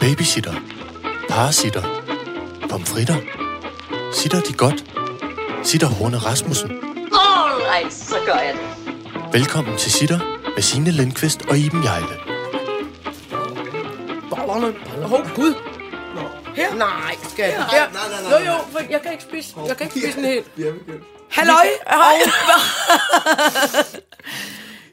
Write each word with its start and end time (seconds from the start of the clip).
Babysitter. 0.00 0.54
Parasitter. 1.28 1.82
Pomfritter. 2.70 3.16
Sitter 4.14 4.40
de 4.40 4.52
godt? 4.52 4.84
Sitter 5.64 5.86
Horne 5.86 6.16
Rasmussen. 6.18 6.70
Alright, 7.12 7.92
så 7.94 8.16
gør 8.26 8.34
jeg 8.34 8.54
det. 8.54 8.92
Velkommen 9.32 9.78
til 9.78 9.92
Sitter 9.92 10.18
med 10.54 10.62
Signe 10.62 10.90
Lindqvist 10.90 11.42
og 11.48 11.58
Iben 11.58 11.84
Jejle. 11.84 12.06
Bollerne. 14.30 14.74
Åh, 15.04 15.12
oh, 15.12 15.34
Gud. 15.34 15.54
Her? 16.56 16.74
Nej, 16.74 17.16
skat. 17.28 17.52
Her. 17.52 17.92
nej, 17.92 18.08
nej, 18.08 18.22
nej, 18.30 18.38
Jo, 18.40 18.52
jo, 18.52 18.58
for 18.72 18.78
jeg 18.90 19.02
kan 19.02 19.12
ikke 19.12 19.24
spise, 19.24 19.54
jeg 19.66 19.76
kan 19.76 19.86
ikke 19.86 20.00
spise 20.00 20.18
en 20.18 20.24
hel. 20.24 20.42
Vi 20.56 20.62
er 20.62 20.72
begyndt. 20.72 21.04
Halløj. 21.30 21.66
Hej. 21.86 22.14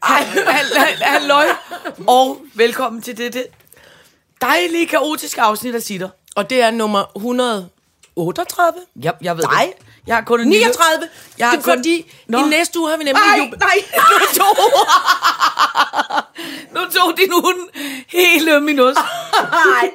Halløj, 1.01 1.45
og 2.07 2.41
velkommen 2.53 3.01
til 3.01 3.17
dette 3.17 3.43
dejlige, 4.49 4.85
kaotiske 4.87 5.41
afsnit 5.41 5.75
af 5.75 5.81
Sitter. 5.81 6.09
Og 6.35 6.49
det 6.49 6.61
er 6.61 6.71
nummer 6.71 7.03
138. 7.15 8.79
Jeg, 9.01 9.13
jeg 9.21 9.37
ved 9.37 9.43
Nej. 9.43 9.73
det. 9.77 9.85
Jeg 10.07 10.15
har 10.15 10.23
kun 10.23 10.41
en 10.41 10.47
39. 10.47 10.79
Jeg 11.01 11.09
Jeg 11.39 11.47
har 11.49 11.55
det 11.55 11.65
kun- 11.65 11.73
fordi, 11.77 12.11
Nå. 12.27 12.37
i 12.37 12.41
næste 12.49 12.79
uge 12.79 12.89
har 12.89 12.97
vi 12.97 13.03
nemlig 13.03 13.23
Nej, 13.27 13.37
jubel. 13.37 13.59
nej, 13.59 13.77
nu 14.11 14.25
tog, 14.37 14.57
nu 16.75 16.79
tog 16.99 17.17
din 17.17 17.31
hund 17.33 17.69
hele 18.07 18.59
min 18.61 18.79
ost. 18.79 18.97
Nej. 19.51 19.91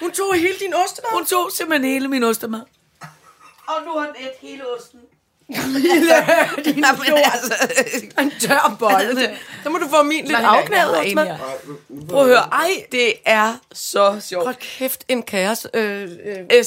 Hun 0.00 0.10
tog 0.10 0.34
hele 0.34 0.54
din 0.60 0.74
ostemad. 0.74 1.10
Hun 1.12 1.26
tog 1.26 1.50
simpelthen 1.52 1.90
hele 1.92 2.08
min 2.08 2.24
ostemad. 2.24 2.60
Og 3.66 3.76
nu 3.86 3.92
har 3.98 4.06
den 4.06 4.16
et 4.18 4.32
hele 4.48 4.62
osten. 4.78 5.00
Din 6.64 6.84
jord. 7.08 7.32
altså, 7.32 7.54
En 8.20 8.32
tør 8.40 8.76
bolle. 8.78 9.36
Så 9.62 9.70
må 9.70 9.78
du 9.78 9.88
få 9.88 10.02
min 10.02 10.24
lidt 10.24 10.38
nej. 10.40 10.66
Prøv 12.08 12.20
at 12.20 12.26
høre, 12.26 12.38
ej, 12.52 12.70
det 12.92 13.12
er 13.24 13.54
så 13.72 14.20
sjovt. 14.28 14.44
Hold 14.44 14.56
kæft, 14.78 15.04
en 15.08 15.22
kaos. 15.22 15.66
Øh, 15.74 16.02
øh. 16.02 16.08
Øh, 16.38 16.64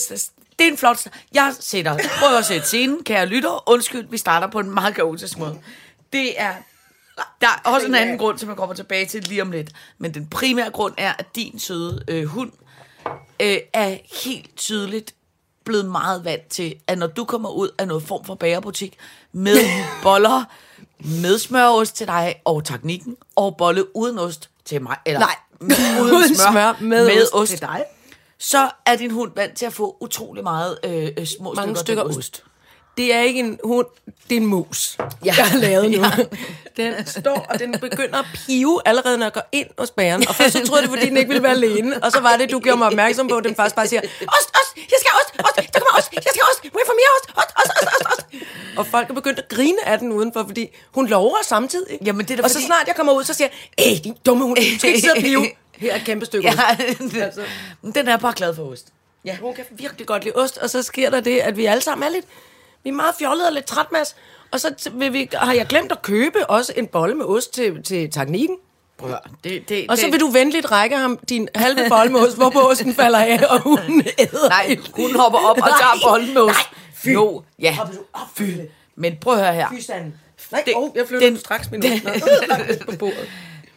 Det 0.60 0.68
er 0.68 0.72
en 0.72 0.78
flot. 0.78 1.08
Jeg 1.34 1.54
sætter, 1.60 1.98
prøv 2.20 2.38
at 2.38 2.46
sætte 2.46 2.68
scenen, 2.68 3.04
kære 3.04 3.26
lytter. 3.26 3.70
Undskyld, 3.70 4.08
vi 4.10 4.18
starter 4.18 4.48
på 4.48 4.60
en 4.60 4.70
meget 4.74 4.96
kaotisk 4.96 5.38
måde. 5.38 5.60
Det 6.14 6.42
er, 6.42 6.54
der 7.18 7.48
er 7.48 7.70
også 7.70 7.88
en 7.88 7.96
anden 7.96 8.18
grund, 8.18 8.38
som 8.40 8.50
jeg 8.50 8.58
kommer 8.58 8.76
tilbage 8.76 9.06
til 9.06 9.24
lige 9.24 9.42
om 9.42 9.52
lidt. 9.52 9.70
Men 9.98 10.14
den 10.14 10.28
primære 10.28 10.70
grund 10.70 10.94
er, 10.98 11.14
at 11.20 11.26
din 11.36 11.60
søde 11.60 12.04
øh, 12.08 12.26
hund 12.26 12.52
øh, 13.40 13.58
er 13.74 13.98
helt 14.24 14.56
tydeligt 14.58 15.14
blevet 15.66 15.86
meget 15.86 16.26
vant 16.26 16.48
til, 16.50 16.76
at 16.88 16.98
når 16.98 17.08
du 17.08 17.24
kommer 17.26 17.50
ud 17.50 17.70
af 17.78 17.88
noget 17.88 18.04
form 18.04 18.26
for 18.26 18.36
bagerbutik 18.36 18.98
med 19.32 19.58
boller, 20.04 20.44
med 21.00 21.38
smørost 21.40 21.96
til 21.96 22.08
dig 22.08 22.36
og 22.46 22.66
teknikken, 22.66 23.18
og 23.36 23.58
bolle 23.58 23.96
uden 23.98 24.20
ost 24.20 24.50
til 24.66 24.82
mig. 24.82 24.98
Eller, 25.06 25.20
Nej, 25.20 25.36
uden, 26.02 26.16
uden 26.16 26.36
smør, 26.36 26.52
smør, 26.52 26.74
med 26.80 27.06
med 27.06 27.22
ost 27.22 27.34
ost 27.34 27.52
til 27.52 27.62
dig. 27.62 27.86
så 28.38 28.70
er 28.86 28.96
din 28.96 29.12
hund 29.12 29.32
vant 29.36 29.58
til 29.58 29.66
at 29.66 29.74
få 29.74 29.98
utrolig 30.00 30.44
meget 30.44 30.80
øh, 30.84 31.10
øh, 31.18 31.26
små 31.26 31.54
Mange 31.54 31.76
stykker, 31.76 31.82
stykker 31.82 32.04
den 32.04 32.18
ost. 32.18 32.44
Det 32.98 33.14
er 33.14 33.20
ikke 33.22 33.40
en 33.40 33.60
hund, 33.64 33.86
det 34.30 34.36
er 34.38 34.42
en 34.42 34.46
mus, 34.46 34.98
ja. 35.00 35.06
jeg 35.26 35.46
har 35.46 35.58
lavet 35.58 35.92
nu. 35.92 36.04
Den 36.78 36.94
står, 37.08 37.46
og 37.50 37.60
den 37.60 37.72
begynder 37.80 38.20
at 38.20 38.26
pive 38.34 38.82
allerede, 38.86 39.18
når 39.18 39.26
jeg 39.26 39.34
går 39.34 39.48
ind 39.52 39.68
hos 39.80 39.92
bæren. 39.92 40.28
Og 40.28 40.36
først 40.36 40.54
så 40.54 40.66
troede 40.68 40.82
jeg, 40.82 40.90
det 40.90 40.98
fordi 40.98 41.10
den 41.10 41.18
ikke 41.18 41.28
ville 41.28 41.44
være 41.44 41.52
alene. 41.52 42.04
Og 42.04 42.12
så 42.12 42.20
var 42.20 42.38
det, 42.38 42.52
du 42.52 42.60
gjorde 42.60 42.78
mig 42.78 42.88
opmærksom 42.88 43.28
på, 43.28 43.36
at 43.38 43.44
den 43.44 43.56
faktisk 43.56 43.76
bare 43.76 43.88
siger, 43.88 44.02
ost, 44.02 44.50
ost, 44.60 44.76
jeg 44.76 44.98
skal 45.00 45.12
ost, 45.22 45.48
ost, 45.48 45.56
der 45.74 45.80
kommer 45.80 45.98
ost, 46.00 46.14
jeg 46.14 46.24
skal 46.30 46.42
ost, 46.52 46.74
må 46.74 46.80
jeg 46.80 46.88
få 46.88 46.94
mere 47.02 47.12
ost, 47.18 47.30
ost, 47.38 47.52
ost, 47.58 47.72
ost, 47.88 48.06
ost, 48.12 48.20
ost. 48.20 48.44
Og 48.78 48.88
folk 48.88 49.10
er 49.10 49.14
begyndt 49.14 49.40
at 49.40 49.48
grine 49.50 49.88
af 49.88 50.00
den 50.00 50.12
udenfor, 50.12 50.44
fordi 50.48 50.68
hun 50.94 51.08
lover 51.08 51.38
samtidig. 51.44 51.98
Jamen, 52.06 52.26
det 52.28 52.40
er 52.40 52.44
og 52.44 52.50
så 52.50 52.54
fordi- 52.56 52.66
snart 52.66 52.88
jeg 52.88 52.96
kommer 52.96 53.14
ud, 53.14 53.24
så 53.24 53.34
siger 53.34 53.48
jeg, 53.78 53.86
æh, 53.88 54.04
din 54.04 54.16
dumme 54.26 54.44
hund, 54.46 54.58
du 54.58 54.78
skal 54.80 54.90
ikke 54.90 55.02
sidde 55.02 55.14
og 55.18 55.22
pive. 55.22 55.48
Her 55.82 55.92
er 55.92 55.96
et 55.96 56.06
kæmpe 56.06 56.26
stykke 56.26 56.48
ost. 56.50 56.58
Ja, 56.58 57.24
altså, 57.26 57.42
den 57.96 58.08
er 58.08 58.18
bare 58.18 58.34
glad 58.36 58.56
for 58.56 58.64
ost. 58.72 58.88
Ja, 59.26 59.38
hun 59.42 59.54
kan 59.54 59.66
virkelig 59.72 60.08
godt 60.08 60.24
lide 60.24 60.36
ost, 60.36 60.58
og 60.58 60.70
så 60.70 60.82
sker 60.84 61.10
der 61.10 61.20
det, 61.20 61.40
at 61.40 61.58
vi 61.58 61.66
alle 61.66 61.82
sammen 61.84 62.08
er 62.08 62.12
lidt, 62.12 62.26
vi 62.84 62.90
er 62.90 62.94
meget 62.94 63.16
fjollede 63.20 63.48
og 63.48 63.54
lidt 63.54 63.66
træt, 63.66 63.86
Mads. 63.92 64.16
Og 64.52 64.60
så 64.60 64.90
vil 64.94 65.14
vi, 65.14 65.30
har 65.34 65.54
jeg 65.54 65.66
glemt 65.68 65.92
at 65.92 66.02
købe 66.02 66.50
også 66.50 66.74
en 66.76 66.88
bolle 66.88 67.16
med 67.16 67.26
ost 67.26 67.54
til, 67.54 67.84
til 67.84 68.12
teknikken. 68.12 68.58
Prøv 68.98 69.12
det, 69.44 69.70
det, 69.70 69.86
Og 69.90 69.98
så 69.98 70.12
vil 70.12 70.20
du 70.20 70.28
venligt 70.28 70.72
række 70.72 70.98
ham 70.98 71.20
din 71.30 71.48
halve 71.56 71.82
bolle 71.90 72.12
med 72.12 72.20
ost, 72.22 72.36
hvorpå 72.38 72.60
osten 72.60 72.94
falder 72.94 73.20
af, 73.20 73.40
og 73.50 73.60
hun 73.62 73.80
æder. 74.20 74.50
Nej, 74.50 74.78
hun 74.94 75.16
hopper 75.16 75.40
op 75.40 75.58
og 75.58 75.68
tager 75.70 76.10
bolden 76.10 76.34
med 76.34 76.42
ost. 76.42 76.56
Nej, 76.56 76.80
fy. 76.96 77.08
Jo, 77.14 77.44
ja. 77.60 77.78
Fy. 78.36 78.42
Men 78.96 79.16
prøv 79.22 79.34
at 79.34 79.40
høre 79.46 79.54
her. 79.54 79.68
Fy. 79.70 79.92
Nej, 80.52 80.64
Det- 80.66 80.74
oh, 80.76 80.90
jeg 80.96 81.08
flytter 81.08 81.28
den- 81.28 81.38
straks 81.40 81.72
min 81.72 81.84
ost. 81.86 82.86
På 82.90 82.96
bordet. 83.00 83.30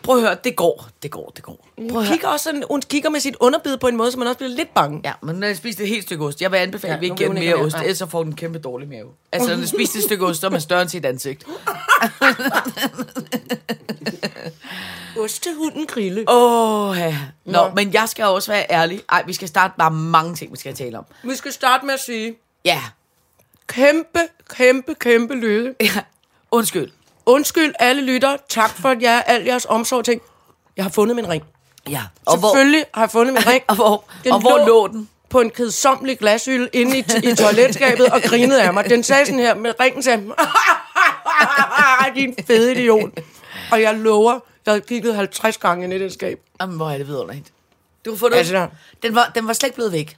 Prøv 0.06 0.16
at 0.16 0.22
høre, 0.22 0.36
det 0.44 0.56
går, 0.56 0.88
det 1.02 1.10
går, 1.10 1.32
det 1.36 1.44
går. 1.44 1.68
Prøv 1.76 1.90
Hun 1.90 2.06
kigger, 2.06 2.28
også 2.28 2.44
sådan, 2.44 2.64
hun 2.70 2.82
kigger 2.82 3.10
med 3.10 3.20
sit 3.20 3.36
underbid 3.40 3.76
på 3.76 3.86
en 3.88 3.96
måde, 3.96 4.12
så 4.12 4.18
man 4.18 4.28
også 4.28 4.38
bliver 4.38 4.50
lidt 4.50 4.74
bange. 4.74 5.00
Ja, 5.04 5.12
men 5.22 5.36
når 5.36 5.46
jeg 5.46 5.56
spiste 5.56 5.82
et 5.82 5.88
helt 5.88 6.02
stykke 6.02 6.24
ost, 6.24 6.42
jeg 6.42 6.52
vil 6.52 6.56
anbefale, 6.58 6.90
Ja, 6.90 6.94
at 6.96 7.00
vi 7.00 7.06
ikke 7.06 7.16
giver 7.16 7.32
mere 7.32 7.54
ost, 7.54 7.76
ellers 7.76 7.98
så 7.98 8.06
får 8.06 8.22
den 8.22 8.32
en 8.32 8.36
kæmpe 8.36 8.58
dårlig 8.58 8.88
mave. 8.88 9.08
Altså, 9.32 9.50
når 9.50 9.58
jeg 9.58 9.68
spiste 9.68 9.98
et 9.98 10.04
stykke 10.04 10.26
ost, 10.26 10.40
så 10.40 10.46
er 10.46 10.50
man 10.50 10.60
større 10.60 10.82
end 10.82 10.90
sit 10.90 11.04
ansigt. 11.04 11.44
Ostehunden 15.18 15.86
grille. 15.86 16.24
Åh, 16.28 16.88
oh, 16.90 16.96
ja. 16.96 17.18
Nå, 17.44 17.52
Nå. 17.52 17.70
men 17.74 17.92
jeg 17.92 18.08
skal 18.08 18.24
også 18.24 18.52
være 18.52 18.66
ærlig. 18.70 19.02
Ej, 19.08 19.22
vi 19.26 19.32
skal 19.32 19.48
starte 19.48 19.74
bare 19.78 19.90
mange 19.90 20.34
ting, 20.34 20.52
vi 20.52 20.56
skal 20.58 20.74
tale 20.74 20.98
om. 20.98 21.04
Vi 21.22 21.34
skal 21.34 21.52
starte 21.52 21.86
med 21.86 21.94
at 21.94 22.00
sige, 22.00 22.36
Ja, 22.64 22.82
kæmpe, 23.66 24.18
kæmpe, 24.50 24.94
kæmpe 24.94 25.34
lyde. 25.34 25.74
ja. 25.80 26.00
Undskyld. 26.50 26.90
Undskyld 27.26 27.74
alle 27.78 28.02
lytter. 28.02 28.36
Tak 28.48 28.70
for 28.70 28.96
jer, 29.02 29.22
al 29.22 29.44
jeres 29.44 29.66
omsorg 29.68 30.04
ting. 30.04 30.22
Jeg 30.76 30.84
har 30.84 30.90
fundet 30.90 31.16
min 31.16 31.28
ring. 31.28 31.44
Ja. 31.90 32.02
Og 32.26 32.38
Selvfølgelig 32.38 32.84
har 32.94 33.02
jeg 33.02 33.10
fundet 33.10 33.34
min 33.34 33.46
ring. 33.46 33.62
Og 33.68 33.74
hvor, 33.74 34.04
Den 34.24 34.32
og 34.32 34.40
hvor 34.40 34.66
lå 34.66 34.86
den? 34.88 35.08
På 35.28 35.40
en 35.40 35.50
kedsomlig 35.50 36.18
glashylde 36.18 36.68
inde 36.72 36.98
i, 36.98 37.04
i 37.22 37.34
toiletskabet 37.34 38.06
og 38.06 38.22
grinede 38.22 38.62
af 38.62 38.74
mig. 38.74 38.90
Den 38.90 39.02
sagde 39.02 39.26
sådan 39.26 39.38
her 39.38 39.54
med 39.54 39.72
ringen 39.80 40.02
til 40.02 40.32
din 42.14 42.34
fede 42.46 42.72
idiot. 42.72 43.10
Og 43.72 43.82
jeg 43.82 43.94
lover, 43.94 44.32
jeg 44.66 44.72
havde 44.72 44.80
kigget 44.80 45.16
50 45.16 45.58
gange 45.58 45.84
ind 45.84 45.92
i 45.92 45.98
det 45.98 46.12
skab. 46.12 46.40
Jamen, 46.60 46.76
hvor 46.76 46.90
er 46.90 46.98
det 46.98 47.06
vidunderligt. 47.06 47.52
Du 48.04 48.10
har 48.10 48.16
fundet 48.18 48.38
Altså- 48.38 48.68
den, 49.02 49.14
var, 49.14 49.32
den 49.34 49.46
var 49.46 49.52
slet 49.52 49.66
ikke 49.68 49.74
blevet 49.74 49.92
væk. 49.92 50.16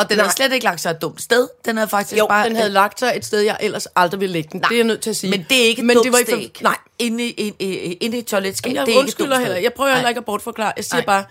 Og 0.00 0.08
den 0.08 0.16
Nej. 0.16 0.24
havde 0.24 0.36
slet 0.36 0.52
ikke 0.52 0.64
lagt 0.64 0.80
sig 0.80 0.90
et 0.90 1.02
dumt 1.02 1.22
sted. 1.22 1.48
Den 1.64 1.76
havde 1.76 1.88
faktisk 1.88 2.18
Jo, 2.18 2.26
bare... 2.26 2.48
den 2.48 2.56
havde 2.56 2.70
lagt 2.70 2.98
sig 3.00 3.12
et 3.16 3.24
sted, 3.24 3.40
jeg 3.40 3.56
ellers 3.60 3.86
aldrig 3.96 4.20
ville 4.20 4.32
lægge 4.32 4.48
den. 4.52 4.60
Det 4.60 4.70
er 4.72 4.76
jeg 4.76 4.84
nødt 4.84 5.00
til 5.00 5.10
at 5.10 5.16
sige. 5.16 5.30
Men 5.30 5.46
det 5.48 5.62
er 5.62 5.66
ikke 5.66 5.80
et 5.80 5.86
Men 5.86 5.96
dumt 5.96 6.04
det 6.04 6.12
var 6.12 6.18
ikke 6.18 6.30
sted. 6.32 6.50
for, 6.56 6.62
Nej, 6.62 6.76
Inde 6.98 7.24
i, 7.24 7.30
inde, 7.30 7.56
i- 7.64 7.92
inde 7.92 8.16
i 8.16 8.20
et 8.20 8.26
toiletskab, 8.26 8.74
jeg 8.74 8.80
det 8.80 8.84
er 8.84 8.88
ikke 8.88 8.98
undskylder 9.00 9.30
dumt 9.36 9.40
heller. 9.42 9.56
Jeg 9.60 9.72
prøver 9.72 9.90
heller 9.90 10.02
Nej. 10.02 10.08
ikke 10.10 10.18
at 10.18 10.24
bortforklare. 10.24 10.72
Jeg 10.76 10.84
siger 10.84 10.96
Nej. 10.96 11.06
bare, 11.06 11.24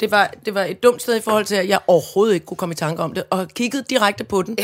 det 0.00 0.10
var, 0.10 0.30
det 0.44 0.54
var 0.54 0.64
et 0.64 0.82
dumt 0.82 1.02
sted 1.02 1.16
i 1.16 1.20
forhold 1.20 1.44
til, 1.44 1.54
at 1.54 1.68
jeg 1.68 1.78
overhovedet 1.86 2.34
ikke 2.34 2.46
kunne 2.46 2.56
komme 2.56 2.72
i 2.72 2.76
tanke 2.76 3.02
om 3.02 3.14
det. 3.14 3.24
Og 3.30 3.48
kiggede 3.48 3.84
direkte 3.90 4.24
på 4.24 4.42
den. 4.42 4.58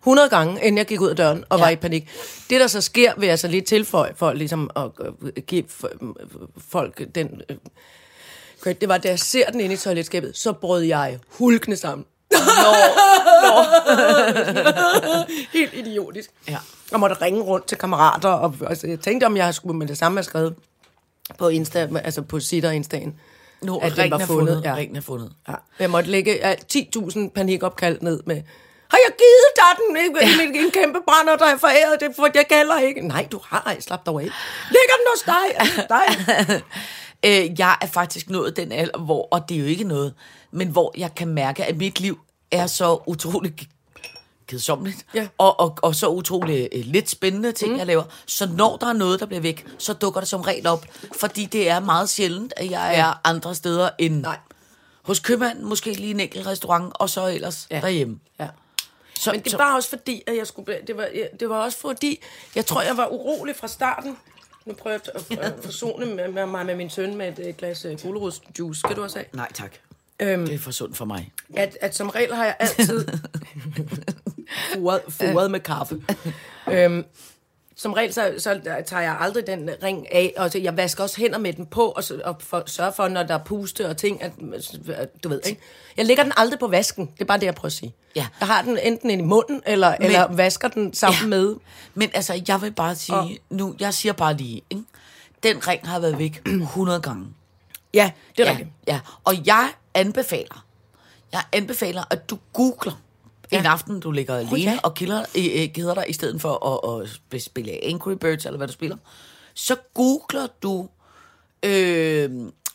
100 0.00 0.28
gange, 0.28 0.60
inden 0.62 0.78
jeg 0.78 0.86
gik 0.86 1.00
ud 1.00 1.08
af 1.08 1.16
døren 1.16 1.44
og 1.48 1.58
ja. 1.58 1.64
var 1.64 1.70
i 1.70 1.76
panik. 1.76 2.08
Det, 2.50 2.60
der 2.60 2.66
så 2.66 2.80
sker, 2.80 3.12
vil 3.16 3.26
jeg 3.28 3.38
så 3.38 3.48
lige 3.48 3.60
tilføje, 3.60 4.12
for 4.16 4.32
ligesom 4.32 4.70
at 4.76 4.82
øh, 5.22 5.42
give 5.46 5.64
f- 5.82 6.60
folk 6.70 7.02
den... 7.14 7.40
øh, 8.66 8.74
Det 8.80 8.88
var, 8.88 8.98
da 8.98 9.08
jeg 9.08 9.18
ser 9.18 9.50
den 9.50 9.60
inde 9.60 9.74
i 9.74 9.78
toiletskabet, 9.78 10.36
så 10.38 10.52
brød 10.52 10.82
jeg 10.82 11.18
hulkende 11.28 11.76
sammen. 11.76 12.06
Helt 15.52 15.74
idiotisk. 15.74 16.30
Ja. 16.48 16.58
Og 16.92 17.00
måtte 17.00 17.16
ringe 17.22 17.42
rundt 17.42 17.66
til 17.66 17.78
kammerater. 17.78 18.28
Og, 18.28 18.54
altså, 18.66 18.86
jeg 18.86 19.00
tænkte, 19.00 19.24
om 19.24 19.36
jeg 19.36 19.54
skulle 19.54 19.78
med 19.78 19.86
det 19.86 19.98
samme 19.98 20.18
have 20.18 20.24
skrevet 20.24 20.54
på 21.38 21.48
Insta, 21.48 21.88
altså 22.04 22.22
på 22.22 22.40
Sitter 22.40 22.70
Instaen. 22.70 23.14
Nu, 23.62 23.78
at 23.78 23.96
den 23.96 24.10
var 24.10 24.18
er 24.18 24.26
fundet, 24.26 24.48
fundet. 24.48 24.64
ja. 24.64 24.74
Ringen 24.74 24.96
er 24.96 25.00
fundet. 25.00 25.32
Ja. 25.48 25.54
Jeg 25.78 25.90
måtte 25.90 26.10
lægge 26.10 26.36
ja, 26.36 26.54
10.000 26.76 27.28
panikopkald 27.28 27.98
ned 28.00 28.20
med, 28.26 28.42
har 28.88 28.98
jeg 29.06 29.12
givet 29.18 29.52
dig 29.56 29.86
den? 29.86 29.96
Ikke? 29.96 30.44
En, 30.44 30.64
en 30.64 30.70
kæmpe 30.70 30.98
brænder, 31.06 31.36
der 31.36 31.46
er 31.54 31.58
foræret 31.58 32.00
det, 32.00 32.08
for 32.16 32.28
jeg 32.34 32.44
gælder 32.48 32.78
ikke. 32.78 33.08
Nej, 33.08 33.26
du 33.32 33.40
har 33.44 33.62
ej, 33.66 33.80
slap 33.80 34.06
dig 34.06 34.14
af. 34.14 34.20
Ligger 34.70 34.94
den 34.98 35.06
hos 35.14 35.22
dig? 35.26 35.56
Altså, 35.56 35.86
dig? 35.88 36.62
Øh, 37.26 37.58
jeg 37.58 37.76
er 37.80 37.86
faktisk 37.86 38.30
nået 38.30 38.56
den 38.56 38.72
alder, 38.72 38.98
hvor, 38.98 39.28
og 39.30 39.48
det 39.48 39.54
er 39.54 39.58
jo 39.60 39.66
ikke 39.66 39.84
noget, 39.84 40.14
men 40.50 40.68
hvor 40.68 40.94
jeg 40.98 41.14
kan 41.14 41.28
mærke, 41.28 41.64
at 41.64 41.76
mit 41.76 42.00
liv 42.00 42.18
er 42.54 42.66
så 42.66 42.98
utrolig 43.06 43.54
kedsommeligt, 44.46 45.06
Ja. 45.14 45.28
og, 45.38 45.60
og, 45.60 45.78
og 45.82 45.94
så 45.94 46.08
utrolig 46.08 46.68
øh, 46.72 46.82
lidt 46.84 47.10
spændende 47.10 47.52
ting, 47.52 47.72
mm. 47.72 47.78
jeg 47.78 47.86
laver. 47.86 48.02
Så 48.26 48.46
når 48.46 48.76
der 48.76 48.86
er 48.86 48.92
noget, 48.92 49.20
der 49.20 49.26
bliver 49.26 49.40
væk, 49.40 49.66
så 49.78 49.92
dukker 49.92 50.20
det 50.20 50.28
som 50.28 50.40
regel 50.40 50.66
op, 50.66 50.86
fordi 51.18 51.44
det 51.44 51.68
er 51.68 51.80
meget 51.80 52.08
sjældent, 52.08 52.52
at 52.56 52.70
jeg 52.70 52.98
er 52.98 53.20
andre 53.24 53.54
steder 53.54 53.90
end 53.98 54.20
Nej. 54.20 54.38
hos 55.02 55.20
købmanden, 55.20 55.64
måske 55.64 55.92
lige 55.92 56.10
en 56.10 56.20
enkelt 56.20 56.46
restaurant, 56.46 56.92
og 56.94 57.10
så 57.10 57.26
ellers 57.28 57.66
ja. 57.70 57.80
derhjemme. 57.80 58.18
Ja. 58.40 58.48
Så, 59.20 59.30
Men 59.32 59.40
det 59.42 59.50
så- 59.50 59.56
var 59.56 59.74
også 59.74 59.88
fordi, 59.88 60.22
at 60.26 60.36
jeg 60.36 60.46
skulle... 60.46 60.78
Det 60.86 60.96
var, 60.96 61.08
det 61.40 61.48
var 61.48 61.56
også 61.64 61.78
fordi, 61.78 62.20
jeg 62.54 62.66
tror, 62.66 62.82
jeg 62.82 62.96
var 62.96 63.06
urolig 63.08 63.56
fra 63.56 63.68
starten. 63.68 64.16
Nu 64.66 64.74
prøver 64.74 64.98
jeg 65.06 65.14
at 65.38 65.38
at 65.38 65.64
forsone 65.64 66.06
med, 66.06 66.28
med 66.28 66.46
mig 66.46 66.66
med 66.66 66.76
min 66.76 66.90
søn 66.90 67.16
med 67.16 67.38
et 67.38 67.46
øh, 67.48 67.54
glas 67.54 67.84
uh, 67.84 68.00
gulerodsjuice. 68.02 68.80
Skal 68.80 68.96
du 68.96 69.02
også 69.02 69.18
have? 69.18 69.26
Nej, 69.32 69.52
tak. 69.54 69.72
Øhm, 70.20 70.46
Det 70.46 70.54
er 70.54 70.58
for 70.58 70.70
sundt 70.70 70.96
for 70.96 71.04
mig. 71.04 71.32
at, 71.56 71.78
at 71.80 71.96
som 71.96 72.08
regel 72.08 72.34
har 72.34 72.44
jeg 72.44 72.56
altid 72.60 73.06
foret, 74.74 75.00
foret 75.10 75.50
med 75.50 75.60
kaffe. 75.60 76.02
øhm, 76.70 77.04
som 77.76 77.92
regel, 77.92 78.12
så, 78.12 78.34
så 78.38 78.60
tager 78.86 79.02
jeg 79.02 79.16
aldrig 79.20 79.46
den 79.46 79.70
ring 79.82 80.12
af, 80.12 80.32
og 80.36 80.50
så 80.50 80.58
jeg 80.58 80.76
vasker 80.76 81.02
også 81.02 81.20
hænder 81.20 81.38
med 81.38 81.52
den 81.52 81.66
på, 81.66 81.82
og, 81.88 82.04
så, 82.04 82.20
og 82.24 82.36
for, 82.40 82.62
sørger 82.66 82.90
for, 82.92 83.08
når 83.08 83.22
der 83.22 83.34
er 83.34 83.44
puste 83.44 83.88
og 83.88 83.96
ting, 83.96 84.22
at, 84.22 84.32
du 85.24 85.28
ved, 85.28 85.40
ikke? 85.46 85.60
Jeg 85.96 86.04
lægger 86.06 86.22
den 86.22 86.32
aldrig 86.36 86.58
på 86.58 86.66
vasken, 86.68 87.06
det 87.06 87.20
er 87.20 87.24
bare 87.24 87.38
det, 87.40 87.46
jeg 87.46 87.54
prøver 87.54 87.66
at 87.66 87.72
sige. 87.72 87.94
Ja. 88.16 88.26
Jeg 88.40 88.48
har 88.48 88.62
den 88.62 88.78
enten 88.78 89.10
i 89.10 89.16
munden, 89.22 89.62
eller, 89.66 89.94
Men, 89.98 90.06
eller 90.06 90.32
vasker 90.32 90.68
den 90.68 90.94
sammen 90.94 91.20
ja. 91.22 91.26
med... 91.26 91.54
Men 91.94 92.10
altså, 92.14 92.42
jeg 92.48 92.62
vil 92.62 92.72
bare 92.72 92.94
sige, 92.94 93.16
Og- 93.16 93.30
nu, 93.50 93.74
jeg 93.80 93.94
siger 93.94 94.12
bare 94.12 94.34
lige, 94.36 94.62
ikke? 94.70 94.82
den 95.42 95.68
ring 95.68 95.88
har 95.88 95.98
været 96.00 96.18
væk 96.18 96.42
100 96.46 97.00
gange. 97.00 97.26
Ja, 97.94 98.12
det 98.36 98.42
er 98.42 98.46
Ja, 98.46 98.50
rigtigt. 98.50 98.70
ja, 98.86 99.00
og 99.24 99.46
jeg 99.46 99.72
anbefaler, 99.94 100.64
jeg 101.32 101.42
anbefaler, 101.52 102.04
at 102.10 102.30
du 102.30 102.38
googler 102.52 102.92
ja. 103.52 103.60
en 103.60 103.66
aften, 103.66 104.00
du 104.00 104.10
ligger 104.10 104.36
alene 104.36 104.70
ja. 104.70 104.78
og 104.82 104.94
kilder, 104.94 105.24
øh, 105.38 105.62
øh, 105.62 105.72
keder 105.72 105.94
dig, 105.94 106.04
i 106.08 106.12
stedet 106.12 106.40
for 106.40 106.66
at, 106.66 107.02
at 107.02 107.08
sp- 107.08 107.38
spille 107.44 107.84
Angry 107.84 108.12
Birds, 108.12 108.46
eller 108.46 108.56
hvad 108.56 108.66
du 108.66 108.72
spiller, 108.72 108.96
så 109.54 109.76
googler 109.94 110.46
du 110.62 110.88
øh, 111.62 112.30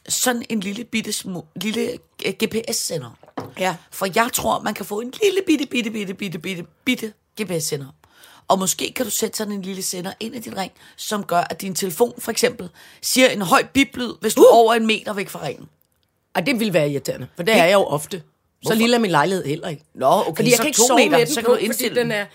sådan 0.10 0.44
en 0.50 0.60
lille 0.60 0.83
bitte 0.83 1.13
lille 1.56 1.92
øh, 2.25 2.33
GPS-sender. 2.44 3.18
Ja. 3.60 3.75
For 3.92 4.07
jeg 4.16 4.30
tror, 4.33 4.60
man 4.62 4.74
kan 4.74 4.86
få 4.86 5.00
en 5.00 5.13
lille 5.24 5.42
bitte, 5.48 5.66
bitte, 5.66 5.89
bitte, 5.92 6.13
bitte, 6.13 6.39
bitte, 6.39 6.66
bitte 6.86 7.13
GPS-sender. 7.42 7.88
Og 8.50 8.60
måske 8.60 8.94
kan 8.96 9.06
du 9.06 9.12
sætte 9.12 9.38
sådan 9.38 9.54
en 9.54 9.62
lille 9.62 9.81
sender 9.81 10.13
ind 10.19 10.36
i 10.36 10.40
din 10.40 10.57
ring, 10.57 10.72
som 10.96 11.24
gør, 11.24 11.38
at 11.50 11.62
din 11.62 11.75
telefon 11.75 12.13
for 12.18 12.31
eksempel 12.31 12.69
siger 13.01 13.30
en 13.30 13.42
høj 13.42 13.63
biplyd, 13.74 14.13
hvis 14.22 14.34
du 14.34 14.42
er 14.42 14.51
over 14.54 14.74
en 14.74 14.88
meter 14.88 15.13
væk 15.13 15.30
fra 15.30 15.44
ringen. 15.46 15.69
Og 16.36 16.46
det 16.46 16.60
ville 16.60 16.74
være 16.74 16.90
irriterende, 16.90 17.28
for 17.36 17.44
det 17.44 17.56
er 17.56 17.63
jeg 17.63 17.74
jo 17.74 17.84
ofte. 17.84 18.24
Så 18.63 18.75
lille 18.75 18.96
er 18.96 19.00
min 19.00 19.12
lejlighed 19.12 19.46
heller 19.46 19.68
ikke. 19.68 19.84
Nå, 19.94 20.06
okay, 20.07 20.36
fordi 20.36 20.50
jeg 20.50 20.57
så 20.57 20.62
kan 20.63 20.68
ikke 20.68 20.78
to 20.78 20.88
sove 20.88 20.98
meter, 21.00 21.10
med 21.12 21.19
den 21.19 21.28
så 21.28 21.36
kan 21.42 21.46
på, 21.46 21.51
du 21.51 21.57
indstille 21.57 21.96
den 21.96 22.10
den. 22.10 22.12
er... 22.12 22.25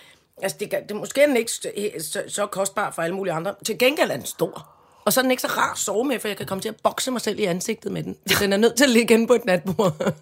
Altså, 0.43 0.59
det, 0.61 0.71
kan- 0.71 0.89
det, 0.89 0.97
måske 0.97 1.23
er 1.23 1.27
den 1.27 1.37
ikke 1.37 1.53
så, 2.01 2.23
så 2.29 2.47
kostbar 2.47 2.91
for 2.91 3.03
alle 3.03 3.17
mulige 3.17 3.33
andre. 3.35 3.55
Til 3.67 3.79
gengæld 3.79 4.11
er 4.11 4.17
den 4.17 4.27
stor. 4.27 4.74
Og 5.07 5.13
så 5.13 5.21
er 5.21 5.23
den 5.23 5.31
ikke 5.31 5.41
så 5.41 5.47
rar 5.49 5.73
at 5.73 5.79
sove 5.79 6.05
med, 6.05 6.19
for 6.21 6.29
jeg 6.29 6.37
kan 6.37 6.47
komme 6.47 6.63
til 6.63 6.69
at 6.69 6.77
bokse 6.83 7.11
mig 7.11 7.21
selv 7.21 7.39
i 7.39 7.45
ansigtet 7.45 7.93
med 7.93 8.03
den. 8.03 8.17
Den 8.41 8.53
er 8.53 8.57
nødt 8.57 8.75
til 8.77 8.85
at 8.85 8.91
ligge 8.91 9.15
inde 9.15 9.27
på 9.27 9.33
et 9.35 9.45
natbord. 9.45 10.15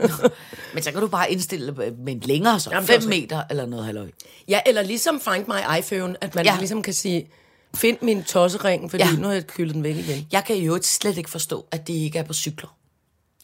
Men 0.74 0.82
så 0.82 0.92
kan 0.92 1.00
du 1.00 1.06
bare 1.08 1.32
indstille 1.32 1.72
med 1.72 2.12
en 2.12 2.20
længere, 2.20 2.60
så 2.60 2.70
Jamen, 2.70 2.86
det 2.86 2.90
er 2.90 2.94
5 2.94 2.96
også 2.98 3.08
meter 3.08 3.42
eller 3.50 3.66
noget 3.66 3.84
halløj. 3.84 4.10
ja, 4.48 4.60
eller 4.66 4.82
ligesom 4.82 5.20
Find 5.20 5.44
My 5.46 5.78
iPhone, 5.78 6.16
at 6.20 6.34
man 6.34 6.44
Ja. 6.44 6.56
ligesom 6.58 6.82
kan 6.82 6.94
sige, 6.94 7.30
find 7.76 7.96
min 8.02 8.22
tossering, 8.24 8.90
fordi 8.90 9.02
Ja. 9.04 9.10
nu 9.12 9.26
har 9.26 9.34
jeg 9.34 9.46
kyldet 9.46 9.74
den 9.74 9.82
væk 9.84 9.96
igen. 9.96 10.26
Jeg 10.32 10.44
kan 10.44 10.56
jo 10.56 10.78
slet 10.82 11.18
ikke 11.18 11.30
forstå, 11.30 11.66
at 11.70 11.86
det 11.86 11.92
ikke 11.94 12.18
er 12.18 12.22
på 12.22 12.32
cykler. 12.32 12.76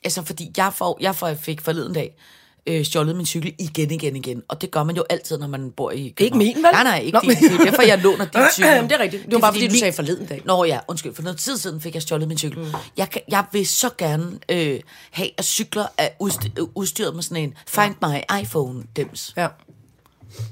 Altså, 0.05 0.23
fordi 0.23 0.52
jeg, 0.56 0.73
får, 0.75 0.99
jeg 1.00 1.17
får, 1.17 1.34
fik 1.34 1.61
forleden 1.61 1.94
dag 1.94 2.17
øh, 2.66 2.84
stjålet 2.84 3.16
min 3.16 3.26
cykel 3.26 3.55
igen, 3.58 3.90
igen, 3.90 4.16
igen. 4.16 4.43
Og 4.49 4.60
det 4.60 4.70
gør 4.70 4.82
man 4.82 4.96
jo 4.96 5.05
altid, 5.10 5.38
når 5.38 5.46
man 5.46 5.70
bor 5.70 5.90
i 5.90 6.08
København. 6.16 6.38
min, 6.38 6.55
vel? 6.56 6.62
Nej, 6.62 6.82
nej, 6.84 6.99
ikke 6.99 7.12
Nå. 7.16 7.20
din. 7.20 7.31
Det 7.31 7.60
er 7.60 7.64
derfor, 7.64 7.82
jeg 7.82 7.99
låner 7.99 8.25
din 8.25 8.40
cykel. 8.52 8.70
Jamen, 8.70 8.90
det 8.90 8.96
er 8.96 9.02
rigtigt. 9.02 9.25
Det 9.25 9.32
var 9.32 9.38
bare, 9.40 9.52
fordi 9.52 9.69
du 9.69 9.75
sagde 9.75 9.93
forleden 9.93 10.26
dag. 10.26 10.43
Nå 10.44 10.64
ja, 10.64 10.78
undskyld. 10.88 11.14
For 11.14 11.22
noget 11.22 11.38
tid 11.38 11.56
siden 11.56 11.81
fik 11.81 11.94
jeg 11.94 12.02
stjålet 12.02 12.28
min 12.28 12.38
cykel. 12.38 12.58
Mm. 12.58 12.66
Jeg, 12.96 13.10
kan, 13.10 13.20
jeg 13.28 13.44
vil 13.52 13.66
så 13.66 13.90
gerne 13.99 14.38
øh, 14.49 14.81
have, 15.10 15.31
at 15.38 15.44
cykler 15.44 15.87
er 15.99 16.08
udst- 16.22 16.50
øh, 16.58 16.66
udstyret 16.75 17.14
med 17.14 17.22
sådan 17.22 17.43
en 17.43 17.55
Find 17.66 17.94
My 18.02 18.16
iPhone-dims. 18.43 19.32
Ja. 19.37 19.49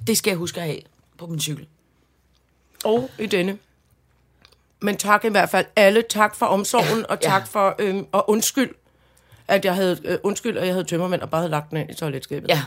Det 0.07 0.19
skal 0.19 0.31
jeg 0.31 0.39
huske 0.39 0.61
at 0.61 0.67
have 0.67 0.81
på 1.19 1.27
min 1.27 1.41
cykel. 1.41 1.67
Og 2.85 3.11
i 3.19 3.27
denne. 3.27 3.59
Men 4.83 4.97
tak 4.97 5.25
i 5.25 5.29
hvert 5.29 5.51
fald 5.51 5.67
alle. 5.77 6.03
Tak 6.11 6.37
for 6.37 6.47
omsorgen, 6.47 7.07
og 7.09 7.19
Ja. 7.23 7.29
tak 7.29 7.49
for, 7.49 7.75
øhm, 7.79 8.07
og 8.13 8.31
undskyld, 8.31 8.71
at 9.49 9.65
jeg 9.65 9.75
havde, 9.75 9.99
øh, 10.05 10.19
undskyld, 10.23 10.59
at 10.59 10.67
jeg 10.67 10.75
havde 10.75 10.85
tømmermænd 10.85 11.23
og 11.23 11.31
bare 11.31 11.41
havde 11.41 11.51
lagt 11.51 11.71
den 11.71 11.79
ind 11.79 11.91
i 11.91 11.95
toiletskabet. 11.95 12.49
Ja. 12.49 12.63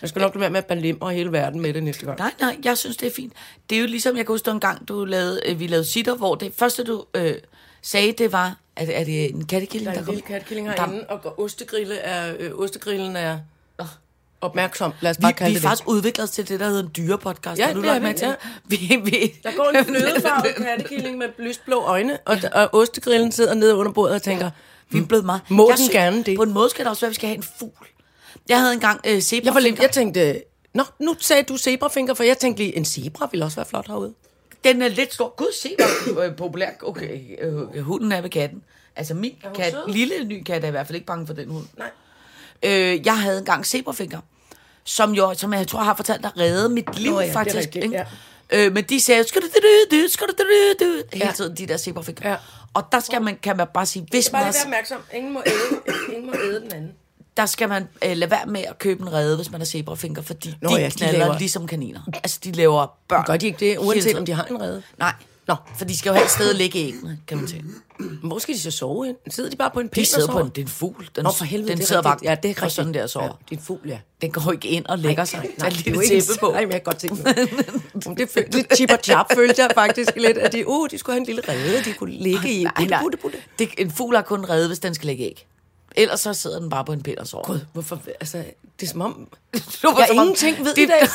Jeg 0.00 0.08
skal 0.08 0.20
nok 0.22 0.34
lade 0.34 0.40
være 0.40 0.50
med 0.50 0.58
at 0.58 0.66
belimre 0.66 1.12
hele 1.14 1.32
verden 1.32 1.60
med 1.60 1.74
det 1.74 1.82
næste 1.82 2.06
gang. 2.06 2.18
Nej, 2.18 2.32
nej, 2.40 2.56
jeg 2.64 2.78
synes, 2.78 2.96
det 2.96 3.06
er 3.08 3.12
fint. 3.16 3.32
Det 3.70 3.76
er 3.76 3.80
jo 3.80 3.86
ligesom, 3.86 4.16
jeg 4.16 4.26
kan 4.26 4.32
huske 4.32 4.50
en 4.50 4.60
gang, 4.60 4.88
du 4.88 5.04
lavede, 5.04 5.40
øh, 5.46 5.60
vi 5.60 5.66
lavede 5.66 5.84
sitter, 5.84 6.14
hvor 6.16 6.34
det 6.34 6.52
første, 6.56 6.84
du 6.84 7.04
øh, 7.14 7.34
sagde, 7.82 8.12
det 8.12 8.32
var, 8.32 8.56
er 8.76 8.84
det, 8.86 9.00
er 9.00 9.04
det 9.04 9.30
en 9.34 9.46
kattekilling, 9.46 9.84
Der 9.86 9.90
er 9.90 9.94
der 9.94 10.00
en 10.00 10.04
kom? 10.06 10.14
lille 10.14 10.26
katkilling 10.26 10.68
Der- 10.68 10.74
herinde, 10.86 11.04
og 11.08 11.38
ostegrille 11.38 11.94
er, 11.94 12.34
øh, 12.38 12.50
ostegrillen 12.54 13.16
er 13.16 13.38
opmærksom. 14.40 14.92
Lad 15.00 15.10
os 15.10 15.16
bare 15.18 15.32
Vi, 15.32 15.36
kalde 15.36 15.50
vi 15.50 15.56
er 15.56 15.60
det 15.60 15.68
faktisk 15.68 15.88
udviklet 15.88 16.24
os 16.24 16.30
til 16.30 16.48
det, 16.48 16.60
der 16.60 16.66
hedder 16.66 16.82
en 16.82 16.90
dyrepodcast. 16.96 17.58
Ja, 17.60 17.68
det 17.74 17.84
er 17.88 17.98
vi, 18.08 18.14
til 18.14 18.26
ja. 18.26 18.34
Vi, 18.64 19.00
vi, 19.04 19.34
Der 19.42 19.50
går 19.56 19.70
en 19.78 19.84
flødefarvet 19.94 20.54
kattekilling 20.66 21.18
med 21.18 21.26
lysblå 21.38 21.80
øjne, 21.82 22.18
og, 22.24 22.36
og 22.52 22.74
ostegrillen 22.74 23.32
sidder 23.32 23.54
nede 23.54 23.74
under 23.76 23.92
bordet 23.92 24.14
og 24.14 24.22
tænker, 24.22 24.46
vi 24.46 24.52
er 25.00 25.06
blevet 25.06 25.24
meget... 25.24 25.40
Må 25.48 25.68
Jeg 25.70 25.76
den 25.78 25.84
synes- 25.84 25.92
gerne 25.92 26.22
det? 26.22 26.36
På 26.36 26.42
en 26.42 26.52
måde 26.52 26.70
skal 26.70 26.84
det 26.84 26.90
også 26.90 27.00
være, 27.00 27.08
at 27.08 27.10
vi 27.10 27.14
skal 27.14 27.28
have 27.28 27.36
en 27.36 27.42
fugl. 27.58 27.86
Jeg 28.48 28.60
havde 28.60 28.72
engang 28.74 29.00
øh, 29.06 29.20
zebra 29.20 29.46
jeg, 29.46 29.54
var 29.54 29.60
lidt, 29.60 29.78
jeg 29.78 29.90
tænkte, 29.90 30.42
Nå, 30.74 30.84
nu 30.98 31.16
sagde 31.20 31.42
du 31.42 31.56
zebrafinger, 31.58 32.14
for 32.14 32.22
jeg 32.24 32.38
tænkte 32.38 32.62
lige, 32.62 32.76
en 32.76 32.84
zebra 32.84 33.28
ville 33.30 33.44
også 33.44 33.56
være 33.56 33.66
flot 33.66 33.86
herude. 33.86 34.14
Den 34.64 34.82
er 34.82 34.88
lidt 34.88 35.14
stor. 35.14 35.34
Gud, 35.36 35.52
se, 35.62 35.76
hvor 36.12 36.22
øh, 36.22 36.36
populær 36.36 36.68
okay, 36.82 37.20
øh, 37.40 37.80
hunden 37.82 38.12
er 38.12 38.20
ved 38.20 38.30
katten. 38.30 38.62
Altså 38.96 39.14
min 39.14 39.34
kat, 39.54 39.72
sød? 39.72 39.92
lille 39.92 40.24
ny 40.24 40.42
kat, 40.42 40.64
er 40.64 40.68
i 40.68 40.70
hvert 40.70 40.86
fald 40.86 40.94
ikke 40.96 41.06
bange 41.06 41.26
for 41.26 41.34
den 41.34 41.48
hund. 41.50 41.64
Nej. 41.78 41.90
Øh, 42.62 43.06
jeg 43.06 43.18
havde 43.20 43.38
engang 43.38 43.66
zebrafinger, 43.66 44.20
som, 44.84 45.12
jo, 45.12 45.34
som 45.34 45.52
jeg 45.52 45.68
tror 45.68 45.80
har 45.80 45.94
fortalt 45.96 46.22
dig, 46.22 46.30
redde 46.38 46.68
mit 46.68 46.98
liv 46.98 47.10
Nå 47.12 47.20
ja, 47.20 47.24
det 47.24 47.30
er 47.30 47.32
faktisk. 47.34 47.56
rigtigt, 47.56 47.84
ikke? 47.84 47.96
ja. 47.96 48.04
Øh, 48.50 48.72
men 48.72 48.84
de 48.84 49.00
sagde, 49.00 49.24
skal 49.28 49.42
du 49.42 49.46
det, 49.46 49.54
det, 49.90 50.10
skal 50.12 50.26
du 50.26 50.32
det, 50.38 50.76
det, 51.12 51.18
hele 51.22 51.32
tiden, 51.32 51.56
de 51.56 51.66
der 51.66 51.76
zebrafinger. 51.76 52.30
Ja. 52.30 52.36
Og 52.74 52.84
der 52.92 53.00
skal 53.00 53.22
man, 53.22 53.38
kan 53.42 53.56
man 53.56 53.66
bare 53.74 53.86
sige, 53.86 54.06
hvis 54.10 54.30
Bare 54.30 54.42
man, 54.44 54.52
lige 54.52 54.58
være 54.60 54.64
opmærksom. 54.66 54.98
Ingen 55.14 55.32
må 55.32 55.42
æde, 55.46 55.80
ingen 56.16 56.26
må 56.26 56.32
æde 56.44 56.60
den 56.60 56.72
anden. 56.72 56.92
der 57.36 57.46
skal 57.46 57.68
man 57.68 57.88
øh, 58.04 58.16
lade 58.16 58.30
være 58.30 58.46
med 58.46 58.60
at 58.68 58.78
købe 58.78 59.02
en 59.02 59.12
rede, 59.12 59.36
hvis 59.36 59.50
man 59.50 59.60
har 59.60 59.66
zebrafinger, 59.66 60.22
fordi 60.22 60.54
Nå 60.62 60.68
de 60.68 60.74
ja, 60.80 60.86
de 60.86 60.90
knaller 60.90 61.18
laver- 61.18 61.38
ligesom 61.38 61.66
kaniner. 61.66 62.00
Altså, 62.14 62.38
de 62.44 62.52
laver 62.52 62.86
børn. 63.08 63.24
Gør 63.26 63.36
de 63.36 63.46
ikke 63.46 63.58
det, 63.70 63.78
uanset 63.78 64.18
om 64.18 64.26
de 64.26 64.32
har 64.32 64.44
en 64.44 64.60
redde? 64.62 64.82
Nej. 64.98 65.12
Nå. 65.48 65.54
For 65.78 65.84
de 65.84 65.98
skal 65.98 66.10
jo 66.10 66.14
have 66.14 66.24
et 66.24 66.30
sted 66.30 66.50
at 66.50 66.56
lægge 66.56 66.78
æggene, 66.78 67.18
kan 67.26 67.38
man 67.38 67.48
sige. 67.48 67.64
Hvor 68.22 68.38
skal 68.38 68.54
de 68.54 68.60
så 68.60 68.70
sove 68.70 69.06
hen? 69.06 69.16
Sidder 69.30 69.50
de 69.50 69.56
bare 69.56 69.70
på 69.70 69.80
en 69.80 69.88
pind 69.88 70.06
De 70.06 70.10
sidder 70.10 70.32
på 70.32 70.38
en, 70.38 70.48
det 70.48 70.58
er 70.58 70.62
en 70.62 70.68
fugl. 70.68 71.08
Den, 71.16 71.24
Nå, 71.24 71.32
for 71.32 71.44
helvede, 71.44 71.68
den 71.68 71.78
det 71.78 71.84
er 71.84 71.88
sidder 71.88 72.02
bare. 72.02 72.18
Ja, 72.22 72.34
det 72.34 72.44
er 72.44 72.48
rigtigt. 72.48 72.72
sådan 72.72 72.94
der 72.94 73.06
sover. 73.06 73.26
Ja, 73.26 73.32
det 73.48 73.54
er 73.56 73.60
en 73.60 73.64
fugl, 73.64 73.88
ja. 73.88 73.98
Den 74.20 74.30
går 74.30 74.52
ikke 74.52 74.68
ind 74.68 74.86
og 74.86 74.98
lægger 74.98 75.24
sig. 75.24 75.50
Nej, 75.58 75.68
det 75.68 75.86
er 75.86 75.90
jo 75.90 76.00
ikke 76.00 76.20
tæppe 76.20 76.40
på. 76.40 76.50
Nej, 76.50 76.60
men 76.60 76.72
jeg 76.72 76.82
kan 76.82 76.84
godt 76.84 76.98
tænke 76.98 77.22
mig. 77.22 77.34
det 78.18 78.30
følte, 78.30 78.56
lidt 78.56 78.76
chip 78.76 78.90
og 78.90 78.98
chap 79.02 79.26
følte 79.34 79.62
jeg 79.62 79.70
faktisk 79.74 80.10
lidt, 80.16 80.38
at 80.38 80.52
de, 80.52 80.68
uh, 80.68 80.88
de 80.90 80.98
skulle 80.98 81.14
have 81.14 81.20
en 81.20 81.26
lille 81.26 81.42
rede, 81.48 81.84
de 81.84 81.92
kunne 81.92 82.12
ligge 82.12 82.52
i. 82.52 82.64
Nej, 82.64 82.84
nej. 82.84 83.02
butte, 83.02 83.18
butte. 83.18 83.38
Det, 83.58 83.68
en 83.78 83.90
fugl 83.90 84.14
har 84.16 84.22
kun 84.22 84.44
rede, 84.44 84.66
hvis 84.66 84.78
den 84.78 84.94
skal 84.94 85.06
lægge 85.06 85.24
æg. 85.24 85.46
Ellers 85.96 86.20
så 86.20 86.34
sidder 86.34 86.60
den 86.60 86.70
bare 86.70 86.84
på 86.84 86.92
en 86.92 87.02
pind 87.02 87.18
og 87.18 87.26
sover. 87.26 87.44
Gud, 87.44 87.60
hvorfor, 87.72 88.00
altså, 88.20 88.44
det 88.80 88.86
er 88.86 88.90
som 88.90 89.00
om, 89.00 89.28
jeg 89.98 90.08
ingenting 90.12 90.64
ved 90.64 90.78
i 90.78 90.86
dag. 90.86 91.08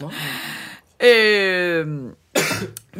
Øh, 1.02 1.86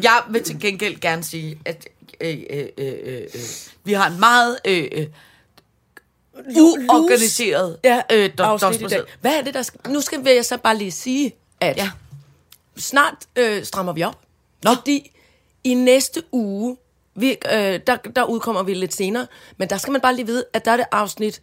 jeg 0.02 0.22
vil 0.30 0.42
til 0.44 0.60
gengæld 0.60 1.00
gerne 1.00 1.24
sige, 1.24 1.58
at 1.64 1.88
øh, 2.20 2.38
øh, 2.50 2.66
øh, 2.78 2.94
øh, 3.04 3.20
øh, 3.34 3.40
vi 3.84 3.92
har 3.92 4.10
en 4.10 4.20
meget 4.20 4.58
øh, 4.64 4.88
øh, 4.92 5.06
uorganiseret 6.56 7.78
ja, 7.84 8.00
øh, 8.12 8.30
do-. 8.40 9.06
Hvad 9.20 9.32
er 9.38 9.42
det, 9.42 9.54
der 9.54 9.62
skal... 9.62 9.80
Nu 9.88 10.00
skal 10.00 10.22
jeg 10.26 10.44
så 10.44 10.56
bare 10.56 10.76
lige 10.76 10.90
sige, 10.92 11.34
at 11.60 11.76
Ja. 11.76 11.90
snart 12.76 13.14
øh, 13.36 13.64
strammer 13.64 13.92
vi 13.92 14.02
op. 14.02 14.18
Nå. 14.64 14.74
Fordi 14.74 15.10
i 15.64 15.74
næste 15.74 16.22
uge, 16.32 16.76
vi, 17.14 17.30
øh, 17.52 17.80
der, 17.86 17.96
der 18.16 18.24
udkommer 18.24 18.62
vi 18.62 18.74
lidt 18.74 18.94
senere, 18.94 19.26
men 19.56 19.70
der 19.70 19.76
skal 19.76 19.92
man 19.92 20.00
bare 20.00 20.14
lige 20.16 20.26
vide, 20.26 20.44
at 20.52 20.64
der 20.64 20.70
er 20.70 20.76
det 20.76 20.86
afsnit 20.92 21.42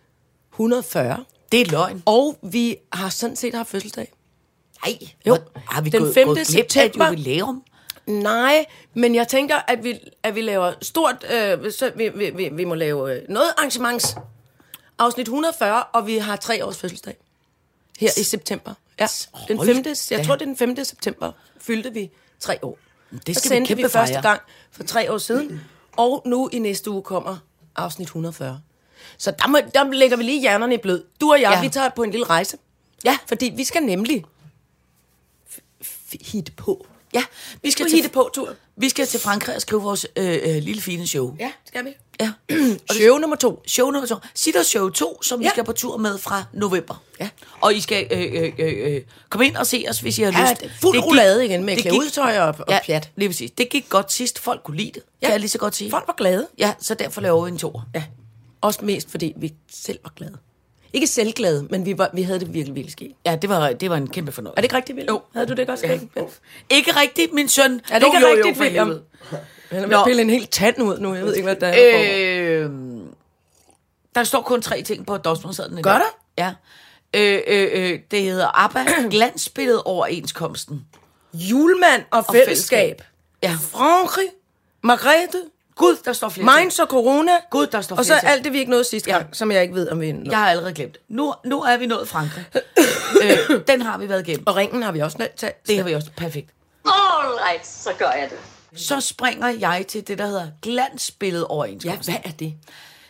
140, 0.54 1.26
Det 1.52 1.62
er 1.62 1.66
løgn. 1.66 2.04
og 2.06 2.38
vi 2.42 2.78
har 2.94 3.10
sådan 3.10 3.36
set 3.36 3.54
haft 3.54 3.70
fødselsdag. 3.70 4.12
Nej, 4.86 4.98
Jo, 5.26 5.38
har 5.56 5.82
vi 5.82 5.90
den 5.90 6.00
gået, 6.02 6.14
5. 6.14 6.26
gået 6.28 6.38
glip 6.48 6.58
af 6.58 6.64
et 6.64 6.72
september. 6.74 7.08
jubilæum? 7.10 7.64
Nej, 8.06 8.66
men 8.94 9.16
jeg 9.16 9.28
tænker, 9.28 9.56
at 9.68 9.84
vi, 9.84 10.00
at 10.24 10.36
vi 10.36 10.42
laver 10.42 10.74
stort... 10.82 11.26
Øh, 11.34 11.72
så 11.72 11.92
vi, 11.96 12.10
vi, 12.16 12.30
vi, 12.30 12.50
vi 12.54 12.66
må 12.66 12.76
lave 12.76 13.16
øh, 13.16 13.22
noget 13.30 13.48
arrangements. 13.58 14.16
Afsnit 15.00 15.24
140, 15.28 15.84
og 15.84 16.08
vi 16.08 16.18
har 16.18 16.36
tre 16.36 16.66
års 16.66 16.78
fødselsdag. 16.78 17.16
Her 18.00 18.10
i 18.18 18.24
september. 18.24 18.74
Ja, 19.00 19.08
den 19.48 19.58
Hold 19.58 19.68
5. 19.76 19.84
da. 19.84 19.94
Jeg 20.12 20.26
tror, 20.26 20.36
det 20.36 20.42
er 20.42 20.46
den 20.46 20.58
5. 20.58 20.84
september, 20.86 21.32
fyldte 21.62 21.94
vi 21.94 22.10
tre 22.40 22.60
år. 22.62 22.78
Det 23.28 23.36
skal 23.38 23.50
vi 23.52 23.56
sendte 23.56 23.68
kæmpe 23.68 23.84
vi 23.84 23.90
første 23.90 24.14
fejre. 24.14 24.22
gang 24.30 24.42
for 24.72 24.84
tre 24.84 25.12
år 25.12 25.18
siden. 25.18 25.62
Og 25.98 26.22
nu 26.26 26.50
i 26.54 26.60
næste 26.60 26.92
uge 26.92 27.02
kommer 27.04 27.38
afsnit 27.76 28.06
140. 28.06 28.62
Så 29.18 29.32
der, 29.32 29.48
må, 29.48 29.60
der 29.74 29.92
lægger 29.94 30.18
vi 30.18 30.24
lige 30.24 30.42
hjernerne 30.42 30.74
i 30.76 30.78
blød. 30.78 31.04
Du 31.22 31.32
og 31.32 31.42
jeg, 31.42 31.52
Ja. 31.52 31.62
vi 31.62 31.70
tager 31.70 31.90
på 31.90 32.04
en 32.04 32.12
lille 32.12 32.26
rejse. 32.26 32.58
Ja, 33.06 33.18
fordi 33.28 33.54
vi 33.56 33.64
skal 33.64 33.84
nemlig 33.84 34.26
hitte 36.22 36.52
på. 36.52 36.88
Ja, 37.14 37.24
vi 37.64 37.72
skal, 37.72 37.92
hitte 37.92 38.10
på 38.10 38.30
tur. 38.34 38.50
vi 38.76 38.90
skal 38.90 39.08
til 39.08 39.20
Frankrig 39.20 39.56
og 39.56 39.62
skrive 39.62 39.82
vores 39.82 40.08
øh, 40.16 40.40
øh, 40.44 40.56
lille 40.64 40.82
fine 40.82 41.08
show. 41.08 41.36
Ja, 41.40 41.52
skal 41.66 41.86
vi. 41.86 41.90
Ja. 42.20 42.32
Show 43.00 43.18
nummer 43.18 43.36
to. 43.36 43.64
Show 43.68 43.90
nummer 43.92 44.08
to. 44.08 44.16
Sitter 44.36 44.64
show 44.64 44.90
2, 44.90 45.24
som 45.24 45.42
ja. 45.42 45.48
vi 45.48 45.50
skal 45.50 45.64
på 45.64 45.72
tur 45.72 45.98
med 45.98 46.18
fra 46.18 46.44
november. 46.54 47.04
Ja. 47.20 47.30
Og 47.62 47.74
I 47.74 47.82
skal 47.82 48.08
øh, 48.12 48.44
øh, 48.44 48.54
øh, 48.60 48.94
øh, 48.96 49.02
komme 49.30 49.46
ind 49.48 49.56
og 49.56 49.68
se 49.68 49.86
os, 49.90 50.00
hvis 50.00 50.18
I 50.20 50.22
har 50.22 50.32
Ja, 50.32 50.52
lyst. 50.52 50.62
det 50.62 50.72
fuld 50.82 51.00
roulade 51.00 51.46
igen 51.46 51.64
med 51.64 51.76
det 51.76 51.84
klædetøj 51.84 52.38
og- 52.40 52.48
og 52.60 52.66
ja, 52.70 52.80
pjat. 52.86 53.10
lige 53.16 53.30
præcis. 53.30 53.52
Det 53.52 53.70
gik 53.70 53.90
godt 53.90 54.12
sidst. 54.12 54.40
Folk 54.40 54.64
kunne 54.64 54.78
lide 54.78 54.92
det, 54.94 55.02
ja. 55.22 55.28
kan 55.28 55.32
jeg 55.32 55.40
lige 55.40 55.50
så 55.50 55.58
godt 55.58 55.76
sige. 55.76 55.90
Folk 55.92 56.04
var 56.08 56.14
glade. 56.18 56.48
Ja, 56.58 56.74
så 56.80 56.94
derfor 56.94 57.22
laver 57.22 57.46
vi 57.46 57.52
en 57.52 57.58
tor. 57.58 57.86
Ja. 57.96 58.04
Også 58.62 58.86
mest, 58.86 59.12
fordi 59.12 59.34
vi 59.38 59.54
selv 59.72 60.00
var 60.04 60.14
glade. 60.16 60.38
Ikke 60.94 61.08
selvglade, 61.08 61.68
men 61.70 61.86
vi, 61.86 61.98
var, 61.98 62.10
vi 62.14 62.22
havde 62.22 62.40
det 62.40 62.54
virkelig, 62.54 62.76
virkelig 62.76 62.92
skidt. 62.92 63.12
Ja, 63.26 63.36
det 63.36 63.50
var, 63.50 63.72
det 63.74 63.90
var 63.90 63.98
en 63.98 64.08
kæmpe 64.10 64.32
fornøjelse. 64.32 64.58
Er 64.58 64.62
det 64.62 64.66
ikke 64.66 64.76
rigtigt, 64.76 64.96
William? 64.96 65.16
Jo. 65.16 65.22
Havde 65.34 65.48
du 65.48 65.54
det 65.54 65.68
godt 65.68 65.80
skidt? 65.80 66.02
Ja. 66.16 66.22
Ikke 66.70 66.92
rigtigt, 66.92 67.34
min 67.34 67.50
søn. 67.50 67.82
Er 67.92 68.00
det 68.00 68.06
ikke 68.06 68.20
Jo, 68.20 68.28
jo, 68.28 68.32
jo, 68.32 68.36
rigtigt, 68.36 68.58
for 68.58 68.64
William? 68.64 68.88
Han 68.90 69.78
er 69.78 69.80
ved 69.82 69.88
Nå. 69.88 70.00
at 70.00 70.06
pille 70.06 70.22
en 70.22 70.30
helt 70.30 70.52
tand 70.52 70.82
ud 70.82 71.00
nu. 71.00 71.14
Jeg 71.14 71.26
ved 71.26 71.36
ikke, 71.36 71.46
hvad 71.46 71.56
der 71.56 71.68
er. 71.68 72.64
Øh, 72.66 72.70
der 74.16 74.24
står 74.24 74.42
kun 74.42 74.62
tre 74.62 74.82
ting 74.82 75.06
på 75.06 75.18
dosmersedlen. 75.18 75.84
Gør 75.84 75.92
der? 75.98 76.18
Ja. 76.38 76.54
Øh, 77.14 77.42
øh, 77.48 77.68
øh, 77.74 78.00
det 78.12 78.24
hedder 78.24 78.64
ABBA, 78.64 78.86
glansbilledet 79.12 79.82
overenskomsten. 79.86 80.86
Julemand 81.34 82.04
og, 82.12 82.18
Og 82.28 82.36
fællesskab. 82.36 83.02
Ja. 83.44 83.58
Frankrig, 83.72 84.28
Margrethe, 84.84 85.42
Gud, 85.80 85.96
der 86.06 86.14
står 86.14 86.30
flere 86.30 86.46
Mainz 86.46 86.80
og 86.80 86.88
Corona. 86.88 87.32
Gud, 87.52 87.68
der 87.68 87.82
står 87.82 87.96
Og 87.96 88.06
så 88.06 88.14
alt 88.14 88.44
det, 88.44 88.54
vi 88.54 88.60
ikke 88.60 88.72
nåede 88.72 88.84
sidste 88.84 89.10
Ja. 89.10 89.18
gang, 89.18 89.36
som 89.36 89.52
jeg 89.52 89.62
ikke 89.62 89.74
ved, 89.76 89.90
om 89.90 90.02
vi 90.02 90.12
nåede. 90.12 90.30
Jeg 90.30 90.38
har 90.40 90.50
allerede 90.50 90.74
glemt. 90.74 90.98
Nu, 91.08 91.34
nu 91.46 91.62
er 91.64 91.78
vi 91.78 91.86
nået 91.86 92.08
Frankrig. 92.08 92.46
øh, 93.24 93.62
den 93.68 93.82
har 93.82 93.98
vi 93.98 94.10
været 94.10 94.28
igennem. 94.28 94.48
Og 94.48 94.56
ringen 94.56 94.84
har 94.84 94.92
vi 94.92 95.00
også 95.00 95.18
nødt 95.18 95.36
til. 95.36 95.52
Det 95.68 95.78
har 95.78 95.84
vi 95.84 95.94
også. 95.94 96.10
Perfekt. 96.18 96.50
All 96.86 97.28
right, 97.50 97.68
så 97.68 97.90
gør 98.00 98.12
jeg 98.12 98.30
det. 98.30 98.38
Så 98.82 99.02
springer 99.02 99.48
jeg 99.50 99.86
til 99.88 100.08
det, 100.08 100.18
der 100.18 100.26
hedder 100.26 100.48
glansbilledet 100.62 101.46
Ja, 101.50 101.54
overenskomsten. 101.54 102.14
hvad 102.14 102.32
er 102.32 102.36
det? 102.36 102.54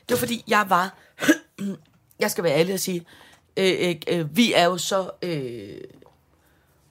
Det 0.10 0.16
var 0.16 0.18
fordi, 0.18 0.44
jeg 0.48 0.66
var... 0.70 0.94
jeg 2.20 2.32
skal 2.32 2.44
være 2.44 2.54
ærlig 2.60 2.74
og 2.74 2.80
sige, 2.80 3.06
øh, 3.58 3.90
øh, 3.90 3.96
øh, 4.08 4.38
vi 4.38 4.54
er 4.54 4.66
jo 4.66 4.78
så 4.78 5.10
øh, 5.22 5.78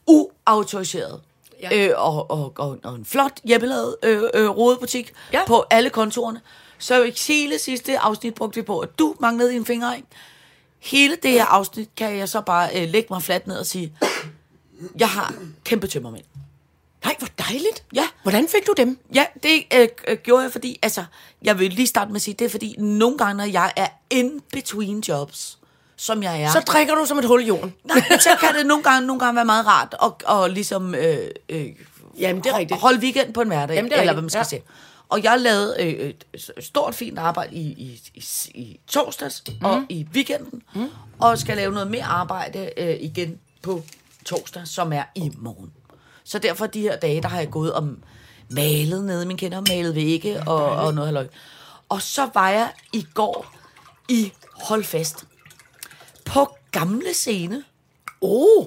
uautoriseret. 0.06 1.20
Ja. 1.62 1.86
Øh, 1.88 1.94
og, 1.96 2.30
og, 2.30 2.52
og, 2.58 2.78
og 2.84 2.94
en 2.94 3.04
flot 3.04 3.40
hjemmelavet 3.44 3.96
øh, 4.02 4.22
øh, 4.34 4.48
rodebutik 4.50 5.12
Ja. 5.32 5.40
på 5.46 5.64
alle 5.70 5.90
kontorerne. 5.90 6.40
Så 6.78 7.02
i 7.04 7.12
hele 7.28 7.58
sidste 7.58 7.98
afsnit 7.98 8.34
brugte 8.34 8.56
vi 8.56 8.62
på, 8.62 8.78
at 8.78 8.98
du 8.98 9.14
manglede 9.20 9.52
din 9.52 9.64
fingerring. 9.66 10.04
Hele 10.78 11.16
det 11.22 11.30
her 11.30 11.44
afsnit 11.44 11.88
kan 11.96 12.16
jeg 12.16 12.28
så 12.28 12.40
bare 12.40 12.70
øh, 12.82 12.88
lægge 12.88 13.06
mig 13.10 13.22
fladt 13.22 13.46
ned 13.46 13.56
og 13.58 13.66
sige, 13.66 13.92
jeg 14.98 15.08
har 15.08 15.34
kæmpe 15.64 15.86
tømmermænd. 15.86 16.24
Nej, 17.04 17.14
hvor 17.18 17.28
dejligt. 17.38 17.84
Ja. 17.94 18.08
Hvordan 18.22 18.48
fik 18.48 18.66
du 18.66 18.74
dem? 18.76 18.98
Ja, 19.14 19.24
det 19.42 19.62
øh, 19.74 19.88
øh, 20.08 20.16
gjorde 20.16 20.42
jeg, 20.42 20.52
fordi, 20.52 20.78
altså, 20.82 21.04
jeg 21.42 21.58
vil 21.58 21.70
lige 21.72 21.86
starte 21.86 22.08
med 22.10 22.16
at 22.16 22.22
sige, 22.22 22.34
det 22.34 22.44
er 22.44 22.48
fordi, 22.48 22.74
nogle 22.78 23.18
gange, 23.18 23.34
når 23.34 23.44
jeg 23.44 23.72
er 23.76 23.88
in 24.10 24.40
between 24.52 25.00
jobs, 25.08 25.57
som 25.98 26.22
jeg 26.22 26.42
er, 26.42 26.50
Så 26.52 26.60
drikker 26.60 26.94
du 26.94 27.04
som 27.04 27.18
et 27.18 27.24
hul 27.24 27.42
i 27.42 27.46
jorden. 27.46 27.74
nej, 27.84 28.18
så 28.18 28.28
kan 28.40 28.54
det 28.54 28.66
nogle 28.66 28.82
gange, 28.82 29.06
nogle 29.06 29.20
gange 29.20 29.36
være 29.36 29.44
meget 29.44 29.66
rart 29.66 29.94
at, 30.02 30.12
og 30.24 30.50
ligesom 30.50 30.94
øh, 30.94 31.18
øh, 31.48 31.66
Jamen, 32.18 32.42
det 32.42 32.52
er 32.52 32.58
rigtigt. 32.58 32.80
holde 32.80 32.98
weekend 33.00 33.34
på 33.34 33.40
en 33.40 33.48
hverdag, 33.48 33.74
Jamen, 33.76 33.90
det 33.90 33.96
er 33.96 34.00
eller 34.00 34.12
hvad 34.12 34.22
man 34.22 34.30
skal 34.30 34.38
ja. 34.38 34.44
sige. 34.44 34.62
Og 35.08 35.22
jeg 35.22 35.40
lavede 35.40 35.76
øh, 35.78 35.86
et 36.32 36.50
stort, 36.60 36.94
fint 36.94 37.18
arbejde 37.18 37.54
i, 37.54 37.60
i, 37.60 38.00
i, 38.14 38.24
i 38.54 38.80
torsdags 38.86 39.42
mm. 39.48 39.66
og 39.66 39.82
i 39.88 40.06
weekenden, 40.14 40.62
mm. 40.74 40.88
og 41.18 41.38
skal 41.38 41.56
lave 41.56 41.72
noget 41.72 41.90
mere 41.90 42.04
arbejde 42.04 42.70
øh, 42.76 42.96
igen 43.00 43.38
på 43.62 43.82
torsdag, 44.24 44.62
som 44.64 44.92
er 44.92 45.02
i 45.14 45.32
morgen. 45.38 45.72
Så 46.24 46.38
derfor 46.38 46.66
de 46.66 46.80
her 46.80 46.96
dage, 46.96 47.22
der 47.22 47.28
har 47.28 47.38
jeg 47.38 47.50
gået 47.50 47.72
og 47.72 47.88
malet 48.50 49.04
nede 49.04 49.26
min 49.26 49.36
kender, 49.36 49.62
malet 49.68 49.94
vægge 49.94 50.42
og, 50.46 50.64
og 50.64 50.94
noget 50.94 51.08
halløj. 51.08 51.26
Og 51.88 52.02
så 52.02 52.28
var 52.34 52.48
jeg 52.50 52.68
i 52.92 53.06
går 53.14 53.52
i 54.08 54.32
Hold 54.62 54.84
Fast 54.84 55.24
på 56.28 56.46
gamle 56.70 57.14
scene. 57.14 57.64
Oh! 58.20 58.66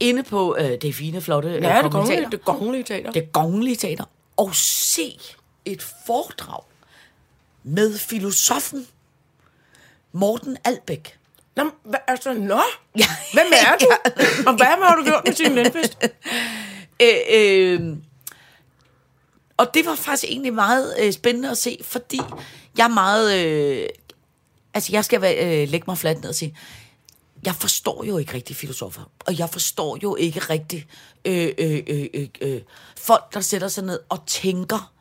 Inde 0.00 0.22
på 0.22 0.56
øh, 0.58 0.70
det 0.82 0.94
fine, 0.94 1.20
flotte 1.20 1.48
øh, 1.48 1.62
Ja, 1.62 1.82
det 1.82 1.92
Kongelige 1.92 2.16
Teater. 2.16 2.30
det 2.30 2.44
kongelige 2.44 2.84
teater. 2.84 3.10
Det 3.12 3.32
kongelige 3.32 3.76
teater. 3.76 4.04
Og 4.36 4.54
se 4.54 5.18
et 5.64 5.82
foredrag 6.06 6.62
med 7.62 7.98
filosofen 7.98 8.86
Morten 10.12 10.56
Albæk. 10.64 11.18
Nå, 11.56 11.70
hvad, 11.84 11.98
altså, 12.08 12.32
nå. 12.32 12.60
Ja. 12.98 13.04
Hvem 13.32 13.46
er 13.52 13.76
du? 13.80 13.86
Og 14.48 14.56
hvad 14.56 14.66
har 14.66 14.96
du 14.96 15.04
gjort 15.04 15.22
med 15.26 15.34
sin 15.34 15.54
Lindqvist? 15.54 15.98
Øh, 17.02 17.18
øh, 17.34 17.96
og 19.56 19.74
det 19.74 19.86
var 19.86 19.94
faktisk 19.94 20.24
egentlig 20.24 20.54
meget 20.54 20.94
øh, 21.00 21.12
spændende 21.12 21.50
at 21.50 21.58
se, 21.58 21.78
fordi 21.82 22.20
jeg 22.78 22.84
er 22.84 22.88
meget... 22.88 23.46
Øh, 23.46 23.88
altså, 24.74 24.92
jeg 24.92 25.04
skal 25.04 25.20
være, 25.20 25.62
øh, 25.62 25.68
lægge 25.68 25.84
mig 25.88 25.98
fladt 25.98 26.20
ned 26.20 26.28
og 26.28 26.34
sige, 26.34 26.58
jeg 27.46 27.54
forstår 27.54 28.04
jo 28.04 28.18
ikke 28.18 28.34
rigtig 28.34 28.56
filosofer, 28.56 29.02
og 29.26 29.38
jeg 29.38 29.50
forstår 29.50 29.98
jo 30.02 30.16
ikke 30.16 30.40
rigtig 30.40 30.86
øh, 31.24 31.52
øh, 31.58 31.82
øh, 31.86 32.06
øh, 32.14 32.28
øh, 32.40 32.60
folk, 32.96 33.34
der 33.34 33.40
sætter 33.40 33.68
sig 33.68 33.84
ned 33.84 34.00
og 34.08 34.26
tænker 34.26 34.92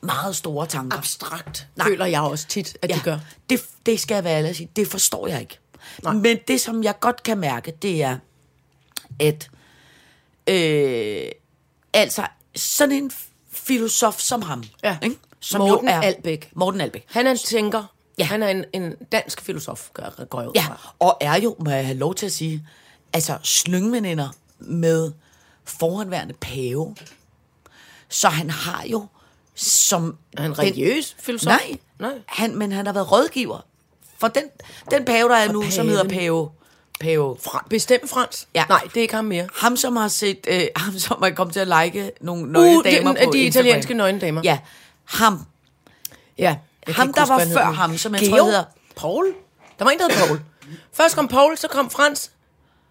meget 0.00 0.36
store 0.36 0.66
tanker. 0.66 0.98
Abstrakt, 0.98 1.68
Nej. 1.76 1.86
føler 1.86 2.06
jeg 2.06 2.20
også 2.20 2.46
tit, 2.46 2.76
at 2.82 2.90
de 2.90 3.00
gør. 3.04 3.18
Det, 3.50 3.60
det 3.86 4.00
skal 4.00 4.14
jeg 4.14 4.24
være 4.24 4.36
ærlig 4.36 4.50
at 4.50 4.56
sige. 4.56 4.70
Det 4.76 4.88
forstår 4.88 5.26
jeg 5.26 5.40
ikke. 5.40 5.58
Nej. 6.02 6.12
Men 6.14 6.38
det, 6.48 6.60
som 6.60 6.82
jeg 6.84 7.00
godt 7.00 7.22
kan 7.22 7.38
mærke, 7.38 7.72
det 7.82 8.02
er, 8.02 8.18
at 9.20 9.50
øh, 10.46 11.28
altså 11.92 12.26
sådan 12.56 12.92
en 12.94 13.10
filosof 13.52 14.20
som 14.20 14.42
ham, 14.42 14.64
Ja. 14.84 14.98
ikke? 15.02 15.16
som 15.40 15.60
Morten 15.60 15.88
jo 15.88 15.94
er 15.94 16.00
Albæk. 16.00 16.50
Morten 16.54 16.80
Albæk. 16.80 17.04
Han 17.08 17.26
er 17.26 17.30
en 17.30 17.38
tænker. 17.38 17.84
Ja. 18.18 18.24
Han 18.24 18.42
er 18.42 18.48
en, 18.48 18.64
en 18.72 18.94
dansk 19.12 19.40
filosof, 19.40 19.88
gør, 19.94 20.24
går 20.30 20.40
jeg 20.40 20.48
ud 20.48 20.52
Ja, 20.54 20.60
fra. 20.66 20.94
og 20.98 21.16
er 21.20 21.36
jo, 21.40 21.56
må 21.64 21.70
jeg 21.70 21.86
have 21.86 21.98
lov 21.98 22.14
til 22.14 22.26
at 22.26 22.32
sige, 22.32 22.66
altså 23.12 23.38
slyngveninder 23.42 24.28
med 24.58 25.12
foranværende 25.64 26.34
pave. 26.34 26.96
Så 28.08 28.28
han 28.28 28.50
har 28.50 28.84
jo 28.86 29.06
som... 29.54 30.16
Er 30.36 30.42
han 30.42 30.50
den- 30.50 30.58
religiøs 30.58 31.16
filosof? 31.20 31.46
Nej, 31.48 31.76
Nej. 31.98 32.12
Han, 32.26 32.56
men 32.56 32.72
han 32.72 32.86
har 32.86 32.92
været 32.92 33.12
rådgiver 33.12 33.60
for 34.18 34.28
den, 34.28 34.44
den 34.90 35.04
pave, 35.04 35.28
der 35.28 35.36
er 35.36 35.52
nu, 35.52 35.70
som 35.70 35.88
hedder 35.88 36.02
paven. 36.08 36.18
pave. 36.20 36.50
pave. 37.00 37.36
Fra, 37.40 37.66
bestemt 37.70 38.10
Frans? 38.10 38.48
Ja. 38.54 38.64
Nej, 38.68 38.80
det 38.84 38.96
er 38.96 39.00
ikke 39.02 39.14
ham 39.14 39.24
mere. 39.24 39.48
Ham, 39.54 39.76
som 39.76 39.96
har 39.96 40.08
set, 40.08 40.46
øh, 40.48 40.62
ham, 40.76 40.98
som 40.98 41.22
er 41.22 41.30
kommet 41.30 41.52
til 41.52 41.60
at 41.60 41.84
like 41.84 42.10
nogle 42.20 42.52
nøgne 42.52 42.78
Uh, 42.78 42.84
damer 42.84 43.12
den, 43.14 43.24
på 43.26 43.32
de 43.32 43.38
Instagram. 43.38 43.66
italienske 43.66 43.94
nøgne 43.94 44.20
damer. 44.20 44.40
Ja, 44.44 44.58
ham. 45.04 45.46
ja. 46.38 46.56
Jeg 46.86 46.94
Ham, 46.94 47.12
der 47.12 47.26
var 47.26 47.36
hvad 47.36 47.52
før 47.52 47.64
ham, 47.64 47.98
som 47.98 48.14
jeg 48.14 48.28
tror 48.30 48.44
hedder- 48.44 48.64
Paul? 48.96 49.34
Der 49.78 49.84
var 49.84 49.90
en, 49.92 49.98
der 49.98 50.08
hed 50.08 50.26
Paul. 50.26 50.40
Først 50.92 51.16
kom 51.16 51.28
Paul, 51.28 51.56
så 51.58 51.68
kom 51.68 51.90
Frans. 51.90 52.30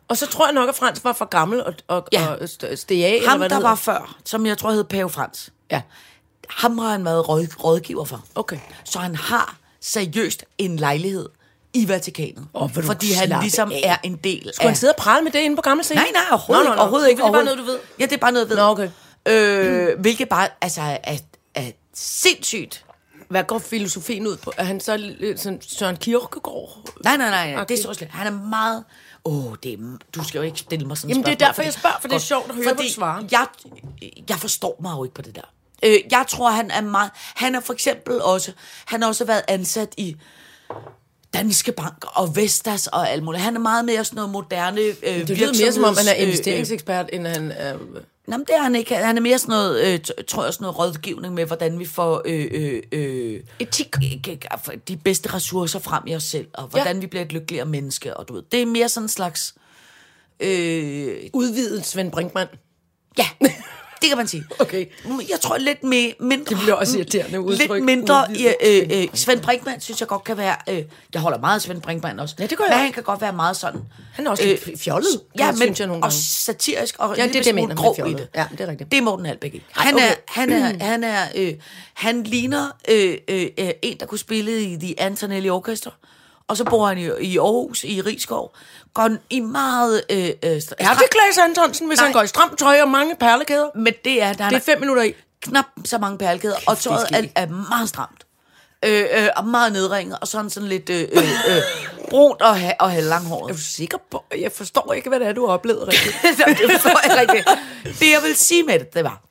Og 0.08 0.18
så 0.18 0.28
tror 0.28 0.46
jeg 0.48 0.54
nok, 0.54 0.70
at 0.70 0.76
Frans 0.76 1.04
var 1.04 1.14
for 1.14 1.26
gammel 1.26 1.64
og, 1.66 1.74
og, 1.88 2.08
Ja. 2.14 2.28
og 2.28 2.38
st- 2.44 2.76
steg 2.76 3.04
af, 3.06 3.10
eller 3.16 3.30
Ham, 3.30 3.38
hvad 3.40 3.50
det 3.50 3.52
der 3.52 3.56
hedder. 3.56 3.70
var 3.70 3.76
før, 3.76 4.16
som 4.26 4.46
jeg 4.46 4.58
tror 4.58 4.72
hed 4.72 4.84
Pave 4.84 5.10
Frans. 5.10 5.50
Ja, 5.72 5.82
Ham 6.50 6.78
har 6.78 6.90
han 6.90 7.06
været 7.06 7.30
råd, 7.30 7.48
rådgiver 7.64 8.06
for. 8.06 8.24
okay. 8.36 8.58
Så 8.84 9.00
han 9.00 9.16
har 9.16 9.56
seriøst 9.82 10.46
en 10.58 10.78
lejlighed 10.78 11.30
i 11.74 11.88
Vatikanet. 11.88 12.48
Du 12.56 12.70
fordi 12.84 13.12
han 13.14 13.38
ligesom 13.42 13.72
af. 13.72 13.82
er 13.84 13.98
en 14.04 14.16
del 14.16 14.40
Skulle 14.42 14.64
af... 14.64 14.70
han 14.70 14.76
sidde 14.76 14.92
og 14.92 14.98
prale 14.98 15.24
med 15.24 15.32
det 15.32 15.40
inde 15.40 15.56
på 15.56 15.62
gammel 15.62 15.84
scene? 15.84 16.02
Nej, 16.02 16.10
nej, 16.14 16.22
overhovedet 16.32 16.66
Nå, 16.66 16.70
nå, 16.70 16.76
nå. 16.76 16.82
Overhovedet 16.82 17.10
ikke. 17.10 17.22
Det 17.22 17.28
er 17.28 17.32
bare 17.32 17.44
noget, 17.44 17.60
du 17.60 17.64
ved. 17.64 17.80
Ja, 18.00 18.06
det 18.06 18.14
er 18.14 18.18
bare 18.18 18.32
noget, 18.32 18.46
jeg 18.46 18.50
ved. 18.50 18.58
Nå, 18.58 18.64
okay. 18.64 18.90
Øh, 19.28 20.00
hvilket 20.00 20.30
bare, 20.30 20.48
altså, 20.62 20.82
er, 21.04 21.18
er 21.56 21.72
sindssygt. 21.94 22.85
Hvad 23.30 23.44
går 23.44 23.60
filosofien 23.60 24.28
ud 24.28 24.38
på? 24.38 24.52
Er 24.58 24.64
han 24.64 24.80
så 24.80 25.14
sådan 25.36 25.62
Søren 25.62 25.98
Kierkegaard? 25.98 26.90
Nej, 27.04 27.18
nej, 27.18 27.30
nej. 27.30 27.62
Okay. 27.62 27.76
det 27.76 27.80
er 27.80 27.84
så 27.84 27.94
slet. 27.94 28.10
Han 28.10 28.28
er 28.28 28.32
meget... 28.50 28.84
Åh, 29.26 29.46
oh, 29.46 29.56
det 29.64 29.74
er, 29.74 29.78
du 30.16 30.24
skal 30.24 30.38
jo 30.40 30.44
ikke 30.44 30.60
stille 30.60 30.88
mig 30.88 30.98
sådan 30.98 31.10
Jamen, 31.10 31.26
det 31.26 31.32
er 31.32 31.36
spørgsmål, 31.36 31.48
derfor, 31.48 31.62
jeg 31.62 31.74
spørger, 31.74 31.98
for 32.02 32.08
det 32.08 32.16
er 32.16 32.20
sjovt 32.20 32.50
at 32.50 32.56
høre, 32.56 32.66
fordi 32.76 32.92
svarer. 32.92 33.24
Jeg, 33.32 33.48
jeg 34.30 34.38
forstår 34.38 34.78
mig 34.82 34.92
jo 34.98 35.04
ikke 35.04 35.14
på 35.16 35.22
det 35.22 35.36
der. 35.36 35.42
Øh, 35.84 36.00
jeg 36.12 36.26
tror, 36.30 36.50
han 36.50 36.72
er 36.72 36.82
meget... 36.82 37.12
Han 37.16 37.56
er 37.56 37.60
for 37.60 37.74
eksempel 37.74 38.22
også... 38.22 38.52
Han 38.86 39.02
har 39.02 39.10
også 39.10 39.26
været 39.26 39.44
ansat 39.48 39.94
i 39.98 40.16
Danske 41.34 41.72
Bank 41.72 42.06
og 42.08 42.36
Vestas 42.36 42.88
og 42.88 43.10
alt 43.10 43.24
muligt. 43.24 43.44
Han 43.44 43.56
er 43.56 43.60
meget 43.60 43.86
mere 43.86 44.04
sådan 44.06 44.16
noget 44.16 44.32
moderne 44.32 44.82
øh, 44.82 44.96
Det 45.04 45.30
lyder 45.30 45.64
mere 45.64 45.72
som 45.72 45.84
om, 45.84 45.98
han 45.98 46.08
er 46.08 46.12
virksomheds- 46.12 46.16
øh, 46.16 46.22
øh, 46.22 46.28
investeringsekspert, 46.28 47.10
end 47.14 47.28
han 47.28 47.52
er... 47.52 47.78
Nå, 48.28 48.38
men 48.38 48.46
det 48.46 48.56
er 48.56 48.62
han 48.62 48.76
ikke. 48.76 48.96
Han 48.96 49.18
er 49.18 49.22
mere 49.22 49.38
sådan 49.40 49.54
noget, 49.54 49.94
øh, 49.94 50.00
tror 50.28 50.44
jeg, 50.44 50.54
sådan 50.54 50.64
noget 50.64 50.80
rådgivning 50.80 51.34
med, 51.34 51.46
hvordan 51.46 51.80
vi 51.80 51.86
får 51.86 52.22
øh, 52.26 52.48
øh, 52.52 52.84
øh, 52.92 53.44
Etik. 53.60 53.96
de 54.88 54.98
bedste 54.98 55.34
ressourcer 55.34 55.80
frem 55.80 56.04
i 56.08 56.16
os 56.16 56.24
selv, 56.24 56.48
og 56.54 56.68
hvordan 56.68 56.96
ja. 56.96 57.02
vi 57.02 57.08
bliver 57.08 57.24
et 57.26 57.32
lykkeligere 57.32 57.66
menneske. 57.66 58.18
Og 58.18 58.28
du 58.28 58.34
ved, 58.34 58.44
det 58.52 58.62
er 58.62 58.66
mere 58.66 58.90
sådan 58.90 59.06
en 59.06 59.10
slags... 59.10 59.56
Øh, 60.40 61.30
Udvidet 61.34 61.86
Svend 61.86 62.12
Brinkmann. 62.12 62.50
ja, 63.18 63.28
det 64.06 64.10
kan 64.12 64.18
man 64.18 64.28
sige. 64.28 64.44
Okay. 64.60 64.86
Jeg 65.06 65.40
tror 65.42 65.58
lidt 65.58 65.84
mere, 65.84 66.14
mindre... 66.20 66.50
Det 66.50 66.58
bliver 66.58 66.74
også 66.74 66.98
irriterende 66.98 67.42
udtryk. 67.42 67.70
Lidt 67.72 67.84
mindre... 67.86 68.26
Udvidet 68.30 68.56
Øh, 68.92 69.02
øh, 69.02 69.08
Svend 69.14 69.42
Brinkmann 69.42 69.82
synes 69.82 70.00
jeg 70.00 70.08
godt 70.08 70.24
kan 70.24 70.38
være... 70.38 70.56
Øh, 70.70 70.84
jeg 71.14 71.22
holder 71.22 71.40
meget 71.40 71.56
af 71.56 71.62
Svend 71.62 71.82
Brinkmann 71.82 72.20
også. 72.20 72.36
Ja, 72.40 72.46
det 72.46 72.58
gør 72.58 72.66
jeg 72.66 72.76
Men 72.76 72.84
han 72.84 72.94
kan 72.94 73.04
godt 73.04 73.22
være 73.22 73.34
meget 73.34 73.58
sådan... 73.58 73.82
Han 74.14 74.28
er 74.28 74.32
også 74.32 74.44
lidt 74.44 74.80
fjollet, 74.80 75.22
Ja, 75.40 75.46
synes 75.52 75.60
men 75.60 75.76
jeg 75.80 75.88
nogle 75.88 76.04
og 76.04 76.10
gange. 76.10 76.16
satirisk 76.22 76.96
og 77.00 77.18
Ja, 77.18 77.24
det 77.24 77.34
det, 77.34 77.46
smule 77.46 77.62
mener 77.62 77.76
grov 77.76 77.96
i 78.08 78.14
det. 78.14 78.28
Ja, 78.36 78.46
det 78.52 78.62
er 78.62 78.68
rigtigt. 78.68 78.92
Det 78.92 78.98
er 78.98 79.02
Morten 79.02 79.26
Halbæk 79.26 79.54
ikke. 79.54 79.66
Han, 79.72 79.94
okay. 79.96 80.06
er, 80.06 80.14
han 80.28 80.52
er, 80.52 80.74
han 80.92 81.04
er, 81.04 81.22
øh, 81.36 81.54
han 81.94 82.24
ligner 82.24 82.70
øh, 82.90 83.18
øh, 83.28 83.48
øh, 83.60 83.70
en, 83.82 83.98
der 84.00 84.06
kunne 84.06 84.20
spille 84.20 84.62
i 84.62 84.78
The 84.78 85.00
Antonelli 85.02 85.50
Orchestra. 85.50 85.92
Og 86.48 86.58
så 86.58 86.64
bor 86.64 86.88
han 86.88 86.98
i, 86.98 87.10
i 87.22 87.38
Aarhus, 87.38 87.84
i 87.84 88.02
Rigskov. 88.02 88.56
Går 88.94 89.10
i 89.30 89.40
meget... 89.40 90.04
Øh, 90.10 90.18
øh, 90.20 90.30
Er 90.78 90.94
det 90.94 91.10
Klaas 91.12 91.38
Antonsen, 91.42 91.88
hvis 91.88 91.98
Nej. 92.00 92.06
han 92.06 92.14
går 92.14 92.22
i 92.22 92.28
stramt 92.28 92.60
tøj 92.60 92.82
og 92.82 92.90
mange 92.90 93.16
perlekæder? 93.16 93.70
Men 93.76 93.94
det 94.06 94.22
er, 94.24 94.34
der 94.34 94.50
Det 94.50 94.56
er 94.56 94.60
fem 94.60 94.80
minutter 94.80 95.04
i. 95.04 95.14
knap 95.42 95.66
så 95.86 95.98
mange 95.98 96.18
perlekæder, 96.18 96.56
og 96.68 96.78
tøjet 96.78 97.08
er, 97.14 97.24
er 97.36 97.48
meget 97.70 97.90
stramt. 97.90 98.26
Øh, 98.86 99.06
øh, 99.18 99.28
og 99.36 99.46
meget 99.48 99.74
nedringet, 99.74 100.18
og 100.22 100.28
sådan 100.28 100.50
sådan 100.50 100.70
lidt... 100.70 100.90
Øh, 100.90 101.02
øh, 101.12 101.24
øh, 101.56 101.62
brunt 102.10 102.42
og, 102.42 102.60
ha- 102.60 102.74
og 102.80 102.88
Er 102.88 102.92
halvlanghåret. 102.92 103.54
du 103.56 103.60
sikker 103.60 103.98
på? 104.12 104.24
Jeg 104.40 104.52
forstår 104.52 104.94
ikke, 104.94 105.10
hvad 105.10 105.20
det 105.20 105.28
er, 105.28 105.34
du 105.34 105.46
har 105.48 105.54
oplevet 105.54 105.88
rigtigt. 105.88 106.16
det 106.62 106.72
forstår 106.72 107.14
jeg 107.14 107.22
ikke. 107.22 107.46
Det, 108.00 108.12
jeg 108.12 108.22
vil 108.24 108.36
sige 108.36 108.64
med 108.64 108.80
det, 108.80 108.94
det 108.94 109.04
var, 109.04 109.22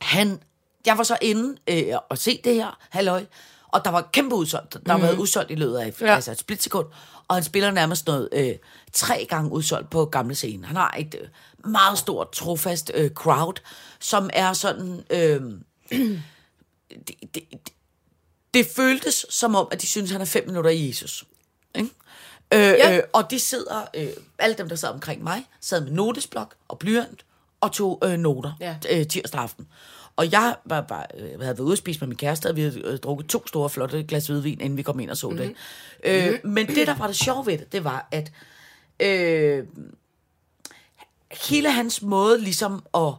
han, 0.00 0.40
jeg 0.86 0.98
var 0.98 1.04
så 1.04 1.16
inde 1.22 1.56
øh, 1.68 1.84
og 2.10 2.18
se 2.18 2.40
det 2.44 2.54
her, 2.54 2.78
halløj, 2.90 3.24
og 3.72 3.84
der 3.84 3.90
var 3.90 4.08
kæmpe 4.12 4.34
udsolgt. 4.34 4.76
Der 4.86 4.92
har 4.92 4.98
været 4.98 5.16
udsolgt 5.18 5.50
i 5.50 5.54
løbet 5.54 5.76
af 5.78 6.00
Ja. 6.00 6.14
altså 6.14 6.30
et 6.32 6.38
splitsekund, 6.38 6.86
og 7.28 7.36
han 7.36 7.44
spiller 7.44 7.70
nærmest 7.70 8.06
noget 8.06 8.28
øh, 8.32 8.54
tre 8.92 9.26
gange 9.28 9.52
udsolgt 9.52 9.90
på 9.90 10.04
gamle 10.04 10.34
scene. 10.34 10.66
Han 10.66 10.76
har 10.76 10.94
et 10.98 11.14
øh, 11.20 11.28
meget 11.70 11.98
stort, 11.98 12.32
trofast 12.32 12.90
øh, 12.94 13.10
crowd, 13.10 13.54
som 14.00 14.30
er 14.32 14.52
sådan... 14.52 15.04
Øh, 15.10 15.40
det, 17.08 17.14
det, 17.34 17.42
det, 18.54 18.66
føltes 18.76 19.26
som 19.30 19.54
om, 19.54 19.68
at 19.70 19.82
de 19.82 19.86
synes, 19.86 20.10
han 20.10 20.20
er 20.20 20.24
fem 20.24 20.46
minutter 20.46 20.70
i 20.70 20.88
Jesus. 20.88 21.24
Ikke? 21.74 21.90
Øh, 22.54 22.60
Ja. 22.60 22.96
øh, 22.96 23.02
og 23.12 23.30
de 23.30 23.38
sidder, 23.40 23.82
øh, 23.94 24.08
alle 24.38 24.56
dem, 24.56 24.68
der 24.68 24.76
sad 24.76 24.88
omkring 24.88 25.22
mig, 25.22 25.44
sad 25.60 25.80
med 25.80 25.90
notesblok 25.90 26.54
og 26.68 26.78
blyant 26.78 27.24
og 27.60 27.72
tog 27.72 28.02
øh, 28.04 28.18
noter 28.18 28.52
ja. 28.60 28.76
øh, 28.90 29.06
tirsdag 29.06 29.40
aften. 29.40 29.68
Og 30.20 30.32
jeg 30.32 30.56
var, 30.64 30.84
var, 30.88 31.06
øh, 31.14 31.22
havde 31.22 31.38
været 31.40 31.60
ude 31.60 31.72
at 31.72 31.78
spise 31.78 32.00
med 32.00 32.08
min 32.08 32.16
kæreste, 32.16 32.48
og 32.48 32.56
vi 32.56 32.60
havde 32.60 32.80
øh, 32.84 32.98
drukket 32.98 33.26
to 33.26 33.46
store, 33.46 33.70
flotte 33.70 34.02
glas 34.02 34.26
hvidvin, 34.26 34.60
inden 34.60 34.76
vi 34.76 34.82
kom 34.82 35.00
ind 35.00 35.10
og 35.10 35.16
så 35.16 35.28
mm-hmm. 35.28 35.54
det. 36.04 36.32
Øh, 36.32 36.38
men 36.44 36.66
det, 36.66 36.86
der 36.86 36.94
var 36.94 37.06
det 37.06 37.16
sjove 37.16 37.46
ved 37.46 37.58
det, 37.58 37.72
det 37.72 37.84
var, 37.84 38.08
at 38.10 38.32
øh, 39.00 39.66
hele 41.48 41.72
hans 41.72 42.02
måde 42.02 42.40
ligesom 42.40 42.84
at 42.94 43.12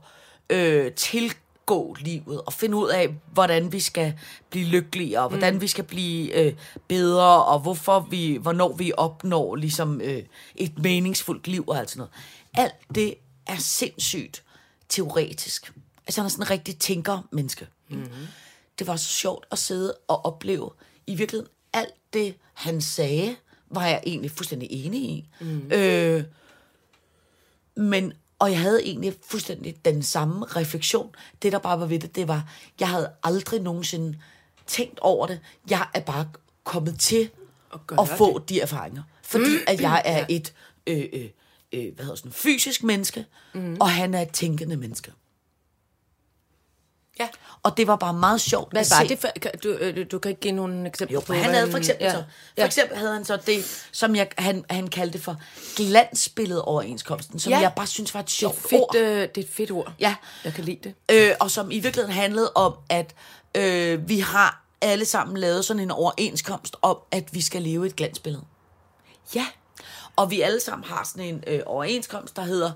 øh, 0.50 0.92
tilgå 0.92 1.96
livet 2.00 2.42
og 2.42 2.54
finde 2.54 2.78
ud 2.78 2.90
af, 2.90 3.16
hvordan 3.34 3.72
vi 3.72 3.80
skal 3.80 4.14
blive 4.50 4.66
lykkelige, 4.66 5.22
og 5.22 5.30
hvordan 5.30 5.54
mm. 5.54 5.62
vi 5.62 5.68
skal 5.68 5.84
blive 5.84 6.46
øh, 6.46 6.54
bedre, 6.88 7.46
og 7.46 7.60
hvorfor 7.60 8.08
vi, 8.10 8.38
hvornår 8.42 8.74
vi 8.74 8.92
opnår 8.98 9.56
ligesom 9.56 10.02
øh, 10.02 10.24
et 10.56 10.80
meningsfuldt 10.80 11.48
liv 11.48 11.64
og 11.68 11.78
alt 11.78 11.90
sådan 11.90 12.00
noget. 12.00 12.14
Alt 12.54 12.96
det 12.96 13.16
er 13.48 13.58
sindssygt 13.58 14.44
teoretisk. 14.90 15.74
Altså 16.08 16.22
han 16.22 16.26
er 16.26 16.30
sådan 16.30 16.44
en 16.44 16.50
rigtig 16.50 16.78
tænker-menneske. 16.80 17.68
Mm-hmm. 17.90 18.28
Det 18.80 18.88
var 18.88 18.96
så 18.96 19.08
sjovt 19.08 19.46
at 19.52 19.60
sidde 19.60 19.94
og 20.08 20.26
opleve 20.26 20.70
i 21.08 21.16
virkeligheden 21.16 21.52
alt 21.74 21.94
det, 22.14 22.36
han 22.54 22.82
sagde, 22.82 23.36
var 23.70 23.86
jeg 23.88 24.04
egentlig 24.06 24.32
fuldstændig 24.32 24.68
enig 24.72 25.02
i. 25.02 25.30
Mm. 25.40 25.72
Øh, 25.72 26.24
men, 27.76 28.14
og 28.40 28.52
jeg 28.52 28.60
havde 28.60 28.84
egentlig 28.84 29.14
fuldstændig 29.26 29.86
den 29.86 30.04
samme 30.04 30.46
refleksion. 30.46 31.16
Det, 31.42 31.52
der 31.52 31.60
bare 31.60 31.80
var 31.80 31.86
ved 31.86 32.00
det, 32.00 32.16
det 32.16 32.28
var, 32.28 32.50
jeg 32.80 32.90
havde 32.90 33.12
aldrig 33.24 33.62
nogensinde 33.62 34.18
tænkt 34.68 35.00
over 35.00 35.28
det. 35.28 35.40
Jeg 35.70 35.88
er 35.94 36.00
bare 36.00 36.30
kommet 36.64 37.00
til 37.00 37.30
At 38.00 38.18
få 38.18 38.40
det. 38.40 38.50
de 38.50 38.62
erfaringer. 38.62 39.04
Fordi 39.24 39.58
at 39.68 39.82
jeg 39.82 40.02
er 40.06 40.26
et 40.30 40.54
øh, 40.88 41.06
øh, 41.14 41.30
øh, 41.72 41.96
hvad 41.96 42.06
hedder 42.06 42.16
sådan, 42.16 42.32
fysisk 42.32 42.84
menneske, 42.84 43.26
mm. 43.54 43.78
og 43.80 43.90
han 43.92 44.14
er 44.14 44.22
et 44.22 44.30
tænkende 44.30 44.78
menneske. 44.78 45.12
Ja. 47.20 47.28
Og 47.64 47.78
det 47.78 47.88
var 47.88 47.96
bare 47.96 48.14
meget 48.14 48.42
sjovt 48.42 48.72
Hvad 48.72 48.82
at 48.82 48.88
var 48.92 49.02
se. 49.04 49.10
det 49.10 49.20
for, 49.20 49.28
kan- 49.42 49.52
du, 49.64 49.70
øh, 49.70 50.06
du 50.12 50.20
kan 50.20 50.30
ikke 50.30 50.42
give 50.42 50.54
nogle 50.54 50.88
eksempler 50.88 51.14
Jo, 51.16 51.20
på, 51.20 51.34
han 51.34 51.54
havde 51.54 51.72
for 51.72 51.78
eksempel, 51.78 52.06
ja. 52.06 52.12
så, 52.12 52.24
for 52.60 52.66
eksempel 52.66 52.98
havde 52.98 53.14
han 53.14 53.26
så 53.26 53.38
det, 53.46 53.88
som 53.92 54.16
jeg, 54.16 54.28
han, 54.38 54.66
han 54.70 54.88
kaldte 54.88 55.20
for 55.20 55.38
glansbillede 55.76 56.66
overenskomsten, 56.66 57.40
som 57.40 57.52
Ja. 57.54 57.60
jeg 57.60 57.74
bare 57.76 57.88
synes 57.88 58.14
var 58.14 58.20
et 58.20 58.26
Det 58.26 58.32
sjovt 58.34 58.56
et 58.58 58.62
fedt, 58.70 58.82
ord. 58.82 58.96
øh, 58.96 59.02
det 59.22 59.38
er 59.38 59.42
et 59.42 59.50
fedt 59.50 59.72
ord. 59.72 59.94
Ja. 60.00 60.16
Jeg 60.44 60.54
kan 60.54 60.64
lide 60.64 60.80
det. 60.84 60.94
øh, 61.30 61.36
og 61.40 61.52
som 61.52 61.72
i 61.72 61.80
virkeligheden 61.80 62.16
handlede 62.16 62.52
om, 62.56 62.74
at 62.90 63.16
øh, 63.58 64.10
vi 64.10 64.20
har 64.20 64.64
alle 64.82 65.06
sammen 65.06 65.38
lavet 65.38 65.66
sådan 65.66 65.80
en 65.84 65.92
overenskomst 65.92 66.76
om, 66.82 66.98
at 67.12 67.34
vi 67.34 67.42
skal 67.42 67.62
leve 67.62 67.86
et 67.86 67.96
glansbillede. 67.96 68.44
Ja. 69.36 69.46
Og 70.16 70.32
vi 70.32 70.42
alle 70.42 70.60
sammen 70.60 70.84
har 70.86 71.04
sådan 71.12 71.26
en 71.34 71.44
øh, 71.48 71.60
overenskomst, 71.66 72.36
der 72.36 72.42
hedder, 72.42 72.72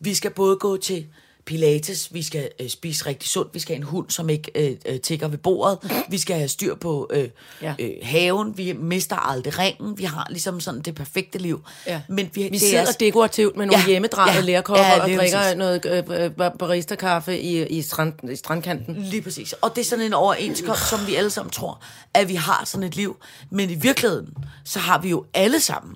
vi 0.00 0.14
skal 0.14 0.30
både 0.30 0.56
gå 0.56 0.76
til 0.76 1.06
pilates, 1.46 2.14
vi 2.14 2.22
skal 2.22 2.48
øh, 2.60 2.68
spise 2.68 3.06
rigtig 3.06 3.28
sundt, 3.28 3.54
vi 3.54 3.58
skal 3.58 3.74
have 3.76 3.80
en 3.80 3.86
hund, 3.88 4.10
som 4.10 4.30
ikke 4.30 4.50
øh, 4.54 4.76
øh, 4.86 5.00
tigger 5.00 5.28
ved 5.28 5.38
bordet, 5.38 5.78
vi 6.08 6.18
skal 6.18 6.36
have 6.36 6.48
styr 6.48 6.74
på 6.74 7.10
øh, 7.12 7.28
Ja. 7.62 7.74
øh, 7.78 7.90
haven, 8.02 8.58
vi 8.58 8.72
mister 8.72 9.16
aldrig 9.16 9.58
ringen, 9.58 9.98
vi 9.98 10.04
har 10.04 10.26
ligesom 10.30 10.60
sådan 10.60 10.80
det 10.80 10.94
perfekte 10.94 11.38
liv. 11.38 11.64
Ja. 11.86 12.00
Men 12.08 12.30
vi, 12.34 12.42
Vi 12.42 12.48
det 12.48 12.60
sidder 12.60 12.80
er, 12.86 12.92
dekorativt 13.00 13.56
med 13.56 13.66
nogle 13.66 13.82
ja. 13.82 13.86
Hjemmedrejede 13.88 14.34
ja. 14.38 14.40
lærkopper 14.40 14.84
ja, 14.84 15.02
og 15.02 15.08
drikker 15.08 15.38
præcis. 15.38 15.56
noget 15.56 15.86
øh, 15.86 16.20
øh, 16.20 16.50
barista-kaffe 16.58 17.40
i, 17.40 17.66
i, 17.66 17.82
strand, 17.82 18.30
i 18.30 18.36
strandkanten. 18.36 18.96
Lige 18.98 19.22
præcis. 19.22 19.52
Og 19.52 19.70
det 19.76 19.80
er 19.80 19.84
sådan 19.84 20.04
en 20.04 20.12
overenskomst, 20.14 20.88
som 20.88 21.06
vi 21.06 21.14
alle 21.14 21.30
sammen 21.30 21.50
tror, 21.50 21.82
at 22.14 22.28
vi 22.28 22.34
har 22.34 22.62
sådan 22.66 22.86
et 22.86 22.96
liv. 22.96 23.16
Men 23.50 23.70
i 23.70 23.74
virkeligheden, 23.74 24.28
så 24.64 24.78
har 24.78 25.00
vi 25.00 25.08
jo 25.08 25.24
alle 25.34 25.60
sammen. 25.60 25.94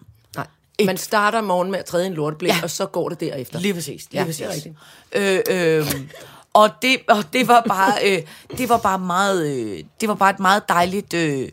Et- 0.78 0.86
Man 0.86 0.96
starter 0.96 1.40
morgen 1.40 1.70
med 1.70 1.78
at 1.78 1.84
træde 1.84 2.06
en 2.06 2.14
lorteblik, 2.14 2.50
ja. 2.52 2.60
Og 2.62 2.70
så 2.70 2.86
går 2.86 3.08
det 3.08 3.20
derefter. 3.20 3.60
Lige 3.60 3.74
præcis. 3.74 4.06
Lige 4.10 4.20
Ja, 4.20 4.24
præcis. 4.26 4.46
det 4.46 4.46
er 4.46 4.54
rigtigt. 4.54 5.48
Øh, 5.50 5.78
øh, 5.78 5.94
og, 6.52 6.70
det, 6.82 6.96
og 7.08 7.24
det 7.32 7.48
var 7.48 7.64
bare, 7.68 7.92
øh, 8.04 8.22
det 8.58 8.68
var 8.68 8.78
bare 8.78 8.98
meget, 8.98 9.46
øh, 9.46 9.84
det 10.00 10.08
var 10.08 10.14
bare 10.14 10.30
et 10.30 10.40
meget 10.40 10.68
dejligt, 10.68 11.14
øh, 11.14 11.48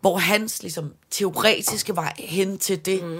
hvor 0.00 0.18
hans 0.18 0.62
ligesom 0.62 0.92
teoretiske 1.10 1.96
vej 1.96 2.12
hen 2.18 2.58
til 2.58 2.86
det, 2.86 3.02
mm. 3.04 3.18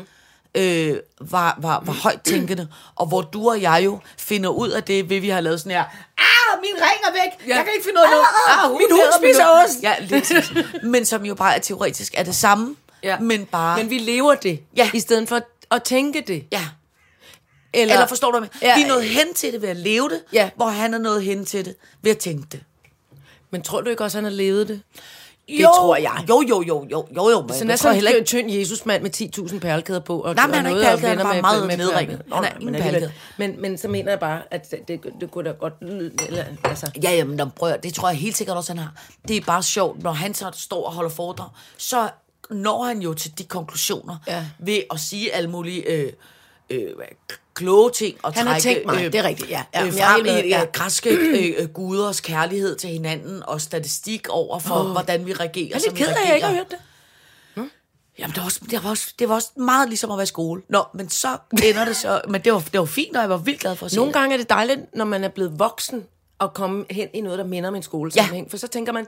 øh, 0.54 0.96
var, 1.20 1.58
var, 1.62 1.82
var 1.86 1.92
højt 1.92 2.20
tænkende, 2.24 2.68
og 3.00 3.06
hvor 3.06 3.22
du 3.22 3.48
og 3.50 3.62
jeg 3.62 3.82
jo 3.84 3.98
finder 4.18 4.50
ud 4.50 4.68
af 4.70 4.82
det, 4.82 5.10
ved 5.10 5.20
vi 5.20 5.28
har 5.28 5.40
lavet 5.40 5.60
sådan 5.60 5.72
her, 5.72 5.84
ah, 6.18 6.60
min 6.60 6.70
ring 6.74 7.00
er 7.08 7.12
væk, 7.12 7.48
ja. 7.48 7.56
jeg 7.56 7.64
kan 7.64 7.72
ikke 7.74 7.84
finde 7.84 7.94
noget, 7.94 8.08
ah, 8.48 8.70
min 8.70 8.90
hund 8.90 9.12
spiser 9.22 9.44
nu." 9.44 9.64
ost. 9.64 9.82
Ja, 9.82 9.94
præcis. 10.18 10.52
Men 10.82 11.04
som 11.04 11.24
jo 11.26 11.34
bare 11.34 11.54
er 11.56 11.58
teoretisk 11.60 12.14
er 12.16 12.22
det 12.22 12.34
samme, 12.34 12.76
Ja. 13.02 13.18
men 13.18 13.44
bare, 13.46 13.78
Men 13.78 13.90
vi 13.90 13.98
lever 13.98 14.34
det, 14.34 14.60
Ja. 14.76 14.90
i 14.94 15.00
stedet 15.00 15.28
for 15.28 15.40
at 15.70 15.82
tænke 15.82 16.24
det. 16.26 16.44
ja, 16.52 16.68
Eller, 17.74 17.94
eller 17.94 18.06
forstår 18.06 18.30
du 18.32 18.38
mig? 18.40 18.48
Ja. 18.62 18.76
Vi 18.76 18.82
er 18.82 18.88
nået 18.88 19.04
hen 19.04 19.34
til 19.34 19.52
det 19.52 19.62
ved 19.62 19.68
at 19.68 19.76
leve 19.76 20.08
det, 20.08 20.20
Ja. 20.32 20.50
hvor 20.56 20.66
han 20.68 20.94
er 20.94 20.98
nået 20.98 21.22
hen 21.22 21.44
til 21.44 21.64
det 21.64 21.74
ved 22.02 22.10
at 22.10 22.18
tænke 22.18 22.46
det. 22.52 22.60
Men 23.50 23.62
tror 23.62 23.80
du 23.80 23.90
ikke 23.90 24.04
også, 24.04 24.16
han 24.18 24.24
har 24.24 24.30
levet 24.30 24.68
det? 24.68 24.80
Det 25.48 25.60
tror 25.64 25.96
jeg. 25.96 26.24
Jo, 26.28 26.42
jo, 26.48 26.62
jo, 26.68 26.86
jo, 26.90 27.06
jo, 27.16 27.30
jo. 27.30 27.40
Men 27.40 27.48
Så 27.54 27.64
er 27.72 27.76
sådan 27.76 27.94
heller 27.94 28.10
en 28.10 28.16
ikke... 28.16 28.26
tynd 28.26 28.50
Jesusmand 28.52 29.02
med 29.02 29.10
10.000 29.48 29.58
perlekæder 29.58 30.00
på. 30.00 30.20
Og, 30.20 30.34
Nej, 30.34 30.46
men 30.46 30.54
han 30.54 30.66
er 30.66 30.70
ikke 30.70 30.82
perlekæder, 30.82 31.08
han 31.08 31.18
er 31.18 31.22
bare 31.24 31.34
med- 31.34 31.42
meget 31.42 31.66
med- 31.66 31.76
nedringet. 31.76 32.22
Nå, 32.26 32.36
nej, 32.40 32.52
ingen 32.60 32.74
perlekæder. 32.82 33.10
men, 33.36 33.60
men 33.60 33.78
så 33.78 33.88
mener 33.88 34.10
jeg 34.12 34.20
bare, 34.20 34.42
at 34.50 34.70
det, 34.70 34.88
det, 34.88 35.00
det 35.20 35.30
kunne 35.30 35.48
da 35.50 35.54
godt. 35.54 35.72
Eller, 35.82 36.44
altså, 36.64 36.90
Ja, 37.02 37.10
jamen, 37.10 37.50
prøv, 37.56 37.72
det 37.82 37.94
tror 37.94 38.08
jeg 38.08 38.18
helt 38.18 38.36
sikkert 38.36 38.56
også, 38.56 38.72
han 38.72 38.78
har. 38.78 38.92
Det 39.28 39.36
er 39.36 39.40
bare 39.46 39.62
sjovt, 39.62 40.02
når 40.02 40.12
han 40.12 40.34
så 40.34 40.50
står 40.54 40.86
og 40.86 40.92
holder 40.92 41.10
foredrag, 41.10 41.48
så 41.78 42.08
når 42.50 42.84
han 42.84 43.02
jo 43.02 43.14
til 43.14 43.38
de 43.38 43.44
konklusioner 43.44 44.16
Ja. 44.26 44.46
ved 44.58 44.82
at 44.90 45.00
sige 45.00 45.32
alle 45.32 45.50
mulige 45.50 45.90
øh, 45.90 46.12
øh, 46.70 46.90
kloge 47.54 47.90
ting 47.90 48.18
og 48.22 48.32
Han 48.32 48.46
har 48.46 48.52
trække 48.52 48.68
tænkt 48.68 48.86
meget, 48.86 49.12
det 49.12 49.18
er 49.18 49.24
rigtigt, 49.24 49.50
ja. 49.50 49.62
Ja, 49.74 49.86
øh, 49.86 49.96
jeg 49.96 50.04
frem 50.04 50.26
i 50.26 50.28
ja. 50.28 50.62
øh, 50.62 50.68
græske 50.72 51.10
øh, 51.10 51.54
øh, 51.58 51.68
guders 51.68 52.20
kærlighed 52.20 52.76
til 52.76 52.90
hinanden 52.90 53.42
og 53.42 53.60
statistik 53.60 54.28
over 54.28 54.58
for, 54.58 54.74
oh. 54.74 54.90
hvordan 54.90 55.26
vi 55.26 55.32
reagerer. 55.32 55.66
jeg 55.68 55.76
er 55.76 55.80
lidt 55.86 55.94
ked 55.94 56.06
af, 56.06 56.22
at 56.22 56.26
jeg 56.26 56.34
ikke 56.34 56.46
har 56.46 56.54
hørt 56.54 56.70
det. 56.70 56.78
Jamen, 58.18 58.34
det 58.34 58.40
var, 58.40 58.44
også, 58.44 58.60
det, 58.70 58.84
var 58.84 58.90
også, 58.90 59.12
det 59.18 59.28
var 59.28 59.34
også 59.34 59.48
meget 59.56 59.88
ligesom 59.88 60.10
at 60.10 60.16
være 60.16 60.22
i 60.22 60.26
skole. 60.26 60.62
Nå, 60.68 60.84
men 60.94 61.08
så 61.08 61.28
ender 61.64 61.84
det 61.84 61.96
så... 61.96 62.20
Men 62.28 62.40
det 62.40 62.52
var, 62.52 62.58
det 62.72 62.80
var 62.80 62.86
fint, 62.86 63.16
og 63.16 63.22
jeg 63.22 63.30
var 63.30 63.36
vildt 63.36 63.60
glad 63.60 63.76
for 63.76 63.86
at 63.86 63.92
se 63.92 63.96
Nogle 63.96 64.12
gange 64.12 64.34
er 64.34 64.38
det 64.38 64.50
dejligt, 64.50 64.80
når 64.94 65.04
man 65.04 65.24
er 65.24 65.28
blevet 65.28 65.58
voksen, 65.58 66.04
at 66.40 66.54
komme 66.54 66.84
hen 66.90 67.08
i 67.14 67.20
noget, 67.20 67.38
der 67.38 67.44
minder 67.44 67.68
om 67.68 67.74
en 67.74 67.82
skolesammenhæng. 67.82 68.46
Ja. 68.46 68.50
For 68.50 68.56
så 68.56 68.68
tænker 68.68 68.92
man, 68.92 69.06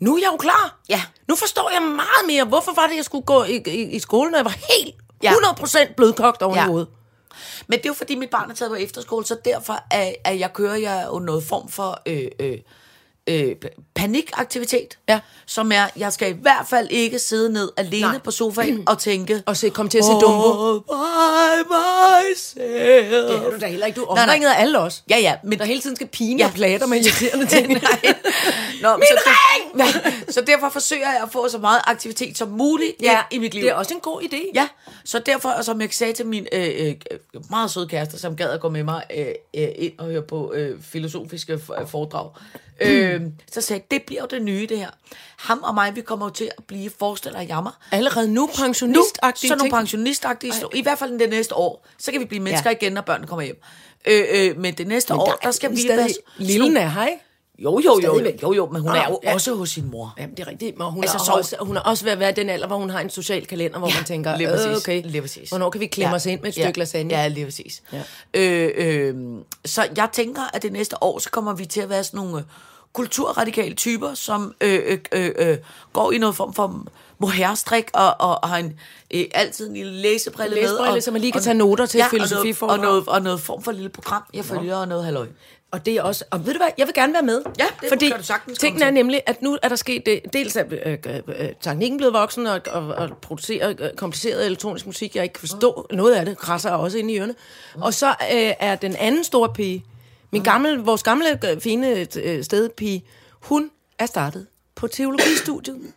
nu 0.00 0.14
er 0.16 0.20
jeg 0.20 0.28
jo 0.32 0.36
klar. 0.36 0.78
Ja. 0.88 1.02
Nu 1.28 1.36
forstår 1.36 1.70
jeg 1.70 1.82
meget 1.82 2.26
mere, 2.26 2.44
hvorfor 2.44 2.72
var 2.74 2.86
det, 2.86 2.96
jeg 2.96 3.04
skulle 3.04 3.24
gå 3.26 3.44
i, 3.44 3.62
i, 3.66 3.82
i 3.82 3.98
skolen, 3.98 4.30
når 4.30 4.38
jeg 4.38 4.44
var 4.44 4.56
helt 4.76 4.94
Ja. 5.22 5.32
100% 5.32 5.94
blødkogt 5.94 6.42
oven 6.42 6.56
ja. 6.56 6.64
I 6.64 6.66
hovedet. 6.68 6.88
Men 7.66 7.78
det 7.78 7.86
er 7.86 7.90
jo 7.90 7.94
fordi, 7.94 8.14
mit 8.14 8.30
barn 8.30 8.50
er 8.50 8.54
taget 8.54 8.70
på 8.70 8.74
efterskole, 8.74 9.26
så 9.26 9.36
derfor 9.44 9.78
er, 9.90 10.12
at 10.24 10.38
jeg 10.38 10.52
kører 10.52 10.74
jeg 10.76 11.06
jo 11.12 11.18
noget 11.18 11.44
form 11.44 11.68
for 11.68 12.00
øh, 12.06 12.28
øh, 12.40 12.58
øh, 13.26 13.56
panikaktivitet. 13.94 14.98
Ja. 15.08 15.20
Som 15.46 15.72
er, 15.72 15.84
jeg 15.96 16.12
skal 16.12 16.30
i 16.30 16.36
hvert 16.42 16.66
fald 16.70 16.88
ikke 16.90 17.18
sidde 17.18 17.52
ned 17.52 17.70
alene 17.76 18.00
Nej. 18.06 18.18
På 18.18 18.30
sofaen 18.30 18.82
og 18.90 18.98
tænke... 18.98 19.42
Og 19.46 19.56
se, 19.56 19.68
kom 19.70 19.88
til 19.88 19.98
at 19.98 20.04
se 20.04 20.10
Dumbo. 20.10 20.72
All 20.72 20.80
by 20.84 21.72
myself. 22.32 22.64
Det 22.64 23.46
er 23.46 23.50
du 23.50 23.58
da 23.60 23.66
heller 23.66 23.86
ikke. 23.86 24.00
Du 24.00 24.04
er 24.04 24.22
omringet 24.22 24.48
af 24.48 24.60
alle 24.62 24.78
os. 24.78 25.02
Ja, 25.10 25.18
ja, 25.18 25.34
men 25.44 25.58
Der 25.58 25.64
hele 25.64 25.80
tiden 25.80 25.96
skal 25.96 26.06
pine 26.08 26.38
Ja. 26.40 26.46
og 26.46 26.52
plage 26.54 26.78
dig 26.78 26.88
med 26.88 26.98
irriterende 27.04 27.46
ting. 27.46 27.68
Nej. 27.68 27.80
Nå, 28.82 28.96
Min 28.96 29.04
så, 29.10 29.20
ring! 29.26 29.94
så 30.34 30.40
derfor 30.40 30.68
forsøger 30.68 31.10
jeg 31.12 31.20
at 31.22 31.28
få 31.32 31.48
så 31.48 31.58
meget 31.58 31.80
aktivitet 31.84 32.38
som 32.38 32.48
muligt 32.48 32.92
ja, 33.02 33.18
i 33.30 33.38
mit 33.38 33.54
liv. 33.54 33.62
det 33.62 33.70
er 33.70 33.74
også 33.74 33.94
en 33.94 34.00
god 34.00 34.22
idé. 34.22 34.50
Ja, 34.54 34.68
så 35.04 35.18
derfor, 35.18 35.48
og 35.48 35.64
som 35.64 35.80
jeg 35.80 35.88
sagde 35.92 36.12
til 36.12 36.26
min 36.26 36.46
øh, 36.52 36.68
øh, 36.78 36.94
meget 37.50 37.70
søde 37.70 37.88
kæreste, 37.88 38.18
som 38.18 38.36
gad 38.36 38.50
at 38.50 38.60
gå 38.60 38.68
med 38.68 38.82
mig 38.82 39.02
øh, 39.16 39.26
øh, 39.56 39.68
ind 39.76 39.92
og 39.98 40.06
høre 40.06 40.22
på 40.22 40.52
øh, 40.54 40.82
filosofiske 40.82 41.58
foredrag, 41.86 42.30
øh, 42.80 43.15
så 43.52 43.60
sagde 43.60 43.82
jeg, 43.90 43.90
det 43.98 44.06
bliver 44.06 44.20
jo 44.22 44.26
det 44.30 44.42
nye, 44.42 44.66
det 44.68 44.78
her. 44.78 44.90
Ham 45.36 45.62
og 45.62 45.74
mig, 45.74 45.96
vi 45.96 46.00
kommer 46.00 46.26
jo 46.26 46.30
til 46.30 46.50
at 46.58 46.64
blive 46.64 46.90
forestiller 46.98 47.38
af 47.40 47.46
jammer. 47.48 47.70
Allerede 47.92 48.28
nu 48.28 48.40
Nu, 48.40 48.46
pensionistagtige 48.58 49.48
sådan 49.48 49.58
nogle 49.58 49.70
ting. 49.70 49.74
pensionistagtige 49.80 50.52
historier. 50.52 50.78
I 50.80 50.82
hvert 50.82 50.98
fald 50.98 51.18
det 51.18 51.30
næste 51.30 51.54
år. 51.56 51.86
Så 51.98 52.12
kan 52.12 52.20
vi 52.20 52.24
blive 52.24 52.42
mennesker 52.42 52.70
Ja. 52.70 52.76
ja. 52.80 52.86
igen, 52.86 52.92
når 52.92 53.00
børnene 53.02 53.26
kommer 53.26 53.42
hjem. 53.44 53.60
Øh, 54.08 54.24
øh, 54.32 54.58
men 54.58 54.74
det 54.74 54.86
næste 54.86 55.12
men 55.12 55.20
år, 55.20 55.26
der, 55.26 55.34
der 55.42 55.50
skal 55.50 55.70
vi 55.76 55.84
være... 55.88 56.08
Lillen 56.36 56.76
er 56.76 57.06
ikke? 57.06 57.22
Jo, 57.58 57.80
jo, 57.84 58.00
jo, 58.04 58.20
jo, 58.42 58.52
jo, 58.52 58.66
men 58.72 58.82
hun 58.82 58.90
Ah, 58.90 58.96
er 58.98 59.08
jo 59.08 59.20
ja. 59.24 59.34
også 59.34 59.54
hos 59.54 59.70
sin 59.70 59.90
mor. 59.90 60.14
Jamen, 60.18 60.36
det 60.36 60.42
er 60.42 60.46
rigtigt. 60.50 60.78
Men 60.78 60.86
hun, 60.90 61.02
Altså, 61.04 61.14
altså, 61.16 61.26
så- 61.26 61.32
er 61.32 61.36
også, 61.36 61.56
hun 61.60 61.76
er 61.76 61.80
også 61.80 62.04
ved 62.04 62.12
at 62.12 62.18
være 62.18 62.32
den 62.32 62.48
alder, 62.50 62.66
hvor 62.66 62.76
hun 62.76 62.90
har 62.90 63.00
en 63.00 63.10
social 63.10 63.46
kalender, 63.46 63.78
hvor 63.78 63.88
Ja, 63.88 63.94
man 63.94 64.04
tænker, 64.04 64.36
lige 64.36 64.48
præcis, 64.48 64.66
øh, 64.66 64.76
okay, 64.76 65.02
lige 65.04 65.20
præcis. 65.22 65.48
hvornår 65.48 65.70
kan 65.70 65.80
vi 65.80 65.86
klemme 65.86 66.10
Ja, 66.10 66.14
os 66.16 66.26
ind 66.26 66.40
med 66.40 66.48
et 66.48 66.56
ja, 66.58 66.62
stykke 66.62 66.78
lasagne? 66.78 67.14
Ja, 67.14 67.28
lige 67.28 67.44
præcis. 67.46 67.82
Ja. 67.92 68.02
Øh, 68.34 68.70
øh, 68.76 69.14
så 69.64 69.88
jeg 69.96 70.08
tænker, 70.12 70.42
at 70.54 70.62
det 70.62 70.72
næste 70.72 71.02
år, 71.02 71.18
så 71.18 71.30
kommer 71.30 71.54
vi 71.54 71.64
til 71.64 71.80
at 71.80 71.88
være 71.90 72.04
sådan 72.04 72.18
nogle 72.18 72.36
øh, 72.38 72.44
kulturradikale 72.96 73.74
typer, 73.74 74.14
som 74.14 74.54
øh, 74.60 74.80
øh, 74.86 74.98
øh, 75.12 75.32
øh, 75.38 75.56
går 75.92 76.12
i 76.12 76.18
noget 76.18 76.36
form 76.36 76.54
for 76.54 76.84
mohairstrik 77.18 77.90
og, 77.92 78.14
og, 78.18 78.38
og 78.42 78.48
har 78.48 78.56
en, 78.58 78.80
øh, 79.14 79.24
altid 79.34 79.68
en 79.68 79.74
lille 79.74 79.92
læsebrille, 79.92 80.54
med. 80.54 80.62
Læsebrille, 80.62 80.96
og, 80.96 81.02
så 81.02 81.10
man 81.10 81.20
lige 81.20 81.32
kan 81.32 81.38
og- 81.38 81.44
tage 81.44 81.54
noter 81.54 81.86
til 81.86 82.00
et 82.00 82.06
og 82.12 82.18
noget, 82.28 82.62
og, 82.62 82.78
noget, 82.78 83.08
og 83.08 83.22
noget 83.22 83.40
form 83.40 83.62
for 83.62 83.72
lille 83.72 83.88
program, 83.88 84.22
jeg 84.34 84.44
følger, 84.44 84.76
og 84.76 84.88
noget 84.88 85.04
halløj. 85.04 85.26
Og 85.70 85.86
det 85.86 85.94
er 85.96 86.02
også, 86.02 86.24
og 86.30 86.46
ved 86.46 86.52
du 86.52 86.58
hvad, 86.58 86.68
jeg 86.78 86.86
vil 86.86 86.94
gerne 86.94 87.12
være 87.12 87.22
med. 87.22 87.42
Ja, 87.58 87.64
det 87.80 87.88
fordi 87.88 88.08
kan 88.08 88.16
du 88.18 88.24
sagtens 88.24 88.58
tingene 88.58 88.84
er 88.84 88.90
nemlig, 88.90 89.20
at 89.26 89.42
nu 89.42 89.58
er 89.62 89.68
der 89.68 89.76
sket 89.76 90.06
det, 90.06 90.20
dels 90.32 90.56
er 90.56 90.64
øh, 90.86 90.98
øh, 91.06 91.20
øh, 91.26 91.48
teknikken 91.60 91.96
blevet 91.96 92.14
voksen, 92.14 92.46
og, 92.46 92.60
og, 92.66 92.86
og 92.86 93.08
producerer 93.22 93.74
øh, 93.78 93.90
kompliceret 93.96 94.46
elektronisk 94.46 94.86
musik, 94.86 95.16
jeg 95.16 95.22
ikke 95.22 95.32
kan 95.32 95.40
forstå. 95.48 95.86
Noget 95.92 96.14
af 96.14 96.24
det 96.26 96.38
krasser 96.38 96.70
også 96.70 96.98
ind 96.98 97.10
i 97.10 97.18
ørerne. 97.18 97.34
Og 97.74 97.94
så 97.94 98.08
øh, 98.08 98.52
er 98.60 98.76
den 98.76 98.96
anden 98.96 99.24
store 99.24 99.48
pige, 99.54 99.84
min 100.32 100.42
gamle, 100.42 100.78
vores 100.84 101.02
gamle 101.02 101.50
øh, 101.50 101.60
fine 101.60 102.06
øh, 102.16 102.44
stedpige, 102.44 103.04
hun 103.32 103.70
er 103.98 104.06
startet 104.06 104.46
på 104.74 104.86
teologistudiet. 104.86 105.92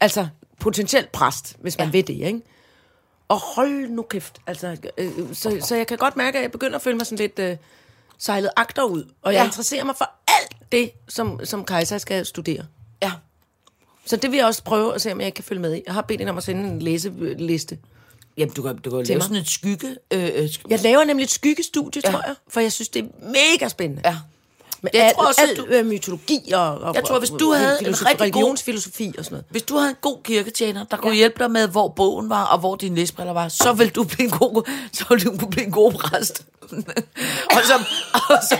Altså 0.00 0.28
potentielt 0.60 1.12
præst, 1.12 1.56
hvis 1.60 1.78
man 1.78 1.86
ja. 1.86 1.90
vil 1.92 2.06
det, 2.06 2.14
ikke? 2.14 2.40
Og 3.28 3.36
hold 3.40 3.88
nu 3.88 4.02
kæft. 4.02 4.38
Altså, 4.46 4.76
øh, 4.98 5.10
så, 5.32 5.58
så 5.60 5.76
jeg 5.76 5.86
kan 5.86 5.98
godt 5.98 6.16
mærke, 6.16 6.38
at 6.38 6.42
jeg 6.42 6.50
begynder 6.52 6.76
at 6.76 6.82
føle 6.82 6.96
mig 6.96 7.06
sådan 7.06 7.18
lidt 7.18 7.38
øh, 7.38 7.56
sejlet 8.18 8.50
agter 8.56 8.82
ud. 8.82 9.04
Og 9.22 9.32
jeg 9.32 9.40
Ja. 9.40 9.44
interesserer 9.44 9.84
mig 9.84 9.96
for 9.96 10.10
alt 10.28 10.72
det, 10.72 10.90
som, 11.08 11.40
som 11.44 11.64
Kajsa 11.64 11.98
skal 11.98 12.26
studere. 12.26 12.64
Ja. 13.02 13.12
Så 14.06 14.16
det 14.16 14.30
vil 14.30 14.36
jeg 14.36 14.46
også 14.46 14.64
prøve 14.64 14.94
at 14.94 15.02
se, 15.02 15.12
om 15.12 15.20
jeg 15.20 15.34
kan 15.34 15.44
følge 15.44 15.60
med 15.62 15.74
i. 15.74 15.82
Jeg 15.86 15.94
har 15.94 16.02
bedt 16.02 16.20
hende 16.20 16.30
om 16.30 16.36
at 16.36 16.42
sende 16.44 16.68
en 16.68 16.82
læseliste. 16.82 17.78
Jamen, 18.36 18.54
du 18.54 18.62
kan, 18.62 18.76
du 18.76 18.90
kan 18.90 19.04
lave 19.04 19.16
mig. 19.18 19.22
sådan 19.22 19.36
et 19.36 19.48
skygge... 19.48 19.96
Øh, 20.10 20.30
øh, 20.34 20.48
Jeg 20.70 20.80
laver 20.82 21.04
nemlig 21.04 21.24
et 21.24 21.30
skyggestudie, 21.30 22.02
Ja. 22.04 22.10
tror 22.10 22.22
jeg, 22.26 22.34
for 22.48 22.60
jeg 22.60 22.72
synes, 22.72 22.88
det 22.88 23.04
er 23.04 23.08
mega 23.22 23.68
spændende. 23.68 24.02
ja. 24.04 24.16
Med 24.82 24.90
Jeg 24.94 25.04
alt, 25.06 25.14
tror 25.16 25.26
også, 25.26 25.40
alt 25.40 25.56
du- 25.58 25.64
øh, 25.68 25.86
mytologi 25.86 26.52
og, 26.54 26.78
og 26.78 26.94
Jeg 26.94 27.04
tror, 27.04 27.18
hvis 27.18 27.30
du 27.30 27.52
havde 27.52 27.72
en 27.78 27.84
filosofi, 27.84 28.04
rigtig 28.10 28.18
god- 28.32 28.40
religionsfilosofi 28.42 29.14
og 29.18 29.24
sådan 29.24 29.34
noget. 29.34 29.44
Hvis 29.50 29.62
du 29.62 29.76
havde 29.76 29.90
en 29.90 29.96
god 30.00 30.18
kirketjener, 30.24 30.84
der 30.84 30.96
kunne 30.96 31.10
ja. 31.12 31.16
hjælpe 31.16 31.38
dig 31.38 31.50
med, 31.50 31.68
hvor 31.68 31.88
bogen 31.88 32.28
var, 32.28 32.44
og 32.44 32.58
hvor 32.58 32.76
dine 32.76 32.96
læsbriller 32.96 33.32
var, 33.32 33.48
så 33.48 33.72
ville 33.72 33.90
du 33.90 34.04
blive 34.04 34.24
en 34.24 34.30
god, 34.38 34.70
så 34.92 35.04
ville 35.08 35.24
du 35.24 35.36
kunne 35.38 35.50
blive 35.50 35.66
en 35.66 35.72
god 35.72 35.92
præst. 35.92 36.46
og 37.50 37.60
som, 37.64 37.80
og 38.12 38.38
som, 38.48 38.58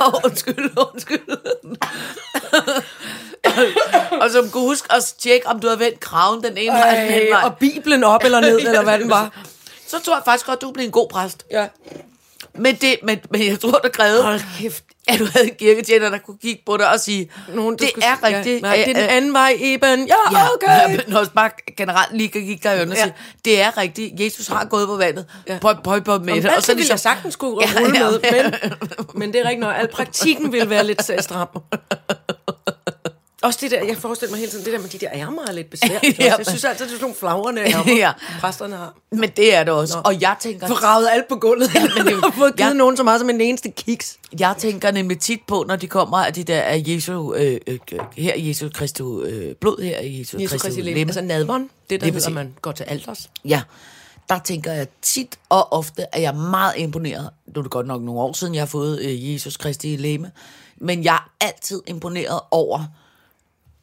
og 0.00 0.20
undskyld, 0.24 0.70
undskyld. 0.92 1.20
og 4.22 4.30
som 4.30 4.50
kunne 4.50 4.62
huske 4.62 4.92
at 4.92 5.14
tjekke, 5.20 5.46
om 5.48 5.60
du 5.60 5.66
havde 5.66 5.80
vendt 5.80 6.00
kraven 6.00 6.42
den 6.44 6.56
ene 6.58 6.72
vej, 6.72 6.90
den 6.90 6.98
anden 7.12 7.30
vej. 7.32 7.42
og 7.44 7.56
Bibelen 7.58 8.04
op 8.04 8.24
eller 8.24 8.40
ned, 8.40 8.58
eller 8.58 8.82
hvad 8.82 8.98
den 8.98 9.10
var. 9.10 9.30
Så 9.88 10.00
tror 10.04 10.14
jeg 10.14 10.22
faktisk 10.24 10.46
godt, 10.46 10.60
du 10.60 10.70
blev 10.70 10.84
en 10.84 10.90
god 10.92 11.08
præst. 11.08 11.44
Ja. 11.50 11.66
Men, 12.54 12.74
det, 12.74 12.96
men, 13.02 13.18
men 13.30 13.46
jeg 13.46 13.60
tror, 13.60 13.70
det 13.84 13.92
krævede, 13.92 14.22
Hold 14.22 14.40
kæft. 14.58 14.84
at 15.08 15.18
du 15.18 15.26
havde 15.32 15.48
en 15.48 15.54
kirketjener, 15.58 16.10
der 16.10 16.18
kunne 16.18 16.36
kigge 16.42 16.62
på 16.66 16.76
dig 16.76 16.88
og 16.92 17.00
sige, 17.00 17.30
Nogen, 17.54 17.78
det 17.78 17.88
skulle- 17.88 18.06
er 18.06 18.22
rigtigt. 18.22 18.56
Ja, 18.56 18.60
nej, 18.60 18.76
det 18.76 18.82
er 18.90 18.94
den 18.94 18.96
Øh, 19.04 19.16
anden 19.16 19.32
vej, 19.32 19.56
Eben. 19.60 20.06
Ja, 20.06 20.14
Ja, 20.32 20.46
okay. 20.54 20.96
men 21.06 21.16
også 21.16 21.30
bare 21.32 21.50
generelt 21.76 22.16
lige 22.16 22.28
kan 22.28 22.40
kigge 22.46 22.68
dig 22.68 22.76
i 22.76 22.78
øjnene 22.78 22.92
og 22.94 22.96
Ja. 22.98 23.02
sige, 23.02 23.14
det 23.44 23.60
er 23.60 23.78
rigtigt, 23.78 24.20
Jesus 24.20 24.46
har 24.46 24.64
gået 24.64 24.86
på 24.88 24.96
vandet, 24.96 25.26
ja. 25.48 25.58
pøj, 25.58 25.74
pøj, 25.84 26.00
pøj 26.00 26.18
med 26.18 26.42
det. 26.42 26.50
og 26.56 26.62
så 26.62 26.74
ville 26.74 26.90
jeg 26.90 27.00
sagtens 27.00 27.36
kunne 27.36 27.56
Ja, 27.62 27.80
rulle 27.80 27.98
ja, 27.98 28.10
med, 28.10 28.20
ja. 28.24 28.42
men, 28.42 28.54
men 29.14 29.32
det 29.32 29.40
er 29.40 29.44
rigtigt 29.44 29.60
nok. 29.60 29.74
Al 29.78 29.88
praktikken 29.88 30.52
vil 30.52 30.70
være 30.70 30.84
lidt 30.86 31.10
øh, 31.10 31.20
stram. 31.22 31.48
Også 33.42 33.58
det 33.62 33.70
der, 33.70 33.84
jeg 33.84 33.96
forestiller 33.96 34.30
mig 34.30 34.38
hele 34.38 34.50
tiden, 34.50 34.64
det 34.64 34.72
der 34.72 34.78
med 34.78 34.88
de 34.88 34.98
der 34.98 35.08
ærmer 35.12 35.42
er 35.48 35.52
lidt 35.52 35.70
besværligt. 35.70 36.18
Ja. 36.20 36.34
Jeg 36.36 36.46
synes 36.46 36.64
altid, 36.64 36.84
det 36.86 36.92
er 36.92 36.96
sådan 36.96 37.02
nogle 37.02 37.16
flagrende 37.16 37.62
ærmer, 37.62 37.96
Ja. 37.96 38.12
præsterne 38.40 38.76
har. 38.76 38.94
Men 39.10 39.30
det 39.36 39.54
er 39.54 39.64
det 39.64 39.72
også, 39.72 39.98
og 40.04 40.20
jeg 40.20 40.36
tænker, 40.40 40.66
Forravet 40.66 41.08
alt 41.12 41.28
på 41.28 41.36
gulvet. 41.36 41.74
Ja, 41.74 41.80
men 41.80 42.06
jeg 42.08 42.16
har 42.16 42.34
fået 42.38 42.56
givet 42.56 42.68
Ja. 42.68 42.74
nogen 42.74 42.96
så 42.96 43.02
meget 43.02 43.20
som 43.20 43.30
en 43.30 43.40
eneste 43.40 43.70
kiks. 43.70 44.18
jeg 44.40 44.54
tænker 44.58 44.90
nemlig 44.90 45.18
tit 45.18 45.40
på, 45.48 45.64
når 45.68 45.76
de 45.76 45.86
kommer 45.86 46.16
af 46.18 46.32
de 46.34 46.44
der 46.44 46.60
af 46.60 46.82
Jesu, 46.86 47.34
øh, 47.34 47.60
øh, 47.66 47.78
her 48.16 48.32
er 48.32 48.38
Jesu 48.40 48.68
Kristu 48.74 49.22
øh, 49.22 49.54
blod, 49.54 49.82
her 49.82 49.96
er 49.96 50.02
Jesu, 50.06 50.38
Jesus 50.38 50.50
Kristu 50.50 50.66
Kristi 50.66 50.80
lemme. 50.82 51.00
Altså 51.00 51.20
nadvånd, 51.20 51.68
det 51.90 52.00
der 52.00 52.06
Lige 52.06 52.14
hedder, 52.14 52.30
man 52.30 52.54
går 52.62 52.72
til 52.72 52.84
alders. 52.84 53.30
Ja, 53.44 53.62
der 54.28 54.38
tænker 54.38 54.72
jeg 54.72 54.86
tit 55.02 55.38
og 55.48 55.72
ofte, 55.72 56.14
at 56.14 56.22
jeg 56.22 56.28
er 56.28 56.50
meget 56.50 56.72
imponeret. 56.76 57.30
Nu 57.54 57.58
er 57.58 57.62
det 57.62 57.70
godt 57.70 57.86
nok 57.86 58.02
nogle 58.02 58.20
år 58.20 58.32
siden, 58.32 58.54
jeg 58.54 58.60
har 58.60 58.66
fået 58.66 59.00
øh, 59.02 59.32
Jesus 59.34 59.56
Kristi 59.56 59.96
leme. 59.96 60.30
Men 60.76 61.04
jeg 61.04 61.14
er 61.40 61.44
altid 61.46 61.82
imponeret 61.86 62.40
over, 62.50 62.84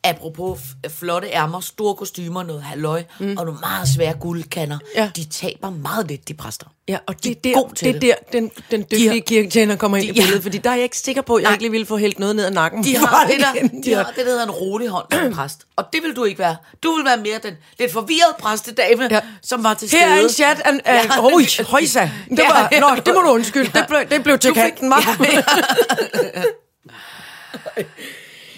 apropos 0.04 0.60
flotte 0.90 1.28
ærmer, 1.28 1.60
store 1.60 1.96
kostymer, 1.96 2.44
noget 2.44 2.64
halløj, 2.64 3.04
mm. 3.20 3.38
og 3.38 3.46
nogle 3.46 3.60
meget 3.60 3.88
svære 3.96 4.14
guldkanner. 4.14 4.78
Ja. 4.96 5.10
De 5.16 5.24
taber 5.26 5.70
meget 5.70 6.08
lidt, 6.08 6.28
de 6.28 6.34
præster. 6.34 6.66
Ja, 6.88 6.98
og 7.08 7.24
De 7.24 7.34
det, 7.44 7.52
er 7.52 7.56
der, 7.60 7.68
det 7.68 7.94
det. 7.94 8.02
der, 8.02 8.14
den, 8.34 8.52
den 8.72 8.82
dygtige 8.82 9.10
har- 9.10 9.20
kirketjener 9.28 9.76
kommer 9.76 9.98
ind 9.98 10.06
de- 10.06 10.10
i 10.10 10.14
billedet, 10.14 10.40
ja. 10.40 10.44
fordi 10.46 10.58
der 10.58 10.70
er 10.70 10.74
jeg 10.76 10.84
ikke 10.84 10.98
sikker 10.98 11.22
på, 11.22 11.36
at 11.36 11.42
jeg 11.42 11.48
Nej. 11.48 11.54
ikke 11.54 11.64
lige 11.64 11.72
ville 11.72 11.86
få 11.86 11.98
hældt 11.98 12.20
noget 12.20 12.36
ned 12.36 12.46
ad 12.46 12.52
nakken. 12.52 12.84
De 12.84 12.98
har, 12.98 13.28
det 13.28 13.40
der, 13.40 13.68
de 13.84 13.94
har 13.94 14.04
det, 14.04 14.16
der 14.18 14.24
hedder 14.24 14.44
en 14.44 14.52
rolig 14.52 14.88
hånd 14.88 15.06
som 15.12 15.34
præst. 15.38 15.60
Og 15.76 15.86
det 15.94 16.04
vil 16.04 16.16
du 16.16 16.24
ikke 16.24 16.40
være. 16.40 16.56
Du 16.84 16.96
vil 16.96 17.06
være 17.06 17.18
mere 17.18 17.40
den 17.44 17.54
lidt 17.80 17.94
forvirrede 17.94 18.36
præstedame, 18.40 19.04
ja. 19.04 19.16
Ja. 19.16 19.22
som 19.42 19.64
var 19.64 19.74
til 19.74 19.90
Her 19.92 20.00
stede. 20.00 20.20
er 20.20 20.24
en 20.24 20.30
chat 20.30 20.62
af, 20.86 21.04
Ja. 21.04 21.08
Hoj, 21.22 21.44
højsa. 21.70 22.00
Det 22.30 22.40
Ja. 22.40 22.48
var, 22.48 22.80
nå, 22.80 22.96
det 23.06 23.14
må 23.16 23.22
du 23.22 23.28
undskylde. 23.30 23.72
Det 23.74 23.86
blev, 23.90 24.00
det 24.12 24.24
blev 24.24 24.40
til 24.40 24.54
kanten, 24.54 24.90
var. 24.90 25.18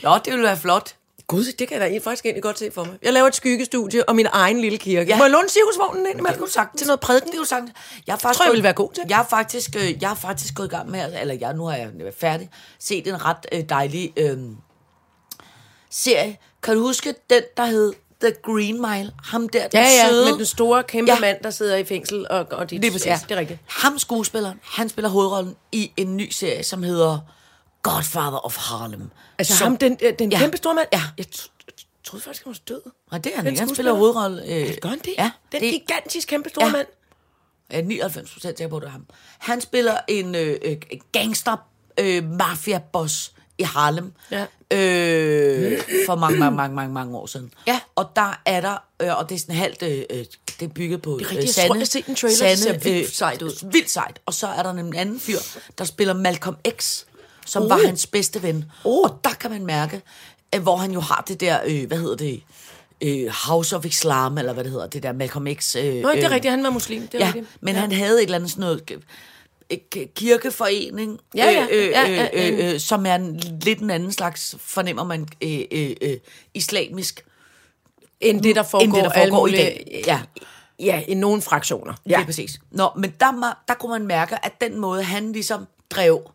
Nå, 0.04 0.18
det 0.26 0.34
vil 0.34 0.42
være 0.44 0.58
flot. 0.58 0.94
Gud, 1.28 1.46
det 1.60 1.68
kan 1.68 1.82
jeg 1.82 1.92
da 1.92 1.98
faktisk 1.98 2.26
egentlig 2.26 2.44
godt 2.44 2.60
se 2.60 2.72
for 2.72 2.84
mig. 2.84 2.98
Jeg 3.02 3.14
laver 3.14 3.28
et 3.28 3.36
skyggestudie 3.36 4.10
og 4.10 4.16
min 4.16 4.28
egen 4.32 4.62
lille 4.62 4.78
kirke. 4.78 5.10
Ja. 5.10 5.18
Må 5.18 5.24
jeg 5.24 5.32
låne 5.32 5.50
cirkusvognen 5.50 6.06
ind 6.06 6.26
Det 6.26 6.38
kunne 6.38 6.50
sagtens. 6.50 6.80
Til 6.80 6.88
noget 6.88 7.00
prædiken? 7.00 7.30
Det 7.32 7.38
kunne 7.38 7.48
sagtens. 7.48 7.72
Jeg 8.08 8.14
er 8.14 8.18
faktisk 8.18 8.38
tror 8.38 8.46
jeg, 8.46 8.52
ville 8.52 8.64
være 8.64 8.74
god 8.74 8.92
til. 8.94 9.04
Jeg 9.10 9.20
er 9.20 9.26
faktisk, 9.26 9.76
øh, 9.76 10.02
jeg 10.02 10.12
er 10.12 10.16
faktisk 10.16 10.56
gået 10.56 10.68
i 10.68 10.70
gang 10.70 10.92
med, 10.92 11.14
eller 11.22 11.34
jeg, 11.40 11.54
nu 11.54 11.66
har 11.66 11.76
jeg 11.76 11.90
færdig, 12.20 12.50
set 12.80 13.08
en 13.08 13.26
ret 13.26 13.46
øh, 13.52 13.64
dejlig 13.70 14.14
øh, 14.18 14.38
serie. 15.90 16.38
Kan 16.64 16.76
du 16.76 16.82
huske 16.82 17.16
den, 17.30 17.44
der 17.58 17.66
hed 17.66 17.94
The 18.22 18.34
Green 18.44 18.82
Mile? 18.82 19.12
Ham 19.24 19.50
der, 19.50 19.68
den 19.68 19.80
Ja, 19.80 19.88
ja, 20.04 20.10
søde. 20.10 20.26
med 20.26 20.38
den 20.38 20.46
store, 20.46 20.84
kæmpe 20.84 21.12
Ja. 21.12 21.20
mand, 21.20 21.38
der 21.44 21.50
sidder 21.50 21.76
i 21.76 21.84
fængsel. 21.84 22.28
Og, 22.30 22.46
og 22.52 22.70
de, 22.70 22.78
Lige 22.78 22.92
præcis. 22.92 23.06
Ja, 23.08 23.20
det 23.30 23.36
er 23.36 23.40
rigtigt. 23.40 23.60
Ham 23.68 24.00
skuespilleren, 24.00 24.60
han 24.64 24.90
spiller 24.90 25.10
hovedrollen 25.10 25.56
i 25.72 25.92
en 25.98 26.18
ny 26.18 26.30
serie, 26.30 26.64
som 26.64 26.84
hedder 26.84 27.20
Godfather 27.94 28.46
of 28.46 28.58
Harlem. 28.58 29.10
Altså 29.38 29.58
som, 29.58 29.68
ham, 29.68 29.78
den, 29.78 29.98
øh, 30.02 30.14
den 30.20 30.32
Ja. 30.32 30.38
kæmpe 30.40 30.58
store 30.58 30.74
mand? 30.76 30.88
Ja. 30.94 31.02
Jeg 31.18 31.26
troede 32.04 32.24
faktisk, 32.24 32.44
han 32.46 32.52
var 32.54 32.60
død. 32.76 32.82
Og 33.12 33.24
det 33.24 33.32
er 33.34 33.38
han 33.38 33.48
ikke. 33.48 33.60
Han 33.60 33.76
spiller 33.76 33.94
hovedrolle. 33.94 34.46
Øh, 34.54 34.78
Gør 34.82 34.90
han 34.90 35.00
det? 35.00 35.14
Ja. 35.18 35.32
Den 35.52 35.62
det, 35.62 35.72
gigantisk 35.72 36.28
kæmpe 36.28 36.50
store 36.50 36.66
Ja. 36.66 36.72
mand. 36.72 36.88
Jeg 37.72 37.80
er 37.80 37.84
99 37.84 38.32
procent 38.34 38.58
sikker 38.58 38.70
på, 38.70 38.80
det 38.80 38.86
er 38.88 38.92
ham. 38.92 39.06
Han 39.40 39.62
spiller 39.62 39.98
en 40.08 40.36
øh, 40.36 40.58
øh, 40.66 40.78
gangster 41.12 41.58
øh, 42.00 42.24
mafia-boss 42.24 43.32
i 43.58 43.64
Harlem. 43.64 44.14
Ja. 44.32 44.46
Øh, 44.72 45.82
for 46.06 46.16
mange, 46.16 46.40
mange, 46.40 46.56
mange, 46.58 46.76
mange, 46.76 46.94
mange 46.94 47.18
år 47.18 47.26
siden. 47.26 47.52
Ja. 47.68 47.80
Og 47.96 48.10
der 48.16 48.42
er 48.46 48.62
der, 48.62 48.78
øh, 49.02 49.18
og 49.18 49.30
det 49.30 49.36
er 49.36 49.40
sådan 49.40 49.56
halvt, 49.56 49.84
øh, 49.84 50.04
øh, 50.10 50.26
det 50.60 50.62
er 50.62 50.68
bygget 50.68 51.02
på 51.02 51.18
Det 51.20 51.26
er 51.26 51.32
rigtigt. 51.32 51.58
Jeg 51.58 51.68
tror, 51.68 51.76
jeg 51.76 51.88
set 51.88 52.06
en 52.06 52.16
trailer, 52.16 52.48
det 52.50 52.60
ser 52.60 52.78
vildt 52.78 53.16
sejt 53.16 53.42
ud. 53.42 53.70
Vildt 53.72 53.90
sejt. 53.90 54.20
Og 54.26 54.34
så 54.34 54.48
er 54.48 54.64
der 54.64 54.70
en 54.70 54.96
anden 54.96 55.20
fyr, 55.20 55.38
der 55.78 55.84
spiller 55.84 56.14
Malcolm 56.14 56.56
X, 56.80 57.04
som 57.46 57.64
Oh. 57.64 57.70
var 57.70 57.80
hans 57.86 58.08
bedste 58.08 58.44
ven. 58.44 58.66
Oh. 58.84 59.04
Og 59.10 59.20
der 59.24 59.30
kan 59.30 59.52
man 59.52 59.66
mærke, 59.66 60.02
at 60.52 60.62
hvor 60.62 60.76
han 60.76 60.92
jo 60.92 61.00
har 61.00 61.24
det 61.28 61.40
der, 61.42 61.60
øh, 61.66 61.88
hvad 61.88 61.98
hedder 61.98 62.16
det, 62.16 62.44
øh, 63.02 63.28
House 63.48 63.76
of 63.76 63.86
Islam, 63.86 64.38
eller 64.38 64.54
hvad 64.54 64.64
det 64.64 64.72
hedder, 64.72 64.88
det 64.88 65.04
der 65.04 65.14
Malcolm 65.14 65.48
X. 65.54 65.76
Øh, 65.76 65.84
Nå, 66.02 66.12
det 66.12 66.24
er 66.24 66.30
rigtigt, 66.32 66.52
han 66.52 66.64
var 66.64 66.70
muslim. 66.70 67.08
Det 67.08 67.14
er 67.16 67.20
Ja, 67.20 67.26
rigtigt. 67.26 67.48
men 67.62 67.76
han 67.76 67.92
havde 67.92 68.18
et 68.18 68.24
eller 68.24 68.36
andet 68.36 68.50
sådan 68.52 68.62
noget 68.62 68.92
øh, 69.72 69.78
kirkeforening, 70.16 71.20
Ja, 71.36 71.46
ja, 71.52 71.68
øh, 71.72 71.86
øh, 71.86 71.90
ja, 71.92 72.10
ja, 72.12 72.28
øh, 72.34 72.60
øh, 72.68 72.74
øh, 72.74 72.80
som 72.80 73.06
er 73.06 73.16
en, 73.16 73.36
lidt 73.62 73.80
en 73.80 73.90
anden 73.90 74.12
slags, 74.12 74.56
fornemmer 74.60 75.04
man, 75.04 75.28
øh, 75.42 75.62
øh, 75.72 75.96
øh, 76.02 76.18
islamisk, 76.54 77.26
End 78.22 78.42
det, 78.42 78.56
der 78.56 78.64
foregår, 78.64 78.84
end 78.86 78.94
det, 78.96 79.04
der 79.04 79.12
foregår 79.14 79.38
i 79.48 79.52
mulige- 79.52 79.58
dag. 79.64 80.04
Ja, 80.08 80.22
Ja, 80.80 81.04
i 81.08 81.14
nogle 81.14 81.42
fraktioner. 81.42 81.94
ja. 82.10 82.18
lige 82.18 82.26
præcis. 82.26 82.60
Nå, 82.72 82.90
men 82.98 83.14
der, 83.20 83.58
der 83.68 83.74
kunne 83.74 83.92
man 83.92 84.08
mærke, 84.08 84.46
at 84.46 84.62
den 84.62 84.80
måde, 84.80 85.04
han 85.04 85.32
ligesom 85.32 85.68
drev 85.90 86.32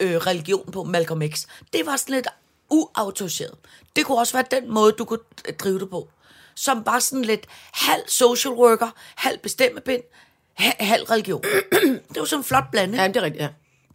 øh, 0.00 0.16
religion 0.16 0.72
på, 0.72 0.82
Malcolm 0.84 1.22
X, 1.34 1.44
det 1.72 1.86
var 1.86 1.96
sådan 1.96 2.14
lidt 2.14 2.26
uautoriseret. 2.70 3.54
Det 3.96 4.04
kunne 4.06 4.18
også 4.18 4.32
være 4.32 4.60
den 4.60 4.70
måde, 4.74 4.92
du 4.92 5.04
kunne 5.04 5.18
øh, 5.48 5.54
drive 5.54 5.78
det 5.78 5.90
på. 5.90 6.08
Som 6.54 6.84
bare 6.84 7.00
sådan 7.00 7.24
lidt 7.24 7.46
halv 7.72 8.02
social 8.08 8.54
worker, 8.54 8.88
halv 9.14 9.38
bestemmepind, 9.38 10.02
ha- 10.54 10.84
halv 10.84 11.04
religion. 11.04 11.42
det 12.12 12.16
var 12.16 12.24
sådan 12.24 12.40
en 12.40 12.44
flot 12.44 12.64
blanding. 12.72 13.02
Ja, 13.02 13.08
det 13.08 13.16
er 13.16 13.22
rigtigt, 13.22 13.42
ja. 13.42 13.48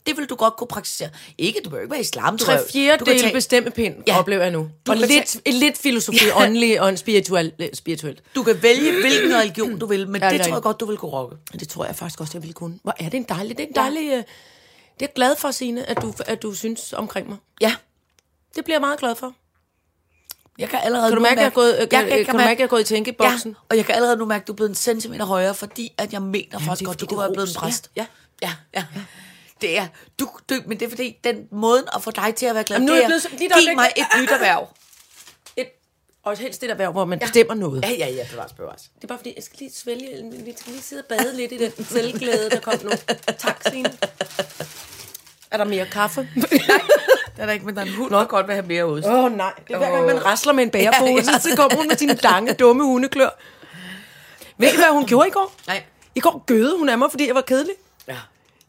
Det 0.07 0.17
vil 0.17 0.25
du 0.29 0.35
godt 0.35 0.55
kunne 0.55 0.67
praktisere. 0.67 1.09
Ikke, 1.37 1.59
du 1.65 1.69
behøver 1.69 1.83
ikke 1.83 1.91
være 1.91 2.01
islam. 2.01 2.37
Tre 2.37 2.57
fjerdedele 2.73 3.19
tage- 3.19 3.33
bestemmepind, 3.33 3.95
Ja. 4.07 4.13
ja. 4.13 4.19
oplever 4.19 4.41
jeg 4.43 4.51
nu. 4.51 4.69
Du 4.85 4.91
Og 4.91 4.97
lidt, 4.97 5.37
lidt 5.53 5.77
filosofi, 5.77 6.25
Ja. 6.25 6.41
åndelig 6.45 6.81
og 6.81 6.97
spirituel, 6.97 7.51
øh, 7.59 7.67
spirituelt. 7.73 8.23
Du 8.35 8.43
kan 8.43 8.63
vælge, 8.63 8.91
hvilken 9.01 9.35
religion 9.37 9.79
du 9.79 9.85
vil, 9.85 10.07
men 10.09 10.21
Ja, 10.21 10.29
det, 10.29 10.39
det 10.39 10.47
tror 10.47 10.55
jeg 10.55 10.63
godt, 10.63 10.79
du 10.79 10.85
vil 10.85 10.97
kunne 10.97 11.11
rokke. 11.11 11.35
Det 11.59 11.69
tror 11.69 11.85
jeg 11.85 11.95
faktisk 11.95 12.21
også, 12.21 12.31
jeg 12.33 12.41
ville 12.43 12.53
kunne. 12.53 12.79
Hvor 12.83 12.93
er 12.99 13.03
det 13.09 13.13
en 13.17 13.23
dejlig, 13.29 13.57
det 13.57 13.63
er 13.63 13.67
en 13.67 13.75
dejlig... 13.75 14.11
øh, 14.13 14.23
Det 14.99 15.01
er 15.01 15.09
jeg 15.09 15.13
glad 15.15 15.35
for, 15.35 15.51
Signe, 15.51 15.89
at 15.89 16.01
du, 16.01 16.13
at 16.25 16.41
du 16.41 16.53
synes 16.53 16.93
omkring 16.93 17.29
mig. 17.29 17.37
Ja. 17.61 17.75
Det 18.55 18.63
bliver 18.63 18.75
jeg 18.75 18.81
meget 18.81 18.99
glad 18.99 19.15
for. 19.15 19.33
Jeg 20.57 20.69
kan 20.69 20.79
allerede 20.83 21.09
Kan 21.09 21.17
du 21.17 21.19
nu 21.19 21.21
mærke, 21.21 21.39
at 21.39 21.43
jeg 21.43 21.45
er 21.45 21.49
gået, 21.49 21.89
kan, 21.89 22.07
kan, 22.07 22.25
kan 22.25 22.33
du 22.33 22.37
mærke, 22.37 22.59
jeg 22.59 22.65
er 22.65 22.69
gået 22.69 22.81
i 22.81 22.83
tænkeboksen? 22.83 23.51
Ja, 23.51 23.55
og 23.69 23.77
jeg 23.77 23.85
kan 23.85 23.95
allerede 23.95 24.17
nu 24.17 24.25
mærke, 24.25 24.41
at 24.41 24.47
du 24.47 24.51
er 24.53 24.55
blevet 24.55 24.69
en 24.69 24.75
centimeter 24.75 25.25
højere, 25.25 25.55
fordi 25.55 25.93
at 25.97 26.13
jeg 26.13 26.21
mener 26.21 26.59
faktisk 26.59 26.85
godt, 26.85 26.99
du 27.01 27.05
kunne 27.05 27.19
være 27.19 27.33
blevet 27.33 27.49
en 27.49 27.55
præst. 27.55 27.91
Ja, 27.95 28.05
ja, 28.41 28.53
ja. 28.73 28.85
ja. 28.95 29.01
Det 29.61 29.77
er, 29.77 29.87
du, 30.19 30.29
du, 30.49 30.55
men 30.65 30.79
det 30.79 30.85
er 30.85 30.89
fordi, 30.89 31.17
den 31.23 31.47
måde 31.51 31.85
at 31.95 32.03
få 32.03 32.11
dig 32.11 32.35
til 32.35 32.45
at 32.45 32.55
være 32.55 32.63
glad, 32.63 32.77
Jamen, 32.77 32.87
nu 32.87 32.93
er 32.93 32.95
det 32.95 33.03
jeg 33.03 33.31
er, 33.33 33.37
lige 33.37 33.45
et 33.45 33.67
giv 33.67 33.75
mig 33.75 33.91
et 33.97 34.05
nyt 34.21 34.31
erhverv. 34.31 34.69
Et, 35.57 35.67
og 36.23 36.37
helst 36.37 36.61
det 36.61 36.69
der 36.69 36.75
værv, 36.75 36.91
hvor 36.91 37.05
man 37.05 37.19
ja. 37.19 37.25
bestemmer 37.25 37.53
noget. 37.53 37.83
Ja, 37.83 37.91
ja, 37.91 38.09
ja, 38.09 38.27
bevares, 38.31 38.53
bevares. 38.53 38.81
Det 38.95 39.03
er 39.03 39.07
bare 39.07 39.17
fordi, 39.17 39.33
jeg 39.35 39.43
skal 39.43 39.57
lige 39.59 39.71
svælge, 39.73 40.31
vi 40.45 40.53
skal 40.57 40.71
lige 40.73 40.83
sidde 40.83 41.01
og 41.01 41.05
bade 41.05 41.35
lidt 41.35 41.51
i 41.51 41.57
den 41.57 41.85
selvglæde, 41.85 42.49
der 42.49 42.59
kom 42.59 42.73
nu. 42.83 42.89
Tak, 43.37 43.63
Signe. 43.69 43.97
Er 45.51 45.57
der 45.57 45.65
mere 45.65 45.85
kaffe? 45.85 46.29
Det 47.35 47.41
er 47.41 47.45
der 47.45 47.53
ikke, 47.53 47.65
men 47.65 47.75
der 47.75 47.81
er 47.81 47.85
en 47.85 47.93
hund, 47.93 48.11
der 48.11 48.25
godt 48.25 48.47
vil 48.47 48.55
have 48.55 48.65
mere 48.67 48.83
ost. 48.83 49.05
Åh 49.05 49.23
oh, 49.23 49.37
nej, 49.37 49.53
det 49.67 49.73
er 49.73 49.77
hver 49.77 49.91
gang, 49.91 50.05
man 50.05 50.25
rasler 50.25 50.53
med 50.53 50.63
en 50.63 50.69
bærepose, 50.69 51.25
Ja, 51.25 51.31
ja, 51.31 51.39
så 51.39 51.49
kommer 51.55 51.77
hun 51.77 51.87
med 51.87 51.97
sine 51.97 52.13
lange, 52.23 52.53
dumme 52.53 52.83
hundeklør. 52.83 53.29
Ved 54.57 54.73
I, 54.73 54.75
hvad 54.75 54.91
hun 54.91 55.05
gjorde 55.05 55.27
i 55.27 55.31
går? 55.31 55.53
Nej. 55.67 55.83
I 56.15 56.19
går 56.19 56.43
gøde 56.45 56.77
hun 56.77 56.89
af 56.89 56.97
mig, 56.97 57.11
fordi 57.11 57.27
jeg 57.27 57.35
var 57.35 57.41
kedelig. 57.41 57.73
Ja. 58.07 58.15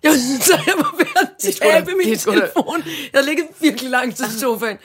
Jeg 0.03 0.13
synes, 0.13 0.45
så 0.51 0.59
jeg 0.67 0.75
var 0.77 0.95
ved 0.99 1.07
at 1.17 1.55
tabe 1.55 1.93
min 1.97 2.09
det 2.09 2.21
telefon. 2.21 2.83
Jeg 2.87 3.11
havde 3.15 3.27
ligget 3.27 3.47
virkelig 3.61 3.91
langt 3.91 4.17
til 4.17 4.41
sofaen. 4.41 4.79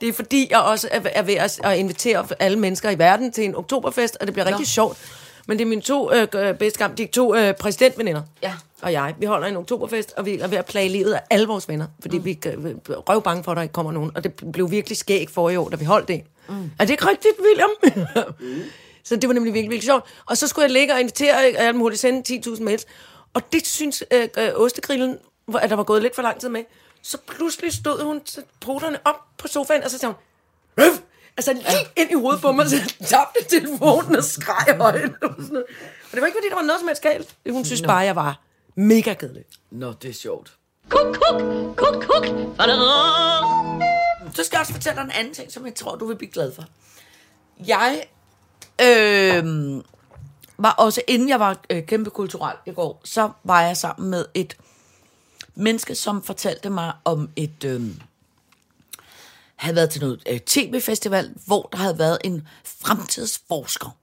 Det 0.00 0.08
er 0.08 0.12
fordi, 0.12 0.46
jeg 0.50 0.58
også 0.58 0.88
er, 0.90 1.22
ved 1.22 1.34
at, 1.34 1.78
invitere 1.78 2.26
alle 2.38 2.58
mennesker 2.58 2.90
i 2.90 2.98
verden 2.98 3.32
til 3.32 3.44
en 3.44 3.54
oktoberfest, 3.56 4.16
og 4.20 4.26
det 4.26 4.34
bliver 4.34 4.46
rigtig 4.46 4.66
sjovt. 4.66 4.98
Men 5.46 5.58
det 5.58 5.64
er 5.64 5.68
mine 5.68 5.82
to 5.82 6.12
øh, 6.12 6.28
øh, 6.34 6.54
bedste 6.54 6.78
gamle, 6.78 6.96
de 6.96 7.06
to 7.06 7.34
øh, 7.34 7.54
præsidentveninder. 7.54 8.22
Ja. 8.42 8.52
Og 8.82 8.92
jeg, 8.92 9.14
vi 9.18 9.26
holder 9.26 9.48
en 9.48 9.56
oktoberfest, 9.56 10.12
og 10.16 10.26
vi 10.26 10.38
er 10.38 10.46
ved 10.46 10.58
at 10.58 10.66
plage 10.66 10.88
livet 10.88 11.12
af 11.12 11.20
alle 11.30 11.46
vores 11.46 11.68
venner. 11.68 11.86
Fordi 12.00 12.18
mm. 12.18 12.24
vi 12.24 12.38
er 12.44 12.96
røv 12.96 13.22
bange 13.22 13.44
for, 13.44 13.50
at 13.50 13.56
der 13.56 13.62
ikke 13.62 13.72
kommer 13.72 13.92
nogen. 13.92 14.10
Og 14.14 14.24
det 14.24 14.52
blev 14.52 14.70
virkelig 14.70 14.98
skæg 14.98 15.30
for 15.30 15.50
i 15.50 15.56
år, 15.56 15.68
da 15.68 15.76
vi 15.76 15.84
holdt 15.84 16.08
det. 16.08 16.22
Mm. 16.48 16.70
Er 16.78 16.84
det 16.84 16.90
ikke 16.90 17.08
rigtigt, 17.08 17.34
William? 17.40 17.70
mm. 18.40 18.62
Så 19.04 19.16
det 19.16 19.28
var 19.28 19.34
nemlig 19.34 19.54
virkelig, 19.54 19.70
virkelig 19.70 19.86
sjovt. 19.86 20.04
Og 20.26 20.36
så 20.36 20.48
skulle 20.48 20.62
jeg 20.62 20.70
ligge 20.70 20.94
og 20.94 21.00
invitere 21.00 21.36
alle 21.36 21.78
mulige, 21.78 21.98
sende 21.98 22.40
10.000 22.46 22.62
mails. 22.62 22.86
Og 23.34 23.52
det 23.52 23.66
synes 23.66 24.04
øh, 24.12 24.28
øh, 24.38 24.48
ostegrillen, 24.54 25.18
at 25.60 25.70
der 25.70 25.76
var 25.76 25.82
gået 25.82 26.02
lidt 26.02 26.14
for 26.14 26.22
lang 26.22 26.40
tid 26.40 26.48
med. 26.48 26.64
Så 27.02 27.18
pludselig 27.26 27.72
stod 27.72 28.04
hun 28.04 28.20
poterne 28.60 28.98
op 29.04 29.20
på 29.38 29.48
sofaen, 29.48 29.82
og 29.82 29.90
så 29.90 29.98
sagde 29.98 30.14
hun, 30.14 30.84
Øf! 30.84 31.00
Altså 31.36 31.52
lige 31.52 31.86
ind 31.96 32.10
i 32.10 32.14
hovedet 32.14 32.40
på 32.40 32.52
mig, 32.52 32.70
så 32.70 32.76
jeg 32.76 33.08
tabte 33.08 33.44
telefonen 33.48 34.16
og 34.16 34.24
skreg 34.24 34.76
højt. 34.76 35.10
Og. 35.22 35.28
Og 35.30 36.12
det 36.12 36.20
var 36.20 36.26
ikke, 36.26 36.38
fordi 36.38 36.48
der 36.48 36.54
var 36.54 36.62
noget 36.62 36.80
som 36.80 36.88
helst 36.88 37.02
galt. 37.02 37.36
Hun 37.50 37.64
synes 37.64 37.82
bare, 37.82 37.98
jeg 37.98 38.16
var 38.16 38.45
mega 38.76 39.14
kedelig. 39.14 39.44
Nå, 39.70 39.92
det 39.92 40.10
er 40.10 40.14
sjovt. 40.14 40.56
Kuk, 40.88 41.16
kuk, 41.16 41.42
kuk, 41.76 42.02
kuk. 42.02 42.26
Så 44.34 44.44
skal 44.44 44.56
jeg 44.56 44.60
også 44.60 44.72
fortælle 44.72 44.96
dig 44.96 45.04
en 45.04 45.10
anden 45.10 45.34
ting, 45.34 45.52
som 45.52 45.66
jeg 45.66 45.74
tror, 45.74 45.96
du 45.96 46.06
vil 46.06 46.16
blive 46.16 46.30
glad 46.30 46.52
for. 46.52 46.64
Jeg 47.66 48.06
øh, 48.82 49.44
var 50.58 50.72
også, 50.72 51.02
inden 51.08 51.28
jeg 51.28 51.40
var 51.40 51.60
øh, 51.70 51.86
kæmpe 51.86 52.10
kulturel 52.10 52.56
i 52.66 52.70
går, 52.70 53.00
så 53.04 53.30
var 53.44 53.62
jeg 53.62 53.76
sammen 53.76 54.10
med 54.10 54.24
et 54.34 54.56
menneske, 55.54 55.94
som 55.94 56.22
fortalte 56.22 56.70
mig 56.70 56.92
om 57.04 57.30
et... 57.36 57.64
Øh, 57.64 57.82
havde 59.56 59.76
været 59.76 59.90
til 59.90 60.00
noget 60.00 60.22
øh, 60.28 60.40
tv-festival, 60.40 61.34
hvor 61.46 61.68
der 61.72 61.78
havde 61.78 61.98
været 61.98 62.18
en 62.24 62.48
fremtidsforsker, 62.64 63.96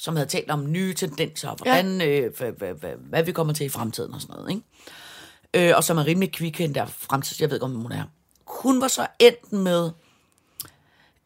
som 0.00 0.16
havde 0.16 0.28
talt 0.28 0.50
om 0.50 0.72
nye 0.72 0.94
tendenser, 0.94 1.48
og 1.48 1.56
hvordan, 1.56 2.00
øh, 2.00 2.36
hvad, 2.38 2.52
hvad, 2.52 2.74
hvad, 2.74 2.92
hvad 3.08 3.22
vi 3.22 3.32
kommer 3.32 3.52
til 3.52 3.66
i 3.66 3.68
fremtiden 3.68 4.14
og 4.14 4.20
sådan 4.20 4.36
noget. 4.36 4.50
Ikke? 4.50 5.68
Øh, 5.68 5.76
og 5.76 5.84
som 5.84 5.98
er 5.98 6.06
rimelig 6.06 6.32
kvik, 6.32 6.58
der 6.58 6.86
fremtids, 6.86 7.40
jeg 7.40 7.50
ved 7.50 7.56
ikke, 7.56 7.64
om 7.64 7.74
hun 7.74 7.92
er. 7.92 8.04
Hun 8.46 8.80
var 8.80 8.88
så 8.88 9.06
endt 9.18 9.52
med 9.52 9.90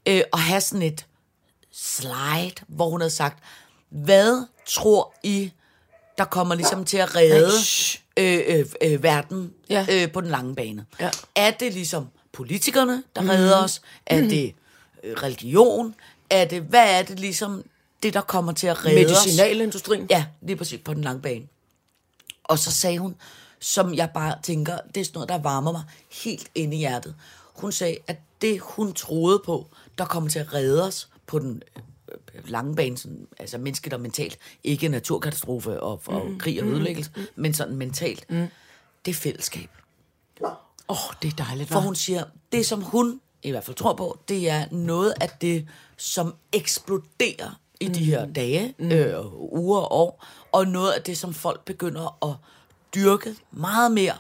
øh, 0.09 0.23
at 0.33 0.41
have 0.41 0.61
sådan 0.61 0.83
et 0.83 1.07
slide, 1.73 2.55
hvor 2.69 2.91
hun 2.91 3.01
havde 3.01 3.11
sagt, 3.11 3.43
hvad 3.89 4.47
tror 4.67 5.15
I, 5.23 5.53
der 6.19 6.25
kommer 6.25 6.55
ligesom 6.55 6.85
til 6.85 6.97
at 6.97 7.17
redde 7.17 7.53
øh, 8.17 8.59
øh, 8.59 8.67
øh, 8.83 9.03
verden 9.03 9.53
Ja. 9.71 9.87
øh, 9.91 10.13
på 10.13 10.21
den 10.21 10.31
lange 10.31 10.55
bane? 10.55 10.87
Ja. 11.01 11.11
Er 11.35 11.51
det 11.51 11.73
ligesom 11.73 12.09
politikerne, 12.33 13.03
der 13.17 13.23
mm. 13.23 13.29
redder 13.29 13.65
os? 13.65 13.83
Er 14.07 14.21
det 14.21 14.55
øh, 15.05 15.15
religion? 15.15 15.95
Er 16.31 16.45
det, 16.45 16.63
hvad 16.63 16.99
er 16.99 17.03
det 17.03 17.21
ligesom, 17.21 17.65
det 18.05 18.15
der 18.15 18.21
kommer 18.21 18.53
til 18.53 18.67
at 18.67 18.85
redde 18.87 19.05
os? 19.05 19.27
Medicinalindustrien. 19.27 20.07
Ja, 20.11 20.27
lige 20.43 20.57
præcis 20.57 20.81
på 20.85 20.95
den 20.95 21.05
lange 21.05 21.23
bane. 21.23 21.45
Og 22.45 22.59
så 22.59 22.73
sagde 22.73 22.99
hun, 22.99 23.17
som 23.61 23.95
jeg 23.95 24.11
bare 24.15 24.37
tænker, 24.43 24.79
det 24.95 25.01
er 25.01 25.05
sådan 25.05 25.17
noget, 25.17 25.29
der 25.29 25.39
varmer 25.39 25.73
mig 25.73 25.83
helt 26.25 26.51
inde 26.55 26.77
i 26.77 26.79
hjertet. 26.79 27.15
Hun 27.55 27.73
sagde, 27.73 27.97
at 28.07 28.17
det 28.43 28.61
hun 28.61 28.93
troede 28.93 29.43
på, 29.45 29.67
der 29.99 30.05
kommer 30.05 30.31
til 30.31 30.39
at 30.39 30.55
redde 30.55 30.87
os 30.87 31.09
på 31.27 31.39
den 31.39 31.63
øh, 31.77 32.49
lange 32.49 32.77
bane, 32.77 32.99
sådan, 32.99 33.27
altså 33.39 33.59
menneskeligt 33.59 33.95
og 33.95 34.01
mentalt, 34.01 34.39
ikke 34.65 34.89
naturkatastrofe 34.89 35.83
og, 35.83 36.03
og 36.07 36.27
mm, 36.27 36.39
krig 36.39 36.63
og 36.63 36.69
ødelæggelse, 36.69 37.11
mm, 37.17 37.27
men 37.35 37.55
sådan 37.55 37.77
mentalt, 37.77 38.31
mm. 38.31 38.47
det 39.05 39.11
er 39.11 39.15
fællesskab. 39.15 39.71
Åh, 40.43 40.51
oh, 40.89 41.15
det 41.23 41.33
er 41.33 41.45
dejligt, 41.45 41.69
For 41.69 41.81
hun 41.81 41.95
siger, 41.95 42.25
det 42.53 42.67
som 42.67 42.83
hun 42.83 43.21
i 43.43 43.51
hvert 43.51 43.65
fald 43.65 43.77
tror 43.77 43.95
på, 43.95 44.19
det 44.29 44.51
er 44.51 44.67
noget 44.71 45.15
af 45.21 45.29
det, 45.41 45.69
som 45.97 46.35
eksploderer 46.53 47.61
i 47.81 47.89
de 47.89 48.05
her 48.05 48.27
dage, 48.27 48.75
øh, 48.79 49.15
uger 49.53 49.81
og 49.81 49.93
år, 49.93 50.25
og 50.53 50.67
noget 50.67 50.93
af 50.93 51.03
det, 51.03 51.19
som 51.19 51.35
folk 51.35 51.65
begynder 51.65 52.25
at 52.31 52.37
dyrke 52.95 53.35
meget 53.53 53.93
mere, 53.93 54.15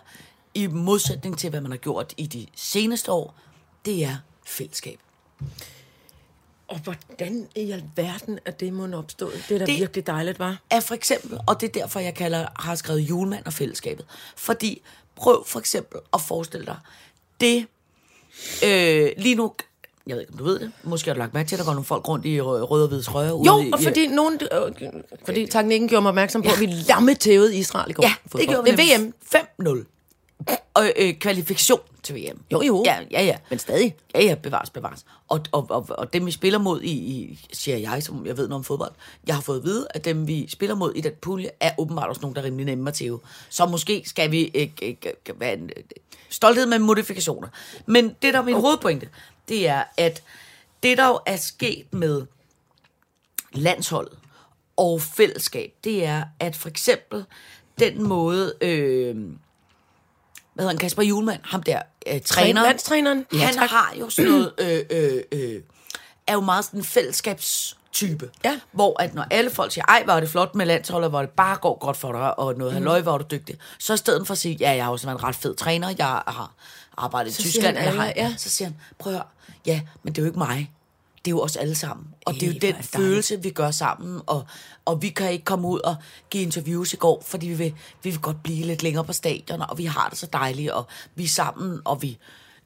i 0.55 0.67
modsætning 0.67 1.39
til, 1.39 1.51
hvad 1.51 1.61
man 1.61 1.71
har 1.71 1.79
gjort 1.79 2.15
i 2.17 2.27
de 2.27 2.47
seneste 2.57 3.13
år, 3.13 3.35
det 3.85 4.05
er 4.05 4.17
fællesskab. 4.47 4.99
Og 6.69 6.79
hvordan 6.79 7.49
i 7.57 7.71
alverden 7.71 8.39
er 8.45 8.51
det 8.51 8.73
må 8.73 8.97
opstå? 8.99 9.31
Det 9.49 9.51
er 9.55 9.59
da 9.59 9.67
Det- 9.67 9.81
virkelig 9.81 10.07
dejligt, 10.07 10.39
var. 10.39 10.59
er 10.71 10.81
for 10.81 10.95
eksempel, 10.95 11.39
og 11.47 11.61
det 11.61 11.69
er 11.69 11.73
derfor, 11.73 12.01
jeg 12.01 12.15
kalder, 12.15 12.47
har 12.59 12.75
skrevet 12.75 13.01
julemand 13.01 13.47
og 13.47 13.53
fællesskabet. 13.53 14.07
Fordi 14.37 14.83
prøv 15.17 15.45
for 15.47 15.59
eksempel 15.61 16.01
at 16.15 16.21
forestille 16.21 16.67
dig, 16.67 16.79
det 17.41 17.67
øh, 18.65 19.13
lige 19.17 19.35
nu, 19.35 19.55
jeg 20.07 20.15
ved 20.17 20.21
ikke, 20.23 20.33
om 20.33 20.39
du 20.39 20.45
ved 20.45 20.59
det, 20.59 20.71
måske 20.83 21.09
har 21.09 21.15
du 21.15 21.19
lagt 21.19 21.35
mærke 21.35 21.49
til, 21.49 21.55
at 21.57 21.59
der 21.59 21.65
går 21.65 21.73
nogle 21.73 21.85
folk 21.85 22.09
rundt 22.09 22.27
i 22.27 22.41
rø- 22.41 22.45
røde 22.45 22.85
og 22.85 22.89
hvide 22.89 23.03
trøjer. 23.03 23.33
ude 23.33 23.47
Jo, 23.47 23.61
i, 23.61 23.71
og 23.73 23.81
fordi 23.83 24.07
nogen, 24.07 24.41
øh, 24.53 24.93
fordi 25.25 25.47
teknikken 25.47 25.89
gjorde 25.89 26.03
mig 26.03 26.09
opmærksom 26.09 26.43
på, 26.43 26.49
at 26.55 26.61
vi 26.61 26.67
lammetævede 26.67 27.57
Israel 27.57 27.91
i 27.91 27.93
går. 27.93 28.03
Ja, 28.03 28.09
det 28.23 28.33
fodbold. 28.33 28.49
gjorde 28.49 28.65
vi. 28.65 28.71
Det 28.77 28.95
er 28.95 28.99
VM. 28.99 29.15
5-0. 30.47 30.61
Og 30.75 30.93
øh, 30.97 31.15
kvalifikation 31.15 31.81
til 32.05 32.15
VM. 32.15 32.41
Jo, 32.53 32.63
jo. 32.63 32.83
Ja, 32.87 32.99
ja, 33.11 33.23
ja. 33.23 33.37
Men 33.51 33.59
stadig. 33.59 33.97
Ja, 34.15 34.25
ja, 34.25 34.35
bevares, 34.35 34.71
bevares. 34.71 35.05
Og, 35.29 35.41
og, 35.53 35.67
og, 35.71 35.87
og 35.91 36.13
dem, 36.13 36.27
vi 36.27 36.31
spiller 36.31 36.59
mod 36.59 36.83
i, 36.83 36.93
i, 36.93 37.47
siger 37.53 37.77
jeg, 37.77 38.03
som 38.03 38.27
jeg 38.27 38.37
ved 38.37 38.49
noget 38.49 38.59
om 38.59 38.65
fodbold, 38.65 38.93
jeg 39.27 39.35
har 39.35 39.43
fået 39.43 39.59
at 39.59 39.65
vide, 39.65 39.87
at 39.91 40.05
dem, 40.05 40.27
vi 40.27 40.49
spiller 40.49 40.77
mod 40.77 40.95
i 40.95 41.01
den 41.01 41.13
pulje, 41.21 41.51
er 41.61 41.71
åbenbart 41.79 42.09
også 42.09 42.21
nogen, 42.21 42.35
der 42.35 42.43
er 42.43 42.47
rimelig 42.47 42.67
nemme 42.67 42.89
at 42.89 42.95
tæve. 42.95 43.21
Så 43.49 43.67
måske 43.67 44.03
skal 44.07 44.31
vi 44.31 44.51
øh, 44.55 44.69
øh, 44.83 44.95
øh, 45.29 45.41
være 45.41 45.53
en, 45.53 45.71
stolthed 46.29 46.67
med 46.67 46.79
modifikationer. 46.79 47.49
Men 47.87 48.17
det, 48.23 48.35
der 48.35 48.41
er 48.41 48.45
min 48.45 48.55
hovedpointe, 48.55 49.09
det 49.49 49.69
er, 49.69 49.85
at 49.97 50.23
det, 50.83 50.99
der 50.99 51.09
jo 51.09 51.21
er 51.27 51.37
sket 51.37 51.87
med 51.93 52.27
landsholdet 53.53 54.19
og 54.77 55.01
fællesskab, 55.01 55.73
det 55.85 56.05
er, 56.05 56.25
at 56.41 56.57
for 56.57 56.69
eksempel 56.69 57.25
den 57.79 58.03
måde, 58.03 58.55
øh, 58.61 59.17
hvad 60.55 60.63
hedder 60.65 60.73
han, 60.73 60.79
Kasper 60.79 61.03
Julemand, 61.03 61.41
ham 61.45 61.63
der, 61.63 61.83
øh, 62.07 62.21
træner, 62.25 62.63
landstræneren? 62.63 63.27
ja, 63.33 63.39
han 63.39 63.59
har 63.59 63.93
jo 64.01 64.11
sådan 64.11 64.31
noget, 64.31 64.53
øh, 64.61 64.81
øh, 64.91 65.23
øh, 65.33 65.63
er 66.27 66.33
jo 66.33 66.41
meget 66.41 66.65
sådan 66.65 66.81
en 66.81 66.85
fællesskabstype, 66.85 68.31
Ja. 68.45 68.61
hvor 68.73 69.03
at 69.03 69.15
når 69.15 69.27
alle 69.31 69.51
folk 69.51 69.73
siger, 69.73 69.85
ej, 69.85 70.03
hvor 70.05 70.13
er 70.13 70.21
det 70.21 70.29
flot 70.29 70.55
med 70.55 70.67
landsholdet, 70.67 71.11
hvor 71.11 71.21
det 71.21 71.31
bare 71.31 71.57
går 71.57 71.79
godt 71.79 71.97
for 71.97 72.13
dig, 72.13 72.39
og 72.39 72.55
noget 72.59 72.73
halløj, 72.73 73.01
hvor 73.01 73.15
er 73.15 73.19
du 73.19 73.25
dygtig, 73.31 73.57
så 73.79 73.95
i 73.95 73.97
stedet 73.97 74.27
for 74.27 74.33
at 74.33 74.39
sige, 74.39 74.57
ja, 74.61 74.71
jeg 74.71 74.85
har 74.85 74.93
også 74.93 75.07
været 75.07 75.19
en 75.19 75.25
ret 75.25 75.35
fed 75.37 75.55
træner, 75.55 75.95
jeg 75.99 76.07
har 76.07 76.53
arbejdet 76.97 77.31
i 77.31 77.35
Så 77.35 77.43
siger 77.43 77.51
Tyskland, 77.53 77.77
han 77.77 77.89
alle, 78.01 78.13
ja. 78.17 78.35
så 78.37 78.51
siger 78.51 78.69
han, 78.69 78.77
prøv 78.99 79.13
at 79.13 79.19
høre, 79.19 79.27
ja, 79.67 79.81
men 80.03 80.13
det 80.13 80.19
er 80.19 80.23
jo 80.23 80.27
ikke 80.27 80.39
mig, 80.39 80.73
det 81.25 81.31
er 81.31 81.31
jo 81.31 81.41
os 81.41 81.57
alle 81.57 81.75
sammen. 81.75 82.07
Og 82.27 82.35
det 82.35 82.43
er 82.43 82.47
jo 82.47 82.59
den 82.61 82.83
følelse, 82.83 83.43
vi 83.43 83.51
gør 83.51 83.71
sammen. 83.71 84.21
Og, 84.27 84.45
og 84.85 85.03
vi 85.03 85.09
kan 85.09 85.33
ikke 85.33 85.45
komme 85.45 85.69
ud 85.69 85.81
og 85.81 85.97
give 86.31 86.43
interviews 86.43 86.93
i 86.93 86.97
går, 86.97 87.23
fordi 87.27 87.47
vi 87.47 87.55
vil, 87.55 87.75
vi 88.03 88.11
vil 88.11 88.21
godt 88.21 88.43
blive 88.43 88.67
lidt 88.67 88.83
længere 88.83 89.05
på 89.05 89.13
stadion, 89.13 89.61
og 89.61 89.79
vi 89.79 89.85
har 89.85 90.09
det 90.09 90.19
så 90.19 90.27
dejligt, 90.33 90.71
og 90.71 90.87
vi 91.15 91.25
er 91.25 91.29
sammen, 91.29 91.81
og 91.85 92.03
vi... 92.03 92.19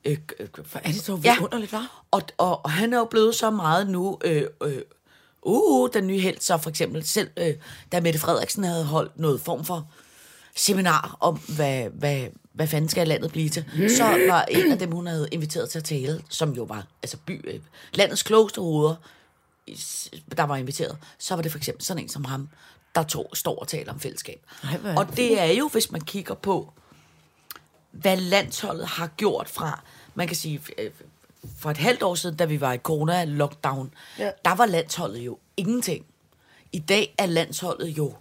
Øh, 0.05 0.17
øh, 0.41 0.49
er 0.75 0.93
det 0.93 1.03
så 1.03 1.17
vidunderligt, 1.17 1.75
hva'? 1.75 2.07
Og, 2.11 2.23
og, 2.39 2.65
og 2.65 2.71
han 2.71 2.93
er 2.93 2.99
jo 2.99 3.05
blevet 3.05 3.35
så 3.35 3.51
meget 3.51 3.91
nu... 3.91 4.19
Øh, 4.25 4.45
øh, 4.63 4.83
uh, 5.43 5.89
den 5.93 6.07
nye 6.07 6.21
held, 6.21 6.41
så 6.41 6.59
for 6.59 6.71
eksempel 6.71 7.07
selv, 7.07 7.31
øh, 7.37 7.55
da 7.93 8.01
Mette 8.01 8.19
Frederiksen 8.19 8.65
havde 8.65 8.85
holdt 8.85 9.19
noget 9.19 9.41
form 9.41 9.65
for 9.65 9.91
seminar 10.59 11.17
om, 11.21 11.41
hvad, 11.57 11.89
hvad, 11.91 12.27
hvad 12.53 12.67
fanden 12.67 12.89
skal 12.89 13.09
landet 13.09 13.33
blive 13.33 13.49
til, 13.49 13.65
så 13.97 14.05
var 14.29 14.45
en 14.45 14.73
af 14.73 14.79
dem, 14.79 14.93
hun 14.93 15.07
havde 15.07 15.29
inviteret 15.33 15.71
til 15.71 15.79
at 15.79 15.85
tale, 15.85 16.23
som 16.29 16.53
jo 16.53 16.63
var 16.63 16.87
altså 17.03 17.17
by, 17.27 17.41
øh, 17.55 17.61
landets 17.95 18.23
klogeste 18.23 18.61
hoveder, 18.61 18.95
der 20.37 20.43
var 20.43 20.57
inviteret, 20.57 20.97
så 21.19 21.35
var 21.35 21.43
det 21.43 21.53
for 21.53 21.59
eksempel 21.59 21.85
sådan 21.85 22.03
en 22.03 22.09
som 22.09 22.25
ham, 22.25 22.49
der 22.95 23.03
tog, 23.03 23.31
står 23.35 23.59
og 23.59 23.69
taler 23.69 23.93
om 23.93 24.01
fællesskab. 24.01 24.41
Ej, 24.63 24.95
og 24.97 25.17
det 25.17 25.41
er 25.41 25.53
jo, 25.53 25.69
hvis 25.69 25.91
man 25.91 26.01
kigger 26.01 26.35
på, 26.35 26.73
hvad 27.91 28.17
landsholdet 28.17 28.87
har 28.87 29.07
gjort 29.07 29.49
fra, 29.49 29.83
man 30.15 30.27
kan 30.27 30.37
sige, 30.37 30.61
øh, 30.79 30.91
for 31.59 31.71
et 31.71 31.77
halvt 31.77 32.03
år 32.03 32.15
siden, 32.15 32.37
da 32.37 32.45
vi 32.45 32.61
var 32.61 32.73
i 32.73 32.79
corona-lockdown, 32.79 33.91
ja. 34.19 34.31
der 34.45 34.55
var 34.55 34.67
landsholdet 34.67 35.19
jo 35.19 35.39
ingenting. 35.57 36.07
I 36.73 36.79
dag 36.79 37.15
er 37.19 37.27
landsholdet 37.27 37.89
jo 37.89 38.15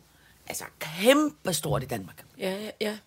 altså 0.49 0.63
kæmpe 0.79 1.53
stort 1.53 1.83
i 1.83 1.85
Danmark. 1.85 2.25
Ja, 2.39 2.51
ja, 2.51 2.69
ja. 2.81 2.97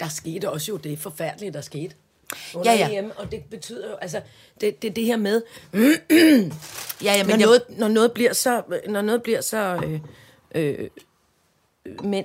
Der 0.00 0.08
skete 0.08 0.50
også 0.50 0.72
jo 0.72 0.76
det 0.76 0.98
forfærdelige, 0.98 1.52
der 1.52 1.60
skete. 1.60 1.94
Under 2.54 2.72
Ja, 2.72 2.88
ja. 2.88 2.98
EM, 2.98 3.12
og 3.16 3.32
det 3.32 3.44
betyder 3.50 3.90
jo, 3.90 3.96
altså, 3.96 4.20
det, 4.60 4.82
det, 4.82 4.96
det 4.96 5.04
her 5.04 5.16
med, 5.16 5.42
Ja, 7.02 7.12
ja, 7.12 7.22
når, 7.22 7.24
men 7.24 7.40
jeg, 7.40 7.46
noget, 7.46 7.62
når 7.68 7.88
noget 7.88 8.12
bliver 8.12 8.32
så, 8.32 8.62
når 8.88 9.02
noget 9.02 9.22
bliver 9.22 9.40
så 9.40 9.80
øh, 9.84 10.00
øh, 10.54 10.90
men, 12.04 12.24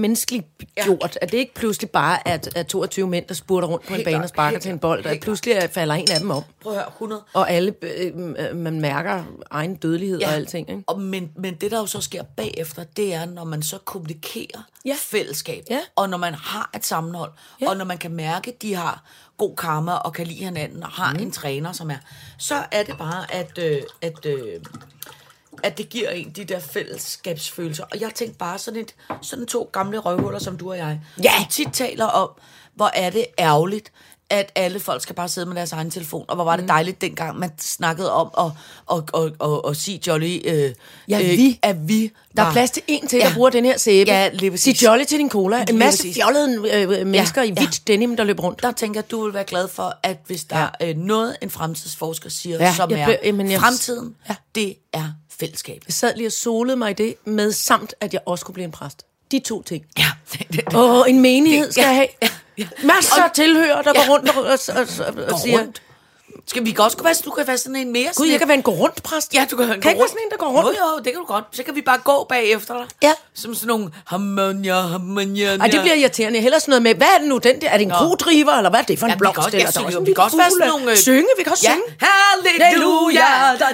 menneskeligt 0.00 0.46
gjort, 0.84 1.18
at 1.20 1.32
det 1.32 1.38
ikke 1.38 1.54
pludselig 1.54 1.90
bare 1.90 2.28
er, 2.28 2.38
er 2.56 2.62
22 2.62 3.06
mænd, 3.08 3.24
der 3.28 3.34
spurter 3.34 3.68
rundt 3.68 3.86
på 3.86 3.94
en 3.94 4.04
bane 4.04 4.22
og 4.22 4.28
sparker 4.28 4.58
til 4.58 4.70
en 4.70 4.78
bold, 4.78 5.06
og 5.06 5.16
pludselig 5.22 5.52
er- 5.54 5.66
falder 5.68 5.94
en 5.94 6.10
af 6.10 6.20
dem 6.20 6.30
om. 6.30 6.42
prøv 6.62 6.72
at 6.72 6.78
høre, 6.78 6.88
100. 6.88 7.22
Og 7.32 7.50
alle, 7.50 7.74
øh, 7.82 8.12
øh, 8.16 8.56
man 8.56 8.80
mærker 8.80 9.24
egen 9.50 9.74
dødelighed 9.74 10.18
ja. 10.18 10.26
og 10.28 10.34
alting. 10.34 10.70
Ikke? 10.70 10.82
Og 10.86 11.00
men, 11.00 11.30
men 11.36 11.54
det, 11.54 11.70
der 11.70 11.78
jo 11.78 11.86
så 11.86 12.00
sker 12.00 12.22
bagefter, 12.22 12.84
det 12.84 13.14
er, 13.14 13.24
når 13.26 13.44
man 13.44 13.62
så 13.62 13.78
kommunikerer 13.78 14.62
Ja. 14.84 14.94
fællesskab, 14.98 15.64
Ja. 15.70 15.80
og 15.96 16.08
når 16.10 16.18
man 16.18 16.34
har 16.34 16.70
et 16.76 16.86
sammenhold, 16.86 17.30
Ja. 17.60 17.68
og 17.68 17.76
når 17.76 17.84
man 17.84 17.98
kan 17.98 18.10
mærke, 18.10 18.50
at 18.50 18.62
de 18.62 18.74
har 18.74 19.04
god 19.38 19.56
karma 19.56 19.92
og 19.92 20.12
kan 20.12 20.26
lide 20.26 20.44
hinanden, 20.44 20.82
og 20.82 20.88
har 20.88 21.12
mm. 21.12 21.18
en 21.22 21.30
træner, 21.30 21.72
som 21.72 21.90
er, 21.90 21.96
så 22.38 22.54
er 22.72 22.82
det 22.82 22.98
bare, 22.98 23.34
at, 23.34 23.58
øh, 23.58 23.82
at, 24.02 24.26
øh, 24.26 24.60
at 25.62 25.78
det 25.78 25.88
giver 25.88 26.10
en 26.10 26.30
de 26.30 26.44
der 26.44 26.60
fællesskabsfølelser. 26.60 27.84
Og 27.92 28.00
jeg 28.00 28.10
tænkte 28.14 28.38
bare 28.38 28.58
sådan, 28.58 28.80
et, 28.80 28.94
sådan 29.22 29.46
to 29.46 29.70
gamle 29.72 29.98
røvhuller, 29.98 30.38
som 30.38 30.56
du 30.56 30.70
og 30.70 30.76
jeg, 30.76 31.00
Ja. 31.22 31.32
som 31.38 31.46
tit 31.50 31.68
taler 31.72 32.04
om, 32.04 32.30
hvor 32.74 32.90
er 32.94 33.10
det 33.10 33.26
ærgerligt, 33.38 33.92
at 34.30 34.52
alle 34.54 34.80
folk 34.80 35.02
skal 35.02 35.14
bare 35.14 35.28
sidde 35.28 35.46
med 35.46 35.56
deres 35.56 35.72
egen 35.72 35.90
telefon. 35.90 36.24
Og 36.28 36.34
hvor 36.34 36.44
var 36.44 36.56
det 36.56 36.68
dejligt 36.68 37.00
dengang, 37.00 37.38
man 37.38 37.50
snakkede 37.60 38.12
om 38.12 38.30
at, 38.38 38.44
at, 38.96 39.22
at, 39.22 39.32
at, 39.50 39.60
at 39.70 39.76
sige 39.76 40.00
Jolly, 40.06 40.40
øh, 40.44 40.70
Ja, 41.08 41.20
øh, 41.22 41.28
vi. 41.30 41.58
at 41.62 41.88
vi 41.88 42.12
Der 42.36 42.42
er 42.42 42.52
plads 42.52 42.70
til 42.70 42.82
en 42.86 43.06
til, 43.08 43.20
der 43.20 43.26
Ja. 43.28 43.34
bruger 43.34 43.50
den 43.50 43.64
her 43.64 43.78
sæbe. 43.78 44.10
Ja, 44.10 44.28
lige 44.32 44.50
præcis. 44.50 44.78
Sig 44.78 44.86
jolly 44.86 45.04
til 45.04 45.18
din 45.18 45.30
cola. 45.30 45.64
En 45.70 45.78
masse 45.78 45.98
præcis. 46.02 46.16
fjollede 46.16 46.70
øh, 47.00 47.06
mennesker 47.06 47.42
Ja, 47.42 47.48
i 47.48 47.52
ja. 47.56 47.60
hvidt 47.62 47.86
denim, 47.86 48.16
der 48.16 48.24
løber 48.24 48.42
rundt. 48.42 48.62
Der 48.62 48.72
tænker 48.72 49.00
jeg, 49.00 49.10
du 49.10 49.24
vil 49.24 49.34
være 49.34 49.44
glad 49.44 49.68
for, 49.68 49.94
at 50.02 50.16
hvis 50.26 50.44
der 50.44 50.58
Ja. 50.58 50.66
er 50.80 50.88
øh, 50.90 50.96
noget, 50.96 51.36
en 51.42 51.50
fremtidsforsker 51.50 52.30
siger, 52.30 52.56
Ja, 52.64 52.74
som 52.74 52.90
jeg 52.90 53.00
er 53.00 53.16
jamen, 53.24 53.50
jeg- 53.50 53.60
fremtiden, 53.60 54.14
Ja. 54.28 54.34
det 54.54 54.74
er 54.92 55.04
fællesskab. 55.40 55.82
Jeg 55.88 55.94
sad 55.94 56.14
lige 56.16 56.28
og 56.28 56.32
solede 56.32 56.76
mig 56.76 56.90
i 56.90 56.94
det, 56.94 57.14
med 57.24 57.52
samt, 57.52 57.94
at 58.00 58.12
jeg 58.14 58.20
også 58.26 58.44
kunne 58.44 58.54
blive 58.54 58.64
en 58.64 58.70
præst. 58.70 59.06
De 59.30 59.38
to 59.38 59.62
ting. 59.62 59.84
Ja. 59.98 60.06
Åh, 60.78 61.04
en 61.10 61.20
menighed 61.20 61.72
skal 61.72 61.82
Ja, 61.82 61.92
have. 61.92 62.06
ja. 62.58 62.66
Masser 62.84 63.22
af 63.22 63.30
tilhører, 63.34 63.82
der 63.82 63.92
Ja. 63.94 64.06
går 64.06 64.12
rundt 64.14 64.28
og, 64.28 64.42
og, 64.44 64.58
og, 65.06 65.16
og, 65.26 65.32
og 65.32 65.38
siger... 65.40 65.58
rundt. 65.58 65.82
Skal 66.46 66.64
vi 66.64 66.76
også 66.78 66.96
kunne 66.96 67.04
være, 67.04 67.14
du 67.24 67.30
kan 67.30 67.46
være 67.46 67.58
sådan 67.58 67.76
en 67.76 67.92
mere 67.92 68.10
Gud, 68.16 68.26
jeg 68.26 68.32
en- 68.32 68.38
kan 68.38 68.48
være 68.48 68.56
en 68.56 68.62
gå 68.62 68.70
rundt 68.70 69.02
præst. 69.02 69.34
Ja, 69.34 69.46
du 69.50 69.56
kan, 69.56 69.66
kan 69.66 69.74
ikke 69.76 69.86
være 70.00 70.08
sådan 70.08 70.22
en, 70.24 70.30
der 70.30 70.36
går 70.36 70.46
rundt. 70.46 70.78
Jo, 70.78 70.84
jo, 70.92 70.96
det 70.98 71.04
kan 71.04 71.14
du 71.14 71.24
godt. 71.24 71.44
Så 71.52 71.62
kan 71.62 71.74
vi 71.74 71.80
bare 71.82 71.98
gå 71.98 72.26
bagefter 72.28 72.74
dig. 72.74 72.86
Ja. 73.02 73.12
Som 73.34 73.54
sådan 73.54 73.68
nogle 73.68 73.90
harmonia, 74.06 74.74
harmonia. 74.80 75.56
Ej, 75.56 75.66
det 75.66 75.80
bliver 75.80 75.94
irriterende. 75.94 76.36
Jeg 76.36 76.42
hellere 76.42 76.60
sådan 76.60 76.70
noget 76.70 76.82
med, 76.82 76.94
hvad 76.94 77.06
er 77.14 77.18
det 77.18 77.28
nu, 77.28 77.38
den 77.38 77.60
der? 77.60 77.68
Er 77.68 77.76
det 77.76 77.82
en 77.82 77.88
Nå. 77.88 77.94
kodriver, 77.98 78.52
eller 78.52 78.70
hvad 78.70 78.80
er 78.80 78.84
det 78.84 78.98
for 78.98 79.06
en 79.06 79.10
Ja, 79.10 79.14
vi 79.14 79.18
kan 79.18 79.32
blomst? 79.32 79.38
også- 79.38 80.00
vi 80.00 80.08
en 80.10 80.14
kan 80.14 80.24
også 80.24 80.36
være 80.36 80.50
sådan 80.50 80.68
nogle, 80.68 80.96
Synge, 80.96 81.28
vi 81.38 81.42
kan 81.42 81.52
også 81.52 81.66
Ja, 81.68 81.72
synge. 81.72 81.96
halleluja. 82.00 83.20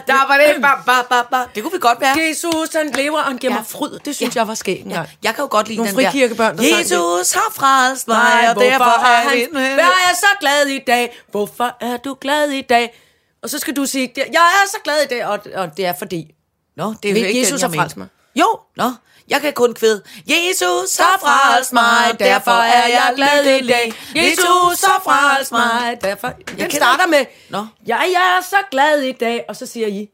Der 0.06 0.26
var 0.28 0.36
det, 0.38 0.62
ba, 0.62 0.68
ba, 0.86 1.02
ba, 1.10 1.22
ba. 1.30 1.42
Det 1.54 1.62
kunne 1.62 1.72
vi 1.72 1.78
godt 1.80 2.00
være. 2.00 2.14
Jesus, 2.28 2.68
han 2.74 2.90
lever, 2.94 3.18
og 3.18 3.24
han 3.24 3.36
giver 3.38 3.52
Ja. 3.52 3.58
mig 3.58 3.66
fryd. 3.66 3.98
Det 4.04 4.16
synes 4.16 4.34
Ja. 4.36 4.40
jeg 4.40 4.48
var 4.48 4.54
skægt 4.54 4.84
engang. 4.84 5.08
Jeg 5.22 5.34
kan 5.34 5.42
jo 5.44 5.48
godt 5.50 5.68
lide 5.68 5.76
Nogle 5.78 5.92
den 5.92 5.98
der. 6.00 6.10
frikirkebørn, 6.10 6.58
der. 6.58 6.76
Jesus 6.78 7.32
har 7.32 7.52
frelst 7.54 8.08
mig, 8.08 8.50
og 8.50 8.54
derfor 8.62 8.84
er 8.84 9.20
han, 9.28 9.38
han... 9.38 9.74
Hvad 9.74 9.84
er 9.84 10.02
jeg 10.08 10.16
så 10.16 10.26
glad 10.40 10.66
i 10.66 10.78
dag? 10.86 11.22
Hvorfor 11.30 11.76
er 11.80 11.96
du 11.96 12.16
glad 12.20 12.50
i 12.50 12.55
dag? 12.62 13.00
Og 13.42 13.50
så 13.50 13.58
skal 13.58 13.76
du 13.76 13.84
sige, 13.86 14.12
jeg 14.16 14.24
er 14.32 14.68
så 14.70 14.76
glad 14.84 15.02
i 15.04 15.06
dag, 15.06 15.26
og, 15.26 15.38
og 15.54 15.76
det 15.76 15.86
er 15.86 15.92
fordi, 15.98 16.34
Nå, 16.76 16.94
det 17.02 17.10
er 17.10 17.20
jo 17.20 17.26
ikke 17.26 17.40
Jesus 17.40 17.60
den, 17.60 17.70
har 17.70 17.76
jeg 17.76 17.82
mente. 17.84 17.98
mig. 17.98 18.08
Jo, 18.36 18.46
Nå, 18.76 18.90
jeg 19.28 19.40
kan 19.40 19.52
kun 19.52 19.74
kvæde. 19.74 20.02
Jesus 20.26 20.96
har 20.96 21.18
frelst 21.20 21.72
mig, 21.72 22.18
derfor 22.18 22.50
er 22.50 22.86
jeg 22.88 23.12
glad 23.16 23.44
i 23.44 23.66
dag. 23.66 23.92
Jesus 24.14 24.80
har 24.84 25.00
frelst 25.04 25.52
mig. 25.52 25.98
Derfor, 26.02 26.28
den 26.28 26.56
kender- 26.56 26.76
starter 26.76 27.06
med, 27.06 27.24
Nå. 27.50 27.66
ja, 27.86 27.96
jeg 27.96 28.36
er 28.38 28.44
så 28.50 28.56
glad 28.70 29.00
i 29.02 29.12
dag, 29.12 29.44
og 29.48 29.56
så 29.56 29.66
siger 29.66 29.86
I, 29.86 30.08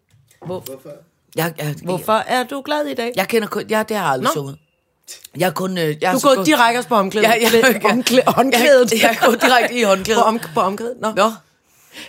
Jeg, 1.37 1.55
jeg, 1.59 1.75
hvorfor 1.85 2.13
er 2.13 2.45
du 2.45 2.63
glad 2.65 2.87
i 2.87 2.95
dag? 2.95 3.13
Jeg 3.17 3.29
kender 3.29 3.49
kun... 3.49 3.63
Ja, 3.71 3.83
det 3.89 3.97
har 3.97 4.05
jeg 4.05 4.13
aldrig 4.13 4.25
Nå. 4.25 4.33
sunget. 4.41 4.59
Jeg 5.37 5.47
er 5.47 5.53
kun... 5.53 5.79
øh, 5.79 5.97
Jeg 6.03 6.13
Du 6.13 6.29
er 6.29 6.35
gået 6.35 6.47
direkte 6.47 6.89
på 6.89 6.95
omklædet. 6.97 7.29
Ja, 7.29 7.35
ja, 7.35 7.49
ja. 7.57 7.79
Omklæ- 7.93 8.31
håndklædet. 8.31 8.93
Jeg, 8.93 9.01
jeg 9.03 9.19
er 9.21 9.27
gået 9.27 9.43
direkte 9.43 9.75
i 9.75 9.83
håndklædet. 9.83 10.21
på, 10.23 10.29
om, 10.29 10.41
på 10.55 10.61
omklædet. 10.61 10.97
Nå. 11.01 11.13
Nå, 11.17 11.33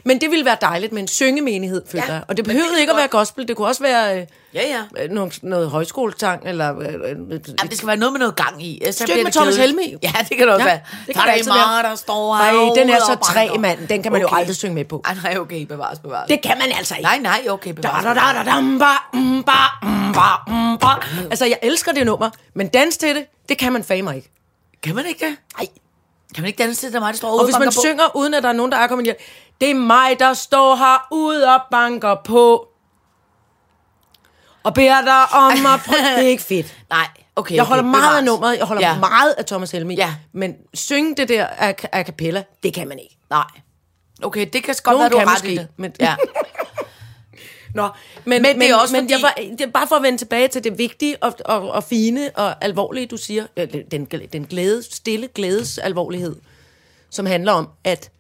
Men 0.03 0.21
det 0.21 0.31
ville 0.31 0.45
være 0.45 0.57
dejligt 0.61 0.93
med 0.93 1.01
en 1.01 1.07
syngemenighed, 1.07 1.81
føler 1.91 2.03
Ja, 2.07 2.13
jeg. 2.13 2.23
Og 2.27 2.37
det 2.37 2.45
det 2.45 2.45
behøvede 2.45 2.69
kan 2.71 2.79
ikke 2.79 2.91
at 2.91 2.95
godt. 2.95 3.01
være 3.13 3.19
gospel. 3.19 3.47
Det 3.47 3.55
kunne 3.57 3.67
også 3.67 3.81
være 3.83 4.19
øh, 4.21 4.25
ja, 4.53 4.61
ja. 4.97 5.03
øh, 5.03 5.09
noget, 5.09 5.39
noget 5.43 5.69
højskoletang, 5.69 6.41
eller... 6.45 6.79
Øh, 6.79 6.85
øh, 6.87 6.93
Jamen, 7.09 7.41
det 7.69 7.77
skal 7.77 7.87
være 7.87 7.97
noget 7.97 8.13
med 8.13 8.19
noget 8.19 8.35
gang 8.35 8.63
i. 8.65 8.81
så 8.85 8.91
Stykke 8.91 9.15
med 9.15 9.25
det 9.25 9.33
Thomas. 9.33 9.55
Helmig. 9.57 9.95
Ja, 10.03 10.11
det 10.29 10.37
kan 10.37 10.47
det 10.47 10.55
også 10.55 10.67
Ja, 10.67 10.71
være. 10.71 10.79
det 11.07 11.15
kan 11.15 11.27
Der 11.27 11.33
det 11.33 11.41
er 11.47 11.53
meget, 11.53 11.83
der 11.85 11.95
står 11.95 12.35
Ej, 12.35 12.51
herude 12.51 12.79
den 12.79 12.89
er 12.89 12.99
så 12.99 13.15
træ, 13.23 13.47
mand. 13.59 13.87
Den 13.87 14.03
kan 14.03 14.11
man 14.11 14.21
jo 14.21 14.27
aldrig 14.31 14.55
synge 14.55 14.75
med 14.75 14.85
på. 14.85 15.01
Ej, 15.05 15.15
nej, 15.23 15.37
okay, 15.37 15.61
bevares, 15.65 15.99
bevares. 15.99 16.27
Det 16.29 16.41
kan 16.41 16.57
man 16.57 16.67
altså 16.77 16.93
ikke. 16.95 17.03
Nej, 17.03 17.17
nej, 17.19 17.41
okay, 17.49 17.71
bevares. 17.71 18.03
da, 18.03 18.09
da, 18.13 18.15
da. 20.81 20.95
Altså, 21.29 21.45
jeg 21.45 21.57
elsker 21.61 21.91
det 21.91 22.05
nummer, 22.05 22.29
men 22.53 22.67
dans 22.67 22.97
til 22.97 23.15
det, 23.15 23.25
det 23.49 23.57
kan 23.57 23.73
man 23.73 23.83
fame 23.83 24.15
ikke. 24.15 24.29
Kan 24.83 24.95
man 24.95 25.05
ikke 25.05 25.25
det? 25.25 25.35
Nej. 25.57 25.67
Kan 26.35 26.41
man 26.41 26.47
ikke 26.47 26.63
danse 26.63 26.81
til, 26.81 26.89
det 26.89 26.95
er 26.95 26.99
mig, 26.99 27.13
der 27.13 27.17
står 27.17 27.39
Og 27.39 27.45
hvis 27.45 27.55
man 27.59 27.67
på? 27.67 27.71
synger, 27.83 28.15
uden 28.15 28.33
at 28.33 28.43
der 28.43 28.49
er 28.49 28.53
nogen, 28.53 28.71
der 28.71 28.77
er 28.77 28.87
kommet 28.87 29.05
hjem, 29.05 29.15
det 29.61 29.69
er 29.69 29.75
mig, 29.75 30.19
der 30.19 30.33
står 30.33 30.75
herude 30.75 31.55
og 31.55 31.61
banker 31.71 32.15
på. 32.25 32.67
Og 34.63 34.73
beder 34.73 35.01
dig 35.01 35.33
om 35.39 35.51
at 35.65 35.79
prøve. 35.85 35.99
Det 36.15 36.23
er 36.25 36.27
ikke 36.29 36.43
fedt. 36.43 36.77
Nej, 36.89 37.07
okay, 37.35 37.55
Jeg 37.55 37.61
okay, 37.61 37.67
holder 37.69 37.83
meget 37.83 38.17
af 38.17 38.23
nummeret, 38.23 38.57
jeg 38.57 38.65
holder 38.65 38.87
ja. 38.89 38.99
meget 38.99 39.31
af 39.37 39.45
Thomas 39.45 39.71
Helmi. 39.71 39.95
Ja. 39.95 40.15
Men 40.33 40.55
synge 40.73 41.15
det 41.15 41.29
der 41.29 41.47
a, 41.57 41.73
a 41.91 42.03
cappella, 42.03 42.43
det 42.63 42.73
kan 42.73 42.87
man 42.87 42.99
ikke. 42.99 43.17
Nej. 43.29 43.43
Okay, 44.23 44.47
det 44.53 44.63
kan 44.63 44.75
godt 44.83 44.97
Nogen 44.97 45.11
være, 45.11 45.23
du 45.23 45.27
har 45.29 45.35
ret 45.35 45.45
i 45.45 45.55
det. 45.57 45.67
men- 45.77 45.93
Ja. 45.99 46.15
Nå, 47.75 47.89
men, 48.25 48.41
Men 48.41 48.59
det 48.61 48.69
er 48.69 48.75
også 48.75 48.95
men 48.95 49.03
fordi- 49.03 49.13
jeg 49.13 49.21
var, 49.21 49.33
det 49.57 49.61
er 49.61 49.71
bare 49.71 49.87
for 49.87 49.95
at 49.95 50.03
vende 50.03 50.17
tilbage 50.17 50.47
til 50.47 50.63
det 50.63 50.77
vigtige 50.77 51.23
og, 51.23 51.33
og, 51.45 51.71
og 51.71 51.83
fine 51.83 52.31
og 52.35 52.63
alvorlige, 52.65 53.05
du 53.05 53.17
siger. 53.17 53.45
Den, 53.91 54.05
den 54.33 54.45
glæde, 54.45 54.83
stille 54.83 55.27
glædes 55.27 55.77
alvorlighed, 55.77 56.35
som 57.09 57.25
handler 57.25 57.51
om, 57.51 57.69
at, 57.83 58.11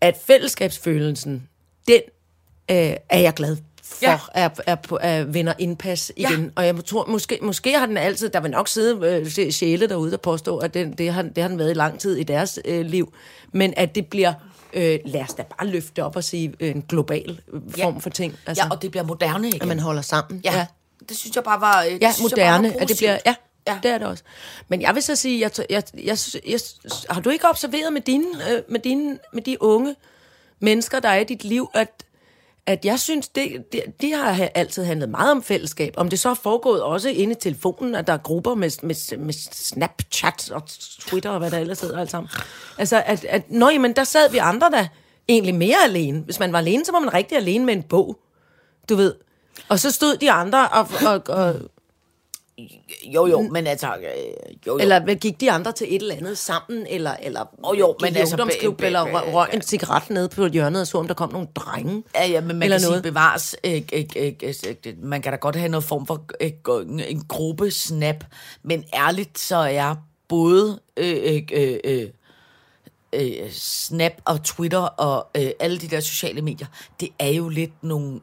at 0.00 0.16
fællesskabsfølelsen, 0.26 1.48
den 1.88 2.00
øh, 2.70 2.76
er 3.08 3.18
jeg 3.18 3.34
glad 3.34 3.56
for, 3.56 3.62
Ja. 4.02 4.18
er, 4.34 4.48
er, 4.66 4.76
er 5.00 5.24
vinder 5.24 5.52
indpas 5.58 6.12
igen. 6.16 6.42
Ja. 6.44 6.48
Og 6.56 6.66
jeg 6.66 6.84
tror, 6.84 7.06
måske, 7.06 7.38
måske 7.42 7.78
har 7.78 7.86
den 7.86 7.96
altid, 7.96 8.28
der 8.28 8.40
vil 8.40 8.50
nok 8.50 8.68
sidde 8.68 9.22
øh, 9.38 9.50
sjæle 9.52 9.88
derude, 9.88 10.10
der 10.10 10.16
påstår, 10.16 10.60
at 10.60 10.74
den, 10.74 10.92
det, 10.92 11.12
har, 11.12 11.22
det 11.22 11.38
har 11.42 11.48
den 11.48 11.58
været 11.58 11.70
i 11.70 11.74
lang 11.74 12.00
tid 12.00 12.16
i 12.16 12.22
deres 12.22 12.58
øh, 12.64 12.86
liv. 12.86 13.12
Men 13.52 13.74
at 13.76 13.94
det 13.94 14.06
bliver, 14.06 14.32
øh, 14.72 14.98
lad 15.04 15.20
os 15.22 15.34
da 15.34 15.42
bare 15.42 15.66
løfte 15.68 16.04
op 16.04 16.16
og 16.16 16.24
sige, 16.24 16.52
øh, 16.60 16.70
en 16.70 16.82
global 16.88 17.40
øh, 17.52 17.60
form 17.70 18.00
for 18.00 18.10
ting. 18.10 18.34
Altså, 18.46 18.64
ja, 18.64 18.70
og 18.70 18.82
det 18.82 18.90
bliver 18.90 19.04
moderne 19.04 19.48
igen. 19.48 19.62
at 19.62 19.68
man 19.68 19.78
holder 19.78 20.02
sammen. 20.02 20.40
ja. 20.44 20.52
ja. 20.58 20.66
Det 21.08 21.16
synes 21.16 21.36
jeg 21.36 21.44
bare 21.44 21.60
var... 21.60 21.82
øh, 21.82 21.92
Ja, 21.92 21.98
bare 21.98 22.00
var 22.18 22.22
moderne, 22.22 22.80
at 22.80 22.88
det 22.88 22.96
bliver, 22.96 23.18
ja, 23.26 23.34
Ja. 23.66 23.78
det 23.82 23.90
er 23.90 23.98
det 23.98 24.06
også. 24.06 24.22
Men 24.68 24.82
jeg 24.82 24.94
vil 24.94 25.02
så 25.02 25.16
sige, 25.16 25.40
jeg, 25.40 25.50
jeg, 25.70 25.82
jeg, 25.94 26.18
jeg, 26.46 26.60
har 27.10 27.20
du 27.20 27.30
ikke 27.30 27.48
observeret 27.48 27.92
med 27.92 28.00
dine, 28.00 28.52
øh, 28.52 28.62
med, 28.68 28.80
dine, 28.80 29.18
med 29.32 29.42
de 29.42 29.62
unge 29.62 29.96
mennesker, 30.60 31.00
der 31.00 31.08
er 31.08 31.18
i 31.18 31.24
dit 31.24 31.44
liv, 31.44 31.70
at, 31.74 32.04
at 32.66 32.84
jeg 32.84 33.00
synes, 33.00 33.28
det, 33.28 33.72
de, 33.72 33.82
de 34.00 34.12
har 34.12 34.48
altid 34.54 34.84
handlet 34.84 35.08
meget 35.08 35.30
om 35.30 35.42
fællesskab. 35.42 35.94
Om 35.96 36.08
det 36.08 36.18
så 36.18 36.28
er 36.28 36.34
foregået 36.34 36.82
også 36.82 37.08
inde 37.08 37.32
i 37.32 37.36
telefonen, 37.40 37.94
at 37.94 38.06
der 38.06 38.12
er 38.12 38.18
grupper 38.18 38.54
med, 38.54 38.70
med, 38.82 39.18
med 39.18 39.34
Snapchat 39.52 40.50
og 40.50 40.62
Twitter 41.00 41.30
og 41.30 41.38
hvad 41.38 41.50
der 41.50 41.58
ellers 41.58 41.80
hedder 41.80 42.00
alt 42.00 42.10
sammen. 42.10 42.30
Altså, 42.78 43.02
at, 43.06 43.24
at 43.24 43.50
nå, 43.50 43.70
jamen, 43.70 43.92
der 43.96 44.04
sad 44.04 44.30
vi 44.30 44.38
andre 44.38 44.70
der 44.70 44.86
egentlig 45.28 45.54
mere 45.54 45.84
alene. 45.84 46.20
Hvis 46.20 46.38
man 46.38 46.52
var 46.52 46.58
alene, 46.58 46.84
så 46.84 46.92
var 46.92 47.00
man 47.00 47.14
rigtig 47.14 47.38
alene 47.38 47.64
med 47.64 47.74
en 47.74 47.82
bog, 47.82 48.18
du 48.88 48.94
ved. 48.96 49.14
Og 49.68 49.78
så 49.78 49.90
stod 49.90 50.16
de 50.16 50.30
andre 50.30 50.68
og, 50.68 50.88
og, 51.06 51.22
og 51.28 51.54
jo, 53.04 53.26
jo, 53.26 53.42
men 53.42 53.66
altså... 53.66 53.86
Øh, 53.86 54.02
jo, 54.66 54.72
jo. 54.72 54.78
Eller 54.78 55.00
hvad, 55.04 55.16
gik 55.16 55.40
de 55.40 55.50
andre 55.50 55.72
til 55.72 55.86
et 55.94 56.02
eller 56.02 56.14
andet 56.14 56.38
sammen, 56.38 56.86
eller, 56.90 57.16
eller 57.22 57.44
Åh, 57.64 57.78
jo, 57.78 57.96
men 58.00 58.16
altså, 58.16 58.34
ungdomsklub, 58.34 58.80
eller 58.80 59.32
røg, 59.32 59.48
en 59.54 59.62
cigaret 59.62 60.10
nede 60.10 60.28
på 60.28 60.46
hjørnet 60.46 60.80
og 60.80 60.86
så, 60.86 60.98
om 60.98 61.06
der 61.06 61.14
kom 61.14 61.32
nogle 61.32 61.48
drenge. 61.54 62.02
Ja, 62.14 62.26
ja, 62.26 62.40
men 62.40 62.56
man 62.56 62.62
Eller 62.62 62.78
kan 62.78 62.88
noget. 62.88 63.04
sige 63.04 63.12
bevares. 63.12 63.56
Øh, 63.64 63.82
øh, 63.92 64.04
øh, 64.16 64.32
øh, 64.42 64.54
øh, 64.86 64.94
man 65.02 65.22
kan 65.22 65.32
da 65.32 65.36
godt 65.36 65.56
have 65.56 65.68
noget 65.68 65.84
form 65.84 66.06
for 66.06 66.24
øh, 66.40 67.10
en 67.10 67.24
gruppe 67.28 67.70
snap, 67.70 68.24
men 68.62 68.84
ærligt 68.94 69.38
så 69.38 69.56
er 69.56 69.94
både 70.28 70.80
øh, 70.96 71.42
øh, 71.52 71.78
øh, 71.84 72.08
øh, 73.12 73.50
Snap 73.50 74.12
og 74.24 74.44
Twitter 74.44 74.78
og 74.78 75.26
øh, 75.36 75.50
alle 75.60 75.78
de 75.78 75.88
der 75.88 76.00
sociale 76.00 76.42
medier, 76.42 76.66
det 77.00 77.08
er 77.18 77.28
jo 77.30 77.48
lidt 77.48 77.82
nogle... 77.82 78.20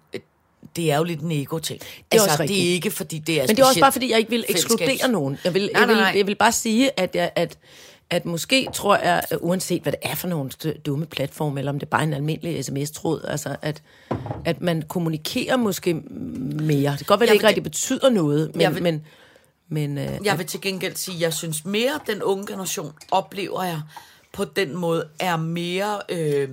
Det 0.76 0.92
er 0.92 0.98
jo 0.98 1.04
lidt 1.04 1.20
en 1.20 1.32
ego-ting. 1.32 1.80
Det 1.80 1.88
er 1.90 2.04
altså, 2.12 2.26
også 2.28 2.34
det 2.34 2.40
rigtigt. 2.50 2.70
er 2.70 2.74
ikke, 2.74 2.92
fordi 2.92 3.20
det 3.20 3.36
er 3.42 3.48
Men 3.48 3.56
det 3.56 3.60
er 3.64 3.66
også 3.68 3.80
bare, 3.80 3.92
fordi 3.92 4.12
jeg 4.12 4.20
ikke 4.20 4.30
vil 4.32 4.46
ekskludere 4.50 5.12
nogen. 5.12 5.38
Jeg 5.44 5.54
vil, 5.54 5.70
Nej, 5.74 5.82
jeg, 5.82 5.88
vil, 5.90 5.96
nej, 5.98 6.04
nej. 6.12 6.18
jeg 6.18 6.28
vil 6.28 6.36
bare 6.36 6.52
sige, 6.52 7.00
at, 7.00 7.16
jeg, 7.16 7.32
at, 7.36 7.58
at 8.10 8.26
måske 8.26 8.68
tror 8.74 8.98
jeg, 8.98 9.24
uanset 9.42 9.82
hvad 9.82 9.92
det 9.92 10.00
er 10.04 10.16
for 10.16 10.28
nogle 10.28 10.50
dumme 10.86 11.06
platforme, 11.06 11.60
eller 11.60 11.72
om 11.72 11.80
det 11.80 11.86
er 11.86 11.90
bare 11.90 12.04
en 12.04 12.14
almindelig 12.14 12.66
sms-tråd, 12.66 13.22
altså 13.28 13.56
at, 13.62 13.82
at 14.46 14.62
man 14.62 14.82
kommunikerer 14.82 15.58
måske 15.58 15.94
mere. 15.94 16.92
Det 16.92 16.98
kan 16.98 17.06
godt 17.06 17.20
være, 17.20 17.28
det 17.28 17.34
ikke 17.34 17.48
rigtig 17.48 17.64
betyder 17.64 18.10
noget, 18.10 18.52
men, 18.56 18.62
Jeg 18.62 18.76
vil- 18.76 18.84
men, 18.84 19.06
men 19.70 19.98
øh, 19.98 20.10
Jeg 20.24 20.38
vil 20.38 20.46
til 20.46 20.62
gengæld 20.62 20.96
sige, 20.96 21.16
at 21.16 21.22
jeg 21.22 21.34
synes 21.34 21.66
mere, 21.66 21.92
at 21.96 22.02
den 22.08 22.24
unge 22.24 22.48
generation 22.48 22.92
oplever 23.12 23.64
jeg 23.64 23.82
på 24.34 24.46
den 24.46 24.76
måde, 24.78 25.08
er 25.20 25.38
mere 25.38 26.00
øh, 26.10 26.50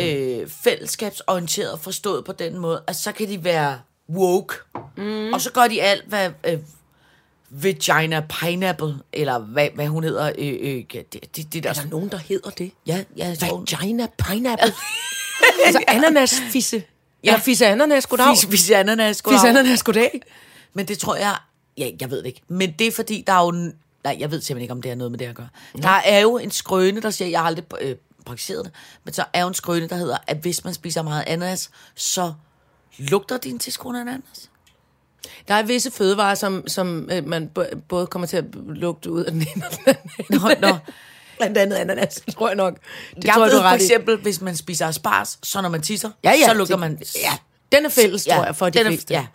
øh, 0.00 0.48
fællesskabsorienteret 0.48 1.80
forstået 1.80 2.24
på 2.24 2.32
den 2.32 2.58
måde, 2.58 2.82
at 2.86 2.96
så 2.96 3.12
kan 3.12 3.28
de 3.28 3.44
være 3.44 3.80
woke, 4.10 4.54
mm. 4.96 5.32
og 5.32 5.40
så 5.40 5.52
gør 5.52 5.66
de 5.66 5.82
alt, 5.82 6.04
hvad 6.08 6.30
øh, 6.46 6.58
vagina 7.50 8.26
pineapple, 8.40 8.94
eller 9.12 9.38
hvad, 9.38 9.68
hvad 9.74 9.86
hun 9.86 10.04
hedder, 10.04 10.32
øh, 10.38 10.56
øh, 10.60 10.84
det, 10.92 11.36
det, 11.36 11.52
det 11.52 11.62
der... 11.62 11.70
er 11.70 11.74
der 11.74 11.86
nogen, 11.86 12.08
der 12.08 12.18
hedder 12.18 12.50
det? 12.50 12.72
Ja, 12.86 13.04
ja, 13.16 13.34
Vagina 13.40 14.06
pineapple. 14.18 14.72
altså 15.66 15.82
ananasfisse. 15.88 16.82
Ja, 17.24 17.28
eller 17.28 17.40
fisse 17.40 17.66
ananas, 17.66 18.06
goddag. 18.06 18.36
Fis, 18.36 18.46
fis 18.46 18.70
ananas, 18.70 19.22
goddag. 19.22 19.38
Fisse 19.38 19.48
ananas, 19.48 19.82
goddag. 19.82 20.20
Men 20.74 20.88
det 20.88 20.98
tror 20.98 21.16
jeg... 21.16 21.36
Ja, 21.78 21.90
jeg 22.00 22.10
ved 22.10 22.18
det 22.18 22.26
ikke. 22.26 22.40
Men 22.48 22.74
det 22.78 22.86
er 22.86 22.92
fordi, 22.92 23.24
der 23.26 23.32
er 23.32 23.44
jo... 23.44 23.50
Nej, 24.04 24.16
jeg 24.18 24.30
ved 24.30 24.40
simpelthen 24.40 24.62
ikke, 24.62 24.72
om 24.72 24.82
det 24.82 24.90
har 24.90 24.96
noget 24.96 25.10
med 25.10 25.18
det 25.18 25.24
at 25.24 25.34
gøre. 25.34 25.48
Der 25.82 25.88
er 25.88 26.18
jo 26.18 26.38
en 26.38 26.50
skrøne, 26.50 27.02
der 27.02 27.10
siger... 27.10 27.28
Jeg 27.28 27.40
har 27.40 27.46
aldrig 27.46 27.64
øh, 27.80 27.96
praktiseret 28.28 28.64
det. 28.64 28.72
Men 29.04 29.14
så 29.14 29.24
er 29.32 29.40
jo 29.42 29.48
en 29.48 29.54
skrøne, 29.54 29.88
der 29.88 29.96
hedder, 29.96 30.16
at 30.26 30.36
hvis 30.36 30.64
man 30.64 30.74
spiser 30.74 31.02
meget 31.02 31.24
ananas, 31.26 31.70
så 31.94 32.32
lugter 32.98 33.36
din 33.36 33.58
tidskone 33.58 33.98
af 33.98 34.02
ananas. 34.02 34.50
Der 35.48 35.54
er 35.54 35.62
visse 35.62 35.90
fødevarer, 35.90 36.34
som, 36.34 36.68
som 36.68 37.08
øh, 37.12 37.26
man 37.26 37.48
b- 37.48 37.58
både 37.88 38.06
kommer 38.06 38.26
til 38.26 38.36
at 38.36 38.44
lugte 38.68 39.10
ud 39.10 39.24
af 39.24 39.32
den 39.32 39.40
ene 39.56 39.66
og 39.66 39.72
den 39.72 39.94
anden. 40.30 40.58
Nå, 40.60 40.68
nå. 40.68 40.76
Blandt 41.38 41.58
andet 41.58 41.76
ananas, 41.76 42.22
tror 42.34 42.48
jeg 42.48 42.56
nok. 42.56 42.74
Det 43.16 43.24
Jeg 43.24 43.34
tror 43.34 43.44
ved 43.44 43.50
du 43.52 43.56
for 43.58 43.62
ret 43.64 43.80
i. 43.80 43.84
eksempel, 43.84 44.16
hvis 44.18 44.40
man 44.40 44.56
spiser 44.56 44.86
asparges, 44.86 45.38
så 45.42 45.60
når 45.60 45.68
man 45.68 45.82
tisser, 45.82 46.10
Ja, 46.24 46.30
ja, 46.40 46.46
så 46.46 46.54
lugter 46.54 46.74
det- 46.74 46.80
man... 46.80 47.02
Ja, 47.16 47.32
den 47.76 47.84
er 47.86 47.88
fælles, 47.90 48.26
Ja, 48.26 48.34
tror 48.36 48.44
jeg, 48.44 48.56
for 48.56 48.68
de 48.70 48.78
den 48.78 48.86
er- 48.86 48.90
fleste. 48.90 49.14
ja. 49.14 49.26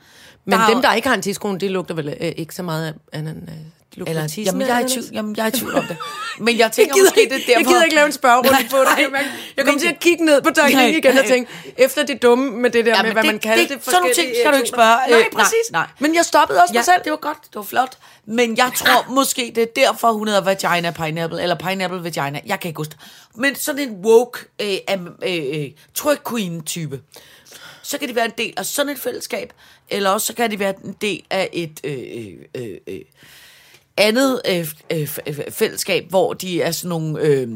Men 0.46 0.54
Der 0.60 0.66
er 0.66 0.70
dem, 0.74 0.82
der 0.82 0.94
ikke 0.94 1.08
har 1.08 1.16
en 1.16 1.22
tidskone, 1.22 1.60
de 1.60 1.68
lugter 1.68 1.96
vel 1.96 2.08
øh, 2.22 2.32
ikke 2.38 2.56
så 2.56 2.64
meget 2.64 2.88
af 2.88 2.94
ananas. 3.20 3.50
Eller, 3.98 4.34
jamen, 4.46 4.62
jeg 4.68 4.82
er, 4.82 4.88
tvivl, 4.88 5.06
jamen, 5.14 5.36
jeg 5.36 5.44
er 5.44 5.48
i 5.48 5.52
tvivl 5.52 5.76
om 5.76 5.84
det. 5.86 5.98
Men 6.40 6.48
jeg 6.58 6.60
Jeg 6.60 6.72
tænker 6.72 6.94
gider, 6.96 7.06
måske, 7.06 7.22
det 7.22 7.32
er 7.32 7.38
derfor... 7.38 7.52
jeg 7.60 7.66
gider 7.68 7.84
ikke 7.84 7.96
lave 7.96 8.06
en 8.06 8.12
spørgerunde 8.12 8.50
på 8.72 8.78
det. 8.78 8.86
Nej, 9.12 9.22
Jeg, 9.22 9.32
jeg 9.58 9.66
kommer 9.66 9.80
til 9.82 9.88
at 9.88 10.00
kigge 10.00 10.26
ned 10.26 10.42
på 10.42 10.50
Nej, 10.58 10.86
igen 10.86 11.06
og 11.08 11.14
nej. 11.16 11.28
tænke, 11.28 11.52
efter 11.78 12.04
det 12.06 12.22
dumme 12.22 12.52
med 12.52 12.70
det 12.70 12.86
der 12.86 12.96
Ja, 12.96 13.04
med, 13.04 13.12
hvad 13.12 13.24
det- 13.24 13.32
man 13.32 13.40
kalder 13.40 13.68
det- 13.68 13.70
det, 13.78 13.86
sådan 13.86 14.00
nogle 14.00 14.14
ting 14.16 14.28
skal 14.42 14.52
du 14.52 14.58
ikke 14.58 14.70
spørge. 14.70 14.98
Øh, 15.06 15.10
Nej, 15.12 15.20
nej, 15.20 15.30
præcis. 15.34 15.72
nej. 15.72 15.88
Men 16.00 16.16
jeg 16.16 16.26
stoppede 16.26 16.62
også 16.62 16.74
Ja, 16.74 16.78
mig 16.80 16.86
selv. 16.86 17.04
det 17.04 17.12
var 17.12 17.18
godt. 17.18 17.38
Det 17.44 17.56
var 17.56 17.62
flot. 17.62 17.98
Men 18.26 18.58
jeg 18.58 18.72
tror 18.76 19.06
måske, 19.20 19.52
det 19.56 19.64
er 19.64 19.68
derfor, 19.76 20.12
hun 20.12 20.28
hedder 20.28 20.42
vagina 20.42 20.92
pineapple, 20.92 21.42
eller 21.42 21.56
pineapple 21.56 22.04
vagina. 22.04 22.42
Jeg 22.46 22.60
kan 22.60 22.70
ikke 22.70 22.78
huske 22.80 22.92
det. 22.92 23.00
Men 23.36 23.56
sådan 23.56 23.90
en 23.90 23.96
woke 24.06 24.40
øh, 24.62 24.78
øh, 25.26 25.44
øh, 25.54 25.66
twerk 25.96 26.30
queen 26.30 26.62
type. 26.64 27.00
Så 27.82 27.98
kan 27.98 28.10
de 28.10 28.16
være 28.16 28.26
en 28.26 28.32
del 28.38 28.54
af 28.58 28.66
sådan 28.66 28.92
et 28.92 29.00
fællesskab, 29.00 29.54
eller 29.90 30.10
også 30.10 30.28
så 30.28 30.34
kan 30.34 30.52
de 30.52 30.60
være 30.60 30.74
en 30.86 30.96
del 31.02 31.24
af 31.30 31.50
et 31.54 31.80
øh, 31.84 31.98
øh, 32.56 32.78
øh, 32.88 33.02
andet 33.98 34.42
øh, 34.50 34.68
øh, 34.92 35.18
øh, 35.28 35.40
fællesskab, 35.52 36.10
hvor 36.10 36.34
de 36.34 36.62
er 36.62 36.72
sådan 36.72 36.90
nogle... 36.90 37.22
Øh, 37.22 37.50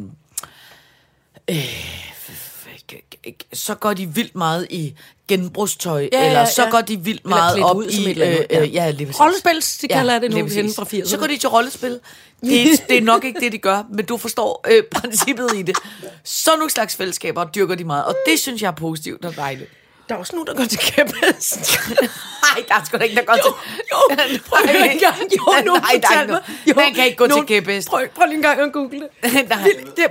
så 3.53 3.75
går 3.75 3.93
de 3.93 4.05
vildt 4.05 4.35
meget 4.35 4.67
i 4.69 4.95
genbrugstøj, 5.27 6.09
Ja, 6.11 6.21
ja, 6.21 6.27
eller 6.27 6.45
så 6.45 6.63
ja. 6.63 6.69
går 6.69 6.81
de 6.81 6.99
vildt 6.99 7.25
meget 7.25 7.63
op 7.63 7.75
ud 7.75 7.85
i... 7.85 8.09
eller 8.09 8.25
andet, 8.25 8.39
øh, 8.39 8.45
ja. 8.49 8.61
øh, 8.61 8.73
ja, 8.73 8.89
lige 8.89 9.05
præcis. 9.05 9.19
Rollespil, 9.19 9.81
de 9.81 9.87
kalder 9.87 10.19
det 10.19 10.31
nu 10.31 10.43
præcis. 10.43 10.75
fra 10.75 10.83
80'erne. 10.83 11.07
Så 11.09 11.17
går 11.17 11.27
de 11.27 11.37
til 11.37 11.49
rollespil. 11.49 11.99
Det, 12.41 12.83
det 12.89 12.97
er 12.97 13.01
nok 13.01 13.25
ikke 13.25 13.39
det, 13.39 13.51
de 13.51 13.57
gør, 13.57 13.83
men 13.93 14.05
du 14.05 14.17
forstår 14.17 14.65
øh, 14.71 14.83
princippet 15.01 15.49
i 15.55 15.61
det. 15.61 15.77
Sådan 16.23 16.59
nogle 16.59 16.71
slags 16.71 16.95
fællesskaber 16.95 17.45
dyrker 17.45 17.75
de 17.75 17.83
meget, 17.83 18.05
og 18.05 18.15
det 18.27 18.39
synes 18.39 18.61
jeg 18.61 18.67
er 18.67 18.75
positivt 18.75 19.25
og 19.25 19.35
dejligt. 19.35 19.69
Der 20.09 20.15
er 20.15 20.19
også 20.19 20.35
nogen, 20.35 20.47
der 20.47 20.53
går 20.53 20.63
til 20.65 20.79
kæphest. 20.79 21.79
Nej, 22.45 22.63
der 22.67 22.75
er 22.75 22.83
sgu 22.85 22.97
da 22.97 23.03
ikke, 23.03 23.15
der 23.15 23.23
går 23.23 23.33
til... 23.33 23.51
Jo, 23.91 23.97
prøv 24.49 24.59
lige 24.65 24.91
en 24.93 24.99
gang. 24.99 25.15
Jo, 25.37 25.65
nogen 25.65 25.81
Nej, 25.81 25.99
der 26.01 26.07
er 26.17 26.21
ikke 26.21 26.31
noget. 26.33 26.75
Man 26.75 26.93
kan 26.93 27.05
ikke 27.05 27.17
gå 27.17 27.25
til 27.25 27.29
nogen- 27.29 27.47
kæphest. 27.47 27.87
Prøv, 27.89 28.07
prøv 28.15 28.25
lige 28.25 28.35
en 28.35 28.41
gang 28.41 28.59
at 28.61 28.73
google 28.73 28.99
det. 28.99 29.07
Nej. 29.49 29.63
Vildt. 29.63 29.97
Det- 29.97 30.09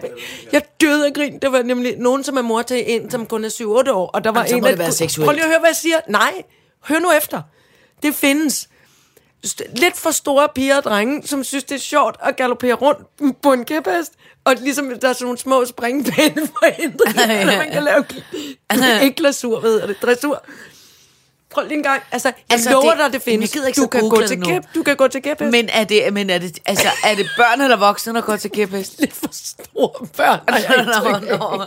Jeg 0.52 0.62
døde 0.80 1.06
af 1.06 1.12
grin. 1.14 1.38
Der 1.42 1.48
var 1.48 1.62
nemlig 1.62 1.94
nogen, 1.98 2.24
som 2.24 2.36
er 2.36 2.42
mor 2.42 2.62
til 2.62 2.84
en, 2.86 3.10
som 3.10 3.26
kun 3.26 3.44
er 3.44 3.48
7-8 3.48 3.90
år. 3.92 4.06
Og 4.14 4.24
der 4.24 4.30
var 4.30 4.38
Jamen, 4.40 4.48
så 4.50 4.54
en, 4.56 4.60
må 4.60 4.66
der- 4.66 4.72
det 4.72 4.78
være 4.78 4.92
seksuelt. 4.92 5.26
Prøv 5.26 5.32
lige 5.34 5.42
at 5.44 5.48
høre, 5.50 5.58
hvad 5.58 5.68
jeg 5.70 5.76
siger. 5.76 5.96
Nej, 6.08 6.32
hør 6.88 6.98
nu 6.98 7.10
efter. 7.12 7.42
Det 8.02 8.14
findes. 8.14 8.68
Lidt 9.74 9.96
for 9.96 10.10
store 10.10 10.48
piger 10.54 10.76
og 10.76 10.84
drenge, 10.84 11.26
som 11.26 11.44
synes, 11.44 11.64
det 11.64 11.74
er 11.74 11.78
sjovt 11.78 12.16
at 12.22 12.36
galopere 12.36 12.74
rundt 12.74 13.42
på 13.42 13.52
en 13.52 13.64
kæphest. 13.64 14.12
Og 14.44 14.54
ligesom, 14.60 14.98
der 15.00 15.08
er 15.08 15.12
sådan 15.12 15.24
nogle 15.24 15.38
små 15.38 15.64
springpinde 15.64 16.46
for 16.52 16.82
hindringer, 16.82 17.46
man 17.58 17.70
kan 17.72 17.82
lave 17.82 18.04
ikke 19.04 19.16
glasur, 19.16 19.60
hvad 19.60 19.70
hedder 19.70 19.86
det, 19.86 20.02
dressur. 20.02 20.42
Prøv 21.50 21.64
lige 21.66 21.76
en 21.76 21.82
gang. 21.82 22.02
Altså, 22.12 22.28
jeg 22.28 22.34
Altså, 22.50 22.70
lover 22.70 22.90
det- 22.90 22.98
dig, 23.04 23.12
det 23.12 23.22
findes. 23.22 23.50
jeg 23.50 23.54
gider 23.54 23.66
ikke 23.66 23.80
du 23.80 23.86
kan, 23.86 24.08
gå 24.08 24.22
til 24.26 24.42
kæp, 24.42 24.62
du 24.74 24.82
kan 24.82 24.96
gå 24.96 25.08
til 25.08 25.22
kæphest. 25.22 25.50
Men 25.52 25.68
er 25.72 25.84
det, 25.84 26.12
men 26.12 26.30
er 26.30 26.38
det, 26.38 26.58
altså, 26.66 26.88
er 27.04 27.14
det 27.14 27.26
børn 27.36 27.60
eller 27.60 27.76
voksne, 27.76 28.14
der 28.14 28.20
går 28.20 28.36
til 28.36 28.50
kæphest? 28.50 28.94
lidt 29.00 29.12
for 29.12 29.28
store 29.32 30.06
børn. 30.16 30.40
indtryk 30.48 31.30
af. 31.30 31.38
nå. 31.38 31.62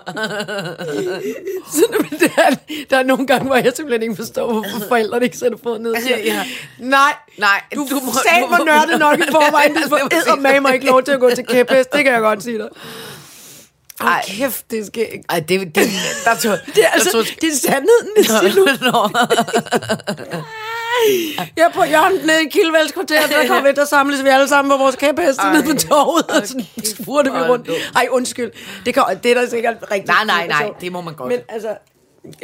Så 1.71 1.83
det 2.19 2.31
er, 2.37 2.55
der 2.89 2.97
er 2.97 3.03
nogle 3.03 3.27
gange, 3.27 3.45
hvor 3.45 3.55
jeg 3.55 3.71
simpelthen 3.75 4.01
ikke 4.01 4.15
forstår, 4.15 4.51
hvorfor 4.53 4.87
forældrene 4.87 5.25
ikke 5.25 5.37
sætter 5.37 5.57
foden 5.63 5.81
ned. 5.83 5.91
og 5.91 5.99
Ja. 6.25 6.43
Nej, 6.79 7.13
Nej, 7.37 7.61
du, 7.75 7.81
du 7.89 8.01
sagde 8.29 8.47
mig 8.49 8.59
nørdet 8.65 8.99
nok 8.99 9.19
i 9.19 9.23
forvejen. 9.31 9.73
Du 9.75 9.89
får 9.89 9.97
eddermame 10.15 10.73
ikke 10.73 10.85
lov 10.85 11.03
til 11.03 11.11
at 11.11 11.19
gå 11.19 11.29
til 11.35 11.45
kæphest. 11.45 11.93
Det 11.93 12.03
kan 12.03 12.13
jeg 12.13 12.21
godt 12.21 12.43
sige 12.43 12.57
dig. 12.57 12.67
Ej, 14.01 14.07
Ej. 14.07 14.21
kæft, 14.27 14.71
det 14.71 14.87
skal 14.87 15.03
ikke. 15.03 15.23
Ej, 15.29 15.39
det, 15.39 15.75
det, 15.75 15.89
der 16.25 16.35
tog, 16.35 16.57
Det 16.75 16.83
er, 16.83 16.89
altså, 16.89 17.17
det 17.41 17.49
er 17.49 17.55
sandheden, 17.55 18.09
det 18.17 18.25
siger 18.25 18.53
du. 18.55 18.65
Nå. 18.91 19.09
Jeg 21.57 21.65
er 21.65 21.69
på 21.73 21.83
hjørnet 21.83 22.25
nede 22.25 22.43
i 22.45 22.49
Kildevælskvarteret, 22.49 23.29
der 23.29 23.47
kommer 23.47 23.69
vi, 23.69 23.75
der 23.75 23.85
samles 23.85 24.23
vi 24.23 24.29
alle 24.29 24.47
sammen 24.47 24.71
på 24.71 24.77
vores 24.77 24.95
kæpheste 24.95 25.43
nede 25.53 25.63
på 25.63 25.79
torvet, 25.79 26.25
og 26.31 26.47
så 26.47 26.63
spurgte 27.01 27.31
vi 27.31 27.37
rundt. 27.37 27.69
Ej, 27.95 28.07
undskyld. 28.11 28.51
Det, 28.85 28.93
kan, 28.93 29.03
det 29.23 29.31
er 29.31 29.41
da 29.41 29.49
sikkert 29.49 29.75
rigtigt. 29.91 30.07
Nej, 30.07 30.25
nej, 30.25 30.47
nej, 30.47 30.69
det 30.81 30.91
må 30.91 31.01
man 31.01 31.13
godt. 31.13 31.29
Men 31.29 31.39
altså, 31.49 31.69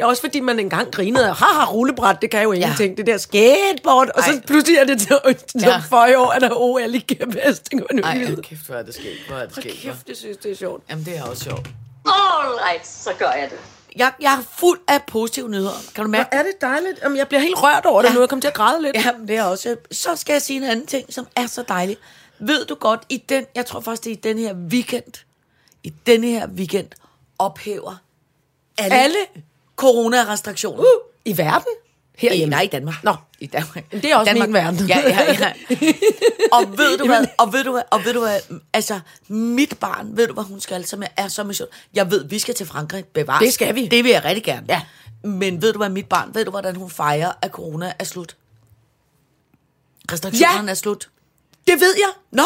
også 0.02 0.22
fordi 0.22 0.40
man 0.40 0.58
engang 0.60 0.92
grinede 0.92 1.32
haha, 1.32 1.64
rullebræt, 1.64 2.22
det 2.22 2.30
kan 2.30 2.42
jo 2.42 2.52
ingenting. 2.52 2.96
Det 2.96 3.06
der 3.06 3.16
skateboard, 3.18 4.08
og 4.14 4.22
så 4.22 4.30
Ej. 4.30 4.40
pludselig 4.46 4.78
er 4.78 4.84
det 4.84 5.00
til, 5.00 5.16
Ja. 5.62 5.68
ja. 5.68 5.78
40 5.78 6.18
år, 6.18 6.30
at 6.30 6.42
der 6.42 6.48
er 6.48 6.54
OL 6.60 6.94
i 6.94 6.98
jo 8.30 8.34
Ej, 8.36 8.40
kæft, 8.42 8.66
hvor 8.66 8.74
er 8.74 8.82
det 8.82 8.94
sket. 8.94 9.12
Hvor 9.28 9.36
er 9.36 9.46
det 9.46 9.56
sket. 9.56 9.72
Kæft, 9.72 10.06
det 10.08 10.16
synes 10.16 10.36
det 10.36 10.50
er 10.50 10.56
sjovt. 10.56 10.82
Jamen, 10.90 11.04
det 11.04 11.16
er 11.16 11.22
også 11.24 11.44
sjovt. 11.44 11.66
All 12.06 12.58
right, 12.70 12.86
så 12.86 13.10
gør 13.18 13.30
jeg 13.30 13.48
det. 13.50 13.58
Jeg, 13.96 14.12
jeg 14.20 14.32
er 14.34 14.42
fuld 14.58 14.78
af 14.88 15.02
positive 15.06 15.48
nyheder. 15.48 15.82
Kan 15.94 16.04
du 16.04 16.10
mærke 16.10 16.28
Hvor 16.32 16.38
er 16.38 16.42
det 16.42 16.52
dejligt. 16.60 16.98
Jamen, 17.02 17.18
jeg 17.18 17.28
bliver 17.28 17.40
helt 17.40 17.54
rørt 17.62 17.86
over 17.86 18.02
det 18.02 18.08
Ja. 18.08 18.14
nu. 18.14 18.20
Jeg 18.20 18.28
kommer 18.28 18.40
til 18.40 18.48
at 18.48 18.54
græde 18.54 18.82
lidt. 18.82 18.96
Ja, 18.96 19.10
det 19.28 19.36
er 19.36 19.42
også. 19.44 19.76
Så 19.92 20.16
skal 20.16 20.32
jeg 20.32 20.42
sige 20.42 20.56
en 20.56 20.64
anden 20.64 20.86
ting, 20.86 21.12
som 21.14 21.26
er 21.36 21.46
så 21.46 21.62
dejlig. 21.68 21.96
Ved 22.38 22.64
du 22.66 22.74
godt, 22.74 23.00
i 23.08 23.16
den, 23.28 23.44
jeg 23.54 23.66
tror 23.66 23.80
faktisk, 23.80 24.04
det 24.04 24.10
er 24.10 24.14
i 24.14 24.20
den 24.34 24.38
her 24.38 24.54
weekend, 24.54 25.24
i 25.82 25.92
denne 26.06 26.26
her 26.26 26.46
weekend, 26.48 26.88
ophæver 27.38 27.96
alle, 28.78 28.94
Alle? 28.94 29.16
Coronarestriktioner. 29.76 30.80
Uh, 30.80 30.86
I 31.24 31.38
verden? 31.38 31.72
Her 32.18 32.32
I, 32.32 32.44
nej, 32.44 32.62
i 32.62 32.66
Danmark. 32.66 33.04
Nå. 33.04 33.14
I 33.38 33.46
Danmark. 33.46 33.84
Men 33.92 34.02
det 34.02 34.10
er 34.10 34.16
også 34.16 34.32
Danmark. 34.32 34.48
min 34.48 34.54
verden. 34.54 34.86
Ja, 34.86 34.98
ja, 34.98 35.32
ja. 35.40 35.52
Og 36.52 36.78
ved 36.78 36.98
du 36.98 37.06
hvad, 37.06 37.26
og 37.38 37.52
ved 37.52 37.64
du 37.64 37.70
hvad, 37.72 37.82
og 37.90 38.04
ved 38.04 38.12
du 38.14 38.20
hvad, 38.20 38.40
altså, 38.72 39.00
mit 39.28 39.78
barn, 39.78 40.16
ved 40.16 40.26
du 40.26 40.32
hvad 40.34 40.44
hun 40.44 40.60
skal, 40.60 40.84
som 40.86 41.02
jeg 41.02 41.10
er 41.16 41.28
så 41.28 41.44
mission. 41.44 41.68
Jeg 41.94 42.10
ved, 42.10 42.24
vi 42.24 42.38
skal 42.38 42.54
til 42.54 42.66
Frankrig, 42.66 43.04
bevares. 43.04 43.42
Det 43.44 43.52
skal 43.54 43.74
vi. 43.74 43.86
Det 43.86 44.04
vil 44.04 44.12
jeg 44.12 44.24
rigtig 44.24 44.44
gerne. 44.44 44.66
Ja. 44.68 44.82
Men 45.24 45.62
ved 45.62 45.72
du 45.72 45.78
hvad, 45.78 45.88
mit 45.88 46.08
barn, 46.08 46.34
ved 46.34 46.44
du 46.44 46.50
hvordan 46.50 46.76
hun 46.76 46.90
fejrer, 46.90 47.32
at 47.42 47.50
corona 47.50 47.92
er 47.98 48.04
slut? 48.04 48.36
Restriktionerne 50.12 50.66
Ja. 50.66 50.70
er 50.70 50.74
slut. 50.74 51.08
Det 51.66 51.80
ved 51.80 51.94
jeg. 51.98 52.08
Nå, 52.30 52.42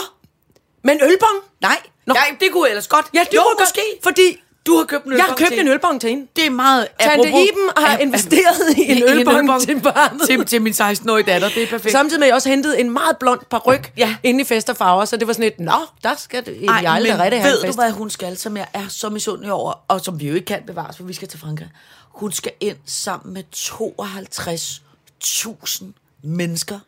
Men 0.82 1.00
ølbong? 1.02 1.38
nej. 1.60 1.76
Nå. 2.06 2.14
Nej, 2.14 2.36
det 2.40 2.48
kunne 2.52 2.64
jeg 2.64 2.70
ellers 2.70 2.88
godt. 2.88 3.06
Ja, 3.14 3.20
det 3.30 3.36
jo, 3.36 3.42
kunne 3.42 3.50
godt, 3.50 3.60
måske. 3.60 3.80
Fordi 4.02 4.42
Du 4.66 4.76
har 4.76 4.84
købt 4.84 5.04
en 5.04 5.12
jeg 5.12 5.16
ølbong 5.18 5.28
har 5.30 5.36
købt 5.36 5.50
til 5.50 5.60
en 5.60 5.68
ølbong 5.68 6.00
til 6.00 6.10
hende. 6.10 6.26
Det 6.36 6.46
er 6.46 6.50
meget 6.50 6.86
Tante 7.00 7.28
apropos- 7.28 7.48
Iben 7.48 7.70
har 7.76 7.90
Ja, 7.92 7.98
investeret 7.98 8.76
i 8.76 8.90
en 8.92 9.02
ølbong 9.18 9.62
til 9.62 9.80
barnet. 9.80 10.22
Til, 10.28 10.46
til 10.46 10.62
min 10.62 10.72
16-årige 10.72 11.26
datter, 11.26 11.48
det 11.48 11.62
er 11.62 11.66
perfekt. 11.66 11.92
Samtidig 11.92 12.20
med, 12.20 12.26
at 12.26 12.28
jeg 12.28 12.34
også 12.34 12.48
hentede 12.48 12.80
en 12.80 12.90
meget 12.90 13.16
blond 13.20 13.40
paryk 13.50 13.92
Ja. 13.96 14.16
inde 14.22 14.40
i 14.40 14.44
fest 14.44 14.70
og 14.70 14.76
farver, 14.76 15.04
så 15.04 15.16
det 15.16 15.26
var 15.26 15.32
sådan 15.32 15.46
et, 15.46 15.60
nå, 15.60 15.72
der 16.02 16.14
skal 16.18 16.46
det, 16.46 16.64
Ej, 16.68 16.74
jeg 16.82 16.92
aldrig 16.92 17.18
rigtig 17.18 17.40
have 17.42 17.52
ved 17.52 17.62
du, 17.66 17.72
hvad 17.72 17.90
hun 17.90 18.10
skal, 18.10 18.36
som 18.36 18.56
jeg 18.56 18.66
er 18.74 18.88
så 18.88 19.08
misundelig 19.08 19.52
over, 19.52 19.72
og 19.88 20.00
som 20.00 20.20
vi 20.20 20.28
jo 20.28 20.34
ikke 20.34 20.46
kan 20.46 20.62
bevare, 20.66 20.92
for 20.96 21.02
vi 21.04 21.12
skal 21.12 21.28
til 21.28 21.40
Frankrig? 21.40 21.68
Hun 22.12 22.32
skal 22.32 22.52
ind 22.60 22.76
sammen 22.86 23.34
med 23.34 23.42
52.000 23.54 25.84
mennesker 26.22 26.78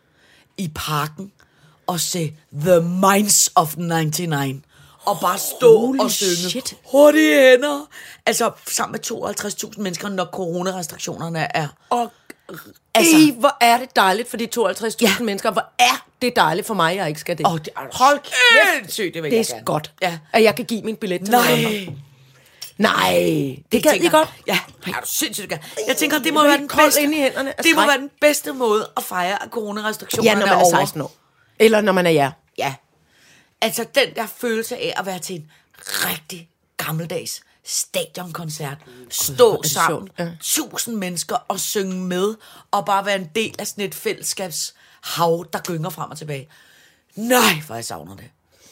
i 0.57 0.71
parken 0.75 1.33
og 1.87 2.01
se 2.01 2.35
The 2.61 2.81
Minds 2.81 3.51
of 3.55 3.77
99. 3.77 4.63
Og 5.05 5.19
bare 5.21 5.39
stå 5.39 5.79
Holy 5.79 5.99
og 5.99 6.11
synge 6.11 6.51
shit. 6.51 6.75
hurtige 6.93 7.35
hænder. 7.41 7.89
Altså 8.27 8.51
sammen 8.67 8.93
med 8.93 9.35
52.000 9.71 9.81
mennesker, 9.83 10.09
når 10.09 10.25
coronarestriktionerne 10.25 11.57
er. 11.57 11.69
Og 11.91 12.13
Altså, 12.95 13.17
Ej, 13.17 13.35
hvor 13.39 13.57
er 13.61 13.79
det 13.79 13.97
dejligt 13.97 14.31
for 14.31 14.37
de 14.37 14.49
52.000 14.59 14.97
ja. 15.01 15.11
mennesker. 15.21 15.51
Hvor 15.51 15.65
er 15.79 16.07
det 16.23 16.33
dejligt 16.37 16.67
for 16.67 16.75
mig, 16.75 16.97
jeg 16.97 17.09
ikke 17.09 17.21
skal 17.21 17.39
det. 17.39 17.47
Åh, 17.47 17.59
det 17.59 17.69
er 17.77 17.81
Hold 17.93 18.19
kæft, 18.19 18.93
sygt, 18.93 19.15
det 19.15 19.23
vil 19.23 19.31
det 19.31 19.37
jeg 19.37 19.45
er 19.49 19.55
gerne. 19.55 19.65
godt, 19.65 19.93
Ja. 20.03 20.19
at 20.33 20.43
jeg 20.43 20.57
kan 20.57 20.65
give 20.65 20.83
min 20.83 20.97
billet 20.97 21.21
til 21.21 21.31
Nej. 21.31 21.61
november. 21.63 21.93
Nej, 22.79 23.13
det 23.73 23.83
gad 23.83 23.93
I 23.95 24.09
godt. 24.09 24.29
Ja, 24.47 24.59
det 24.85 24.95
er 24.95 25.01
du 25.01 25.07
sindssygt 25.07 25.49
gerne. 25.49 25.63
Jeg 25.89 25.97
tænker, 25.97 26.19
det 26.19 26.35
må 26.35 26.43
være 26.43 26.53
er 26.53 26.57
den 26.57 26.69
bedste, 26.69 27.03
inde 27.03 27.17
i 27.17 27.21
hænderne 27.21 27.53
det 27.63 27.67
må 27.75 27.87
være 27.87 27.99
den 27.99 28.11
bedste 28.21 28.53
måde 28.53 28.89
at 28.97 29.03
fejre, 29.03 29.43
at 29.43 29.49
coronarestriktionerne 29.51 30.31
Ja, 30.31 30.47
når 30.47 30.47
man 30.47 30.55
er 30.63 30.65
over. 30.65 30.77
16 30.77 31.01
år. 31.01 31.13
Eller 31.59 31.81
når 31.81 31.93
man 31.93 32.07
er 32.07 32.11
jer. 32.11 32.31
Ja. 32.59 32.75
Altså 33.63 33.87
den 33.95 34.15
der 34.17 34.27
følelse 34.27 34.77
af 34.77 34.95
at 34.97 35.07
være 35.07 35.19
til 35.19 35.37
en 35.37 35.51
rigtig 35.83 36.49
gammeldags 36.77 37.41
stadionkoncert. 37.65 38.79
Stå 39.11 39.63
det 39.63 39.71
sammen, 39.71 40.09
ja. 40.19 40.29
tusind 40.41 40.97
mennesker 40.97 41.37
og 41.49 41.61
synge 41.61 41.95
med, 41.95 42.35
og 42.71 42.85
bare 42.87 43.07
være 43.07 43.17
en 43.17 43.31
del 43.35 43.55
af 43.59 43.67
sådan 43.67 43.85
et 43.85 43.95
fællesskabshav, 43.95 45.47
der 45.53 45.59
gynger 45.67 45.91
frem 45.91 46.11
og 46.11 46.19
tilbage. 46.19 46.49
Nej, 47.17 47.63
hvor 47.67 47.75
jeg 47.75 47.85
savner 47.85 48.17
det. 48.17 48.25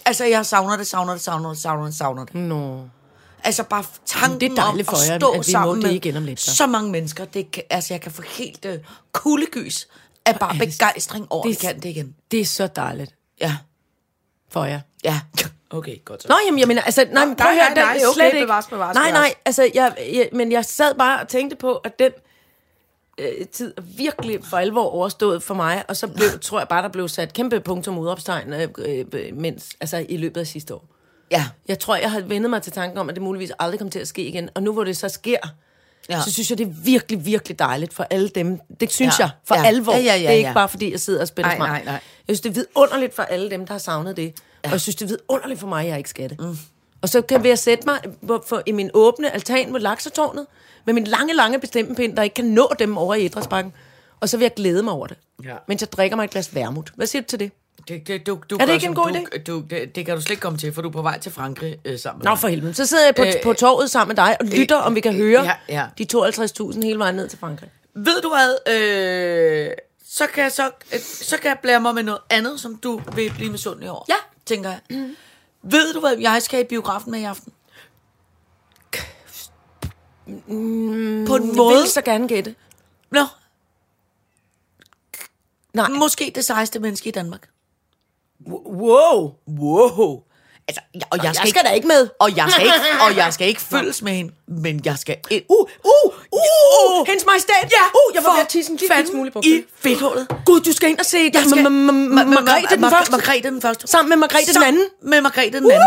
Altså, 0.04 0.24
jeg 0.24 0.46
savner 0.46 0.76
det, 0.76 0.86
savner 0.86 1.12
det, 1.12 1.22
savner 1.22 1.48
det, 1.48 1.58
savner 1.58 1.84
det, 1.86 1.94
savner 1.94 2.24
det. 2.24 2.34
Nå. 2.34 2.88
Altså 3.44 3.62
bare 3.62 3.84
tanken 4.06 4.40
det 4.40 4.50
er 4.50 4.54
dejligt 4.54 4.88
om 4.88 4.94
for 4.94 5.02
at 5.02 5.08
jer, 5.08 5.18
stå 5.18 5.28
at 5.30 5.32
vi 5.34 5.38
må 5.38 5.42
sammen 5.42 5.82
det 5.82 5.92
igen 5.92 6.16
om 6.16 6.24
lidt, 6.24 6.40
så. 6.40 6.56
så 6.56 6.66
mange 6.66 6.90
mennesker. 6.90 7.24
Det 7.24 7.50
kan, 7.50 7.62
altså, 7.70 7.94
jeg 7.94 8.00
kan 8.00 8.12
få 8.12 8.22
helt 8.22 8.64
uh, 8.64 8.72
kuldegys 9.12 9.88
af 10.24 10.38
bare 10.38 10.54
er 10.54 10.58
det- 10.58 10.68
begejstring 10.78 11.26
over, 11.30 11.42
det- 11.42 11.50
at 11.56 11.62
vi 11.62 11.66
kan 11.66 11.80
det 11.82 11.88
igen. 11.88 12.14
Det 12.30 12.40
er 12.40 12.44
så 12.44 12.66
dejligt 12.66 13.14
Ja, 13.40 13.56
for 14.50 14.64
jer. 14.64 14.80
ja. 15.04 15.20
Okay, 15.72 15.96
godt 16.04 16.22
så. 16.22 16.28
Nå, 16.28 16.34
jamen, 16.46 16.58
jeg 16.58 16.68
mener, 16.68 16.82
altså, 16.82 17.06
nej, 17.12 17.24
men 17.24 17.36
prøv 17.36 17.50
at 17.50 17.56
nej, 17.56 17.64
høre, 17.64 17.74
nej, 17.74 17.84
den, 17.92 17.94
det 17.94 18.04
er 18.04 18.08
okay, 18.08 18.14
slet 18.14 18.26
ikke. 18.34 18.46
bevares, 18.46 18.66
bevares, 18.66 18.94
nej, 18.94 19.10
nej, 19.10 19.34
altså, 19.44 19.70
jeg, 19.74 19.94
jeg, 20.12 20.28
men 20.32 20.52
jeg 20.52 20.64
sad 20.64 20.94
bare 20.94 21.20
og 21.20 21.28
tænkte 21.28 21.56
på, 21.56 21.74
at 21.74 21.98
den 21.98 22.12
øh, 23.18 23.46
tid 23.52 23.74
er 23.76 23.82
virkelig 23.82 24.44
for 24.44 24.56
alvor 24.56 24.84
overstået 24.84 25.42
for 25.42 25.54
mig, 25.54 25.84
og 25.88 25.96
så 25.96 26.06
blev, 26.08 26.28
tror 26.42 26.58
jeg 26.58 26.68
bare, 26.68 26.82
der 26.82 26.88
blev 26.88 27.08
sat 27.08 27.32
kæmpe 27.32 27.60
punktum 27.60 27.98
udopstegn, 27.98 28.52
øh, 28.52 28.68
øh, 29.12 29.36
mens, 29.36 29.68
altså, 29.80 30.06
i 30.08 30.16
løbet 30.16 30.40
af 30.40 30.46
sidste 30.46 30.74
år. 30.74 30.84
Ja, 31.30 31.46
Jeg 31.68 31.78
tror, 31.78 31.96
jeg 31.96 32.10
har 32.10 32.20
vendet 32.20 32.50
mig 32.50 32.62
til 32.62 32.72
tanken 32.72 32.98
om, 32.98 33.08
at 33.08 33.14
det 33.14 33.22
muligvis 33.22 33.52
aldrig 33.58 33.78
kommer 33.78 33.90
til 33.92 33.98
at 33.98 34.08
ske 34.08 34.22
igen. 34.22 34.48
Og 34.54 34.62
nu 34.62 34.72
hvor 34.72 34.84
det 34.84 34.96
så 34.96 35.08
sker, 35.08 35.38
Ja. 36.10 36.20
så 36.24 36.32
synes 36.32 36.50
jeg, 36.50 36.58
det 36.58 36.66
er 36.66 36.70
virkelig, 36.84 37.24
virkelig 37.26 37.58
dejligt 37.58 37.94
for 37.94 38.06
alle 38.10 38.28
dem. 38.28 38.60
Det 38.80 38.92
synes 38.92 39.18
Ja. 39.18 39.24
jeg, 39.24 39.30
for 39.44 39.54
Ja. 39.54 39.64
alvor. 39.66 39.92
Ja, 39.92 39.98
ja, 39.98 40.14
ja, 40.14 40.18
det 40.20 40.26
er 40.28 40.30
ikke 40.32 40.54
bare, 40.54 40.68
fordi 40.68 40.90
jeg 40.92 41.00
sidder 41.00 41.20
og 41.20 41.28
spiller 41.28 41.56
smart. 41.56 41.68
nej, 41.70 41.82
nej. 41.84 41.92
Jeg 41.92 42.00
synes, 42.36 42.40
det 42.40 42.48
er 42.50 42.54
vidunderligt 42.54 43.14
for 43.14 43.22
alle 43.22 43.50
dem, 43.50 43.66
der 43.66 43.74
har 43.74 43.78
savnet 43.78 44.16
det. 44.16 44.22
Ja. 44.24 44.68
Og 44.68 44.72
jeg 44.72 44.80
synes, 44.80 44.96
det 44.96 45.02
er 45.04 45.08
vidunderligt 45.08 45.60
for 45.60 45.66
mig, 45.66 45.82
at 45.84 45.88
jeg 45.88 45.98
ikke 45.98 46.10
skal 46.10 46.30
det. 46.30 46.40
Mm. 46.40 46.58
Og 47.02 47.08
så 47.08 47.22
kan 47.22 47.46
jeg 47.46 47.58
sætte 47.58 47.84
mig 47.86 47.98
på, 48.26 48.44
for, 48.46 48.62
i 48.66 48.72
min 48.72 48.90
åbne 48.94 49.34
altan 49.34 49.72
med 49.72 49.80
laksetårnet, 49.80 50.46
med 50.84 50.94
min 50.94 51.04
lange, 51.04 51.34
lange 51.34 51.58
bestemmepind, 51.58 52.16
der 52.16 52.22
ikke 52.22 52.34
kan 52.34 52.44
nå 52.44 52.72
dem 52.78 52.96
over 52.98 53.14
i 53.14 53.24
Idrætsbakken. 53.24 53.72
Og 54.20 54.28
så 54.28 54.36
vil 54.36 54.44
jeg 54.44 54.54
glæde 54.54 54.82
mig 54.82 54.92
over 54.92 55.06
det. 55.06 55.16
Ja. 55.44 55.54
Mens 55.68 55.80
jeg 55.82 55.92
drikker 55.92 56.16
mig 56.16 56.24
et 56.24 56.30
glas 56.30 56.54
vermut. 56.54 56.92
Hvad 56.96 57.06
siger 57.06 57.22
du 57.22 57.26
til 57.28 57.40
det? 57.40 57.52
Det, 57.88 58.06
det, 58.06 58.26
du, 58.26 58.40
du 58.50 58.56
det 58.56 58.66
gør 58.66 58.74
ikke 58.74 58.86
en 58.86 58.94
god 58.94 59.12
du, 59.12 59.18
idé? 59.18 59.42
Du, 59.42 59.60
det, 59.70 59.94
det 59.94 60.06
kan 60.06 60.14
du 60.14 60.20
slet 60.20 60.30
ikke 60.30 60.40
komme 60.40 60.58
til, 60.58 60.72
for 60.72 60.82
du 60.82 60.88
er 60.88 60.92
på 60.92 61.02
vej 61.02 61.18
til 61.18 61.32
Frankrig 61.32 61.78
øh, 61.84 61.98
sammen 61.98 62.18
med 62.18 62.30
Nå 62.30 62.36
for 62.36 62.48
helvede. 62.48 62.74
Så 62.74 62.86
sidder 62.86 63.04
jeg 63.04 63.14
på, 63.14 63.22
Øh, 63.22 63.32
på 63.42 63.52
torvet 63.52 63.90
sammen 63.90 64.16
med 64.16 64.24
dig 64.24 64.36
og 64.40 64.46
lytter, 64.46 64.76
om 64.76 64.94
vi 64.94 65.00
kan 65.00 65.14
høre 65.14 65.44
ja, 65.44 65.54
ja. 65.68 65.86
de 65.98 66.06
52.000 66.16 66.82
hele 66.82 66.98
vejen 66.98 67.14
ned 67.14 67.28
til 67.28 67.38
Frankrig. 67.38 67.70
Ved 67.94 68.20
du 68.22 68.28
hvad? 68.28 68.74
Øh, 68.74 69.70
så, 70.08 70.26
kan 70.26 70.42
jeg 70.42 70.52
så, 70.52 70.70
øh, 70.94 71.00
så 71.00 71.36
kan 71.36 71.48
jeg 71.48 71.58
blære 71.62 71.80
mig 71.80 71.94
med 71.94 72.02
noget 72.02 72.20
andet, 72.30 72.60
som 72.60 72.76
du 72.76 73.00
vil 73.14 73.32
blive 73.36 73.50
misundelig 73.52 73.90
over. 73.90 74.04
Ja. 74.08 74.14
Tænker 74.46 74.70
jeg. 74.70 74.80
Mm. 74.90 75.16
Ved 75.62 75.94
du 75.94 76.00
hvad, 76.00 76.16
jeg 76.20 76.42
skal 76.42 76.60
i 76.60 76.64
biografen 76.64 77.10
med 77.10 77.20
i 77.20 77.24
aften? 77.24 77.52
På 80.26 81.36
en 81.36 81.46
Jeg 81.48 81.56
måde. 81.56 81.74
vil 81.74 81.86
så 81.90 82.02
gerne 82.02 82.28
gætte. 82.28 82.54
Nå, 83.10 83.26
Nej. 85.74 85.88
måske 85.88 86.32
det 86.34 86.44
sejeste 86.44 86.78
menneske 86.78 87.08
i 87.08 87.12
Danmark. 87.12 87.48
Wow. 88.48 89.34
Wow. 89.48 90.22
Altså, 90.68 90.82
jeg, 90.94 91.02
og 91.10 91.16
jeg, 91.18 91.24
Jeg 91.24 91.34
skal, 91.34 91.48
skal 91.48 91.64
da 91.64 91.70
ikke 91.70 91.88
med. 91.88 92.08
Og 92.18 92.36
jeg 92.36 92.46
skal 92.50 92.64
ikke, 92.64 92.76
og 93.04 93.16
jeg 93.16 93.32
skal 93.34 93.48
ikke 93.48 93.60
følges 93.60 94.02
med 94.02 94.12
hende, 94.12 94.32
men 94.48 94.80
jeg 94.84 94.98
skal 94.98 95.16
ind. 95.30 95.44
Uh, 95.48 95.68
uh, 95.84 96.14
uh, 96.32 97.06
hendes 97.06 97.26
majestæt. 97.26 97.54
Ja, 97.62 97.84
uh, 98.00 98.14
jeg 98.14 98.24
var 98.24 98.32
ved 98.32 98.40
at 98.40 98.48
tisse 98.48 98.72
en 98.72 98.76
lille 98.76 98.94
fanden 98.94 99.12
smule 99.12 99.30
på 99.30 99.40
i 99.44 99.62
fedthullet. 99.76 100.26
Gud, 100.46 100.60
du 100.60 100.72
skal 100.72 100.90
ind 100.90 100.98
og 100.98 101.04
se 101.06 101.30
Margrethe 101.30 102.76
den 102.76 102.90
første. 102.90 103.10
Margrethe 103.10 103.50
den 103.50 103.62
første. 103.62 103.86
Sammen 103.86 104.08
med 104.08 104.16
Margrethe 104.16 104.54
den 104.54 104.62
anden. 104.62 104.86
Med 105.02 105.20
Margrethe 105.20 105.60
den 105.60 105.70
anden. 105.70 105.80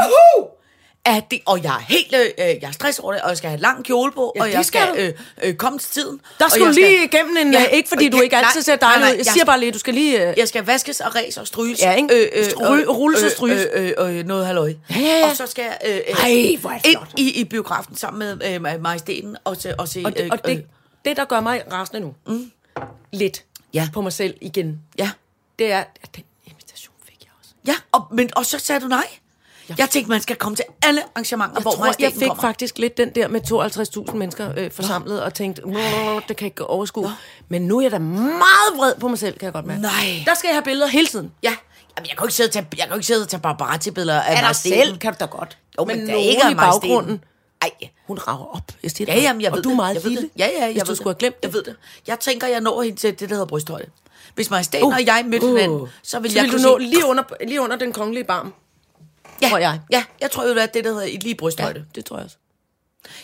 At 1.05 1.23
det, 1.31 1.39
og 1.45 1.63
jeg 1.63 1.75
er 1.75 1.79
helt, 1.79 2.13
øh, 2.13 2.45
jeg 2.61 2.67
er 2.67 2.71
stress 2.71 2.99
over 2.99 3.13
det, 3.13 3.21
og 3.21 3.29
jeg 3.29 3.37
skal 3.37 3.49
have 3.49 3.61
lang 3.61 3.85
kjole 3.85 4.11
på, 4.11 4.33
Ja, 4.35 4.41
og 4.41 4.51
jeg 4.51 4.65
skal 4.65 4.81
skal, 4.93 5.13
øh, 5.41 5.49
øh, 5.49 5.55
komme 5.55 5.79
til 5.79 5.89
tiden. 5.91 6.21
Der 6.39 6.45
og 6.45 6.51
skal 6.51 6.65
du 6.67 6.71
lige 6.71 7.03
igennem 7.03 7.37
en... 7.37 7.53
Ja, 7.53 7.65
ikke 7.65 7.89
fordi 7.89 8.05
og 8.05 8.11
du 8.11 8.21
ikke 8.21 8.37
altid 8.37 8.61
ser 8.61 8.75
dejlig 8.75 9.03
ud. 9.03 9.07
Jeg 9.09 9.17
jeg 9.17 9.25
siger 9.25 9.45
bare 9.45 9.59
lige, 9.59 9.71
du 9.71 9.79
skal 9.79 9.93
lige... 9.93 10.29
øh, 10.29 10.33
Jeg 10.37 10.47
skal 10.47 10.65
vaskes 10.65 10.99
og 11.01 11.15
ræs 11.15 11.37
og 11.37 11.47
stryges. 11.47 11.81
Ja, 11.81 11.93
ikke? 11.93 12.29
Stry- 12.49 12.87
rulles 12.89 13.23
og 13.23 13.31
stryges. 13.31 13.67
Øh, 13.73 13.85
øh, 13.97 14.09
øh, 14.09 14.17
øh, 14.19 14.25
noget 14.25 14.45
halløj. 14.45 14.73
Ja, 14.89 14.99
ja, 14.99 15.17
ja. 15.19 15.29
Og 15.29 15.35
så 15.37 15.47
skal 15.47 15.63
jeg 15.63 15.77
øh, 15.85 15.95
øh, 15.95 16.01
Ej, 16.23 16.57
hvor 16.61 16.71
ind 16.85 16.99
i, 17.17 17.39
i 17.39 17.43
biografen 17.43 17.95
sammen 17.95 18.37
med 18.39 18.55
øh, 18.55 18.81
majestæten 18.81 19.37
og 19.43 19.57
se... 19.57 19.75
Og, 19.79 19.87
se 19.87 20.01
Og, 20.05 20.13
det, 20.17 20.23
øh, 20.23 20.29
og 20.31 20.45
det, 20.45 20.57
øh, 20.57 20.63
det, 21.05 21.17
der 21.17 21.25
gør 21.25 21.39
mig 21.39 21.63
rasende 21.71 21.99
nu, 22.01 22.15
mm. 22.27 22.51
lidt 23.13 23.43
Ja. 23.73 23.89
på 23.93 24.01
mig 24.01 24.13
selv 24.13 24.33
igen, 24.41 24.79
ja. 24.97 25.09
det 25.59 25.71
er, 25.71 25.79
at 25.79 26.09
den 26.15 26.23
invitation 26.45 26.93
fik 27.05 27.17
jeg 27.21 27.29
også. 27.41 27.51
Ja, 27.67 27.75
og, 27.91 28.03
men, 28.11 28.29
og 28.35 28.45
så 28.45 28.59
sagde 28.59 28.81
du 28.81 28.87
nej. 28.87 29.05
Jeg 29.77 29.89
tænkte, 29.89 30.09
man 30.09 30.21
skal 30.21 30.35
komme 30.35 30.55
til 30.55 30.65
alle 30.83 31.01
arrangementer, 31.15 31.53
Jeg 31.55 31.61
hvor 31.61 31.71
tror, 31.71 31.85
jeg 31.99 32.11
fik 32.13 32.27
kommer. 32.27 32.41
faktisk 32.41 32.77
lidt 32.77 32.97
den 32.97 33.09
der 33.15 33.27
med 33.27 33.41
52.000 34.09 34.15
mennesker 34.15 34.51
øh, 34.57 34.71
forsamlet, 34.71 35.23
og 35.23 35.33
tænkte, 35.33 35.65
"Åh, 35.65 35.73
det 36.27 36.37
kan 36.37 36.37
jeg 36.39 36.41
ikke 36.45 36.65
overskue. 36.67 37.11
Men 37.49 37.61
nu 37.61 37.77
er 37.77 37.81
jeg 37.81 37.91
da 37.91 37.99
meget 37.99 38.77
vred 38.77 38.93
på 38.99 39.07
mig 39.07 39.19
selv, 39.19 39.37
kan 39.37 39.45
jeg 39.45 39.53
godt 39.53 39.65
mærke. 39.65 39.81
Nej. 39.81 39.91
Der 40.25 40.33
skal 40.33 40.47
jeg 40.47 40.55
have 40.55 40.63
billeder 40.63 40.87
hele 40.87 41.07
tiden. 41.07 41.31
Ja, 41.43 41.55
Jamen, 41.97 42.07
jeg 42.09 42.17
kan 42.17 42.25
ikke 42.25 42.33
sidde 42.33 42.47
og 42.47 42.51
tage, 42.51 42.65
jeg 42.77 42.87
kan 42.87 42.95
ikke 42.97 43.07
sidde 43.07 43.21
og 43.23 43.27
tage 43.27 43.41
paparazzi-billeder 43.41 44.21
af 44.21 44.41
majestæten. 44.43 44.79
selv 44.79 44.97
kan 44.97 45.13
du 45.13 45.17
da 45.19 45.25
godt. 45.25 45.57
Jo, 45.79 45.85
men, 45.85 45.97
men 45.97 46.07
der 46.07 46.13
er 46.13 46.17
ikke 46.17 46.51
i 46.51 46.55
baggrunden. 46.55 47.23
Ej, 47.61 47.69
Hun 48.07 48.17
rager 48.17 48.55
op. 48.55 48.61
Jeg 48.83 48.91
siger 48.91 49.05
det 49.05 49.13
ja, 49.13 49.21
jamen, 49.21 49.41
jeg 49.41 49.51
og 49.51 49.55
ved 49.57 49.63
du 49.63 49.69
er 49.69 49.71
det. 49.71 49.77
meget 49.77 49.95
jeg 49.95 50.03
ved 50.03 50.09
lille. 50.11 50.23
det. 50.23 50.39
Ja, 50.39 50.47
ja, 50.47 50.59
jeg 50.61 50.67
Hvis 50.71 50.81
ved 50.81 50.85
du 50.85 50.95
skulle 50.95 51.09
have 51.13 51.19
glemt 51.19 51.35
det. 51.43 51.43
Jeg 51.47 51.53
ved 51.53 51.63
det. 51.63 51.75
Jeg 52.07 52.19
tænker, 52.19 52.47
jeg 52.47 52.61
når 52.61 52.81
hende 52.81 52.97
til 52.97 53.11
det, 53.11 53.19
der 53.19 53.27
hedder 53.35 53.45
brysthøjde. 53.45 53.85
Hvis 54.35 54.49
majestæten 54.49 54.85
uh, 54.87 54.93
og 54.95 55.05
jeg 55.05 55.23
mødte 55.27 55.45
uh, 55.45 55.55
hinanden, 55.57 55.87
så 56.03 56.19
vil 56.19 56.31
så 56.31 56.37
jeg 56.37 56.43
vil 56.45 56.51
du 56.53 56.57
nå 56.57 56.79
sige- 56.79 56.89
lige 56.89 57.05
under, 57.05 57.23
lige 57.47 57.61
under 57.61 57.75
den 57.75 57.93
kongelige 57.93 58.23
barm. 58.23 58.53
Ja, 59.43 59.49
tror 59.49 59.57
jeg. 59.57 59.79
Ja, 59.91 60.03
jeg 60.21 60.31
tror 60.31 60.43
jo, 60.43 60.49
det 60.49 60.61
er 60.63 60.65
det, 60.65 60.83
der 60.83 60.89
hedder 60.91 61.05
i 61.05 61.17
lige 61.17 61.35
brysthøjde. 61.35 61.79
Ja. 61.79 61.85
det 61.95 62.05
tror 62.05 62.17
jeg 62.17 62.25
også. 62.25 62.37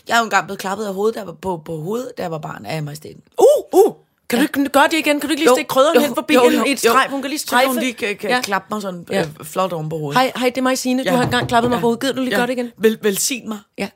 Jeg 0.08 0.14
er 0.16 0.18
jo 0.20 0.24
engang 0.24 0.46
blevet 0.48 0.60
klappet 0.60 0.86
af 0.86 0.94
hovedet, 0.94 1.16
der 1.16 1.24
var 1.24 1.34
på, 1.42 1.62
på 1.66 1.78
hovedet, 1.78 2.12
jeg 2.18 2.32
var 2.32 2.38
barn 2.38 2.66
af 2.66 2.84
majestæten. 2.84 3.22
Uh, 3.38 3.80
uh. 3.86 3.94
Kan 4.30 4.40
du 4.40 4.44
ikke 4.44 4.70
gøre 4.70 4.84
det 4.92 4.94
igen? 4.94 5.20
Kan 5.20 5.30
du 5.30 5.32
ikke 5.32 5.44
lige 5.44 5.54
stikke 5.56 5.68
krydderen 5.70 6.02
hen 6.02 6.16
forbi 6.16 6.34
hende 6.44 6.68
i 6.70 6.72
et 6.72 6.80
strejf? 6.80 7.10
Hun 7.12 7.22
kan 7.22 7.30
lige 7.30 7.40
Så 7.40 7.46
strejfe. 7.48 7.68
hun 7.68 7.78
lige 7.80 7.94
kan, 7.94 8.16
kan 8.16 8.30
Ja. 8.30 8.36
ja. 8.36 8.42
klappe 8.42 8.68
mig 8.72 8.82
sådan 8.82 9.06
Ja. 9.12 9.22
øh, 9.22 9.28
flot 9.46 9.74
oven 9.74 9.90
på 9.90 9.98
hovedet. 9.98 10.18
Hej, 10.22 10.32
hej, 10.36 10.50
det 10.50 10.58
er 10.58 10.62
mig, 10.62 10.78
Signe. 10.78 11.04
Du 11.04 11.10
har 11.10 11.24
engang 11.24 11.48
klappet 11.48 11.70
mig 11.70 11.80
på 11.80 11.88
hovedet. 11.88 12.02
Gider 12.02 12.14
du 12.14 12.22
lige 12.22 12.36
gøre 12.36 12.48
det 12.48 12.54
igen? 12.54 12.72
Vel, 12.78 12.98
velsign 13.02 13.48
mig. 13.50 13.58
Ja. 13.78 13.90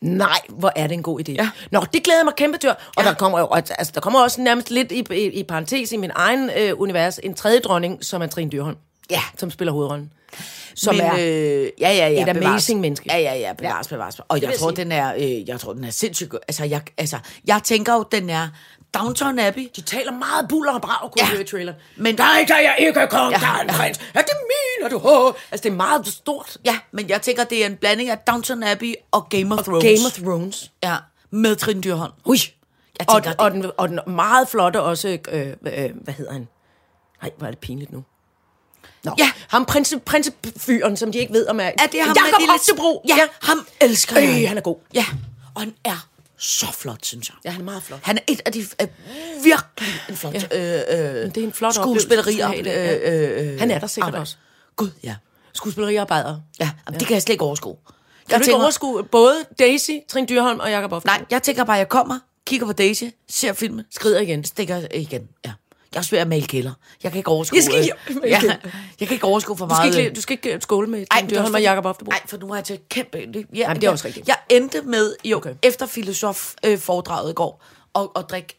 Nej, 0.00 0.38
hvor 0.48 0.72
er 0.76 0.86
det 0.86 0.94
en 0.94 1.02
god 1.02 1.20
idé. 1.28 1.32
Ja. 1.32 1.50
Nå, 1.70 1.84
det 1.92 2.02
glæder 2.04 2.24
mig 2.24 2.34
kæmpe 2.36 2.58
til. 2.58 2.70
Og 2.70 2.76
Ja. 2.98 3.02
der 3.02 3.14
kommer 3.14 3.38
jo 3.38 3.48
altså, 3.52 3.90
der 3.94 4.00
kommer 4.00 4.20
også 4.20 4.40
nærmest 4.40 4.70
lidt 4.70 4.92
i, 4.92 5.04
i, 5.10 5.24
i 5.24 5.42
parentes 5.42 5.92
i 5.92 5.96
min 5.96 6.10
egen 6.14 6.50
øh, 6.58 6.80
univers 6.80 7.18
en 7.18 7.34
tredje 7.34 7.60
dronning, 7.60 8.04
som 8.04 8.22
er 8.22 8.26
Trine 8.26 8.50
Dyrholm. 8.50 8.76
Ja. 9.10 9.20
Som 9.38 9.50
spiller 9.50 9.72
hovedrollen. 9.72 10.12
Som 10.74 10.94
Men, 10.94 11.04
er... 11.04 11.14
øh, 11.14 11.20
ja, 11.20 11.68
ja, 11.80 12.08
ja, 12.08 12.20
et 12.20 12.26
bevares. 12.26 12.46
amazing 12.46 12.80
menneske. 12.80 13.06
Ja, 13.12 13.18
ja, 13.18 13.34
ja, 13.34 13.52
bevares, 13.52 13.88
bevares. 13.88 14.20
Og 14.28 14.42
jeg 14.42 14.54
tror, 14.58 14.68
sige. 14.68 14.76
den 14.76 14.92
er, 14.92 15.14
øh, 15.14 15.48
jeg 15.48 15.60
tror, 15.60 15.72
den 15.72 15.84
er 15.84 15.90
sindssygt 15.90 16.30
god. 16.30 16.38
Altså, 16.48 16.64
jeg, 16.64 16.82
altså, 16.98 17.18
jeg 17.46 17.60
tænker 17.64 17.94
jo, 17.94 18.04
den 18.12 18.30
er 18.30 18.48
Downton 18.94 19.38
Abbey. 19.38 19.68
De 19.76 19.80
taler 19.80 20.12
meget 20.12 20.48
buller 20.48 20.72
og 20.72 20.82
brav, 20.82 21.10
kunne 21.10 21.28
Ja. 21.32 21.38
ja. 21.38 21.42
traileren. 21.44 21.78
Men- 21.96 22.16
dig 22.16 22.26
kan 22.46 22.56
jeg 22.56 22.74
ikke 22.78 23.06
komme, 23.10 23.30
Ja, 23.32 23.38
der 23.38 23.46
er 23.58 23.60
en 23.62 23.70
ja. 23.70 23.76
prins. 23.76 24.00
Er 24.14 24.20
det 24.20 24.30
og 24.84 24.90
du 24.90 24.98
har? 24.98 25.36
Altså, 25.50 25.62
det 25.64 25.70
er 25.72 25.76
meget 25.76 26.06
stort. 26.06 26.56
Ja, 26.64 26.78
men 26.92 27.08
jeg 27.08 27.22
tænker, 27.22 27.44
det 27.44 27.62
er 27.62 27.66
en 27.66 27.76
blanding 27.76 28.10
af 28.10 28.18
Downton 28.18 28.62
Abbey 28.62 28.94
og 29.10 29.26
Game 29.30 29.54
of 29.54 29.64
Thrones. 29.64 29.84
Game 29.84 30.06
of 30.06 30.12
Thrones. 30.12 30.72
Ja, 30.82 30.96
med 31.30 31.56
Trine 31.56 31.80
Dyrholm. 31.80 32.12
Ui. 32.24 32.36
Jeg 32.98 33.10
Og, 33.10 33.22
tænker, 33.22 33.38
og, 33.38 33.50
den, 33.50 33.70
og 33.78 33.88
den 33.88 34.00
meget 34.06 34.48
flotte 34.48 34.80
også, 34.82 35.18
øh, 35.28 35.46
øh, 35.46 35.90
hvad 36.02 36.12
hedder 36.14 36.32
han? 36.32 36.48
Nej, 37.22 37.30
hvor 37.38 37.46
er 37.46 37.50
det 37.50 37.58
pinligt 37.60 37.92
nu. 37.92 38.04
Nå. 39.04 39.14
Ja. 39.18 39.30
Ham 39.48 39.64
prinse, 39.64 39.98
prinsefyren, 39.98 40.96
som 40.96 41.12
de 41.12 41.18
ikke 41.18 41.32
ved 41.32 41.46
om 41.48 41.60
er... 41.60 41.64
Er 41.64 41.70
det 41.70 42.00
ham 42.00 42.08
Jakob 42.08 42.16
med 42.16 42.38
lille- 42.40 42.54
Oftebro. 42.54 43.04
Ja, 43.08 43.18
ham 43.42 43.66
elsker 43.80 44.18
jeg. 44.20 44.42
Øh, 44.42 44.48
han 44.48 44.56
er 44.56 44.60
god. 44.62 44.76
Ja, 44.94 45.04
og 45.54 45.62
han 45.62 45.74
er 45.84 46.06
så 46.38 46.66
flot, 46.78 47.04
synes 47.06 47.28
jeg. 47.28 47.36
Ja, 47.44 47.50
han 47.50 47.60
er 47.60 47.64
meget 47.64 47.82
flot. 47.82 48.00
Han 48.02 48.16
er 48.18 48.22
et 48.26 48.40
af 48.44 48.52
de 48.52 48.58
øh, 48.60 48.86
virkelig 49.44 49.88
en 50.08 50.16
flot 50.16 50.34
Ja. 50.34 50.40
øh, 50.52 51.24
øh, 51.24 51.34
Det 51.34 51.36
er 51.36 51.44
en 51.44 51.52
flot 51.52 51.74
skuespillerier. 51.74 52.48
det, 52.52 52.66
ja. 52.66 53.10
øh, 53.52 53.58
Han 53.58 53.70
er 53.70 53.78
der 53.78 53.86
sikkert 53.86 54.06
arbejde. 54.08 54.22
også. 54.22 54.36
Gud, 54.76 54.90
ja. 55.04 55.14
Skuespilleriarbejder. 55.52 56.36
Ja, 56.60 56.70
jamen, 56.86 57.00
det 57.00 57.06
kan 57.08 57.14
jeg 57.14 57.22
slet 57.22 57.32
ikke 57.32 57.44
overskue. 57.44 57.76
Kan 57.84 57.92
Jeg 58.28 58.38
du 58.38 58.42
ikke 58.42 58.46
tænker, 58.52 58.62
overskue 58.62 59.04
både 59.04 59.34
Daisy, 59.58 59.90
Trine 60.08 60.26
Dyrholm 60.26 60.60
og 60.60 60.70
Jakob 60.70 60.92
Oftebro? 60.92 61.16
nej, 61.16 61.24
jeg 61.30 61.42
tænker 61.42 61.64
bare, 61.64 61.76
at 61.76 61.78
jeg 61.78 61.88
kommer, 61.88 62.18
kigger 62.46 62.66
på 62.66 62.72
Daisy, 62.72 63.04
ser 63.30 63.52
filmen, 63.52 63.84
Skrider 63.90 64.20
igen. 64.20 64.44
stikker 64.44 64.82
igen. 64.94 65.28
Ja. 65.46 65.52
Jeg 65.94 65.98
er 65.98 66.02
svær 66.02 66.20
at 66.20 66.28
male 66.28 66.46
kælder. 66.46 66.72
Jeg 67.02 67.10
kan 67.12 67.18
ikke 67.18 67.30
overskue... 67.30 67.56
Jeg 67.56 67.64
skal 67.64 67.90
øh, 68.24 68.40
kælder. 68.40 68.56
jeg 69.00 69.08
kan 69.08 69.14
ikke 69.14 69.26
overskue 69.26 69.56
for 69.56 69.66
Du 69.66 69.74
skal 69.74 69.84
meget... 69.86 69.96
ikke, 69.98 70.10
øh, 70.10 70.16
du 70.16 70.20
skal 70.20 70.32
ikke 70.32 70.54
øh, 70.54 70.60
skåle 70.62 70.86
med 70.90 71.04
Ej, 71.10 71.22
også 71.24 71.40
og 71.40 71.46
fordi- 71.46 71.62
Jakob 71.62 71.84
Oftebro. 71.86 72.10
Nej, 72.10 72.20
for 72.26 72.36
nu 72.36 72.48
har 72.48 72.54
jeg 72.54 72.64
til 72.64 72.78
kæmpe... 72.88 73.18
Det, 73.18 73.46
ja, 73.54 73.58
Jamen, 73.58 73.80
det 73.80 73.86
er 73.86 73.90
også 73.90 74.06
rigtigt. 74.06 74.28
Jeg 74.28 74.36
endte 74.48 74.82
med, 74.82 75.14
jo, 75.24 75.36
Okay. 75.36 75.54
efter 75.62 75.86
filosof-foredraget 75.86 77.30
i 77.30 77.34
går, 77.34 77.64
og, 77.92 78.16
og 78.16 78.28
drikke 78.28 78.56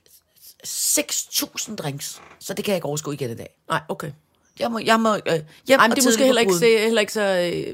6.000 0.67 1.75
drinks, 1.75 2.21
så 2.39 2.53
det 2.53 2.65
kan 2.65 2.71
jeg 2.71 2.77
ikke 2.77 2.88
overskue 2.88 3.13
igen 3.13 3.32
i 3.32 3.36
dag. 3.36 3.49
Nej, 3.69 3.82
okay. 3.89 4.11
Jeg 4.59 4.71
må, 4.71 4.79
jeg 4.79 4.99
må 4.99 5.15
øh, 5.15 5.21
hjem 5.67 5.79
Ej, 5.79 5.87
men 5.87 5.95
det 5.95 6.03
er 6.05 6.07
måske 6.07 6.25
heller 6.25 6.41
ikke, 6.41 6.53
se, 6.53 6.77
heller 6.79 7.01
ikke 7.01 7.13
så... 7.13 7.21
Øh, 7.21 7.73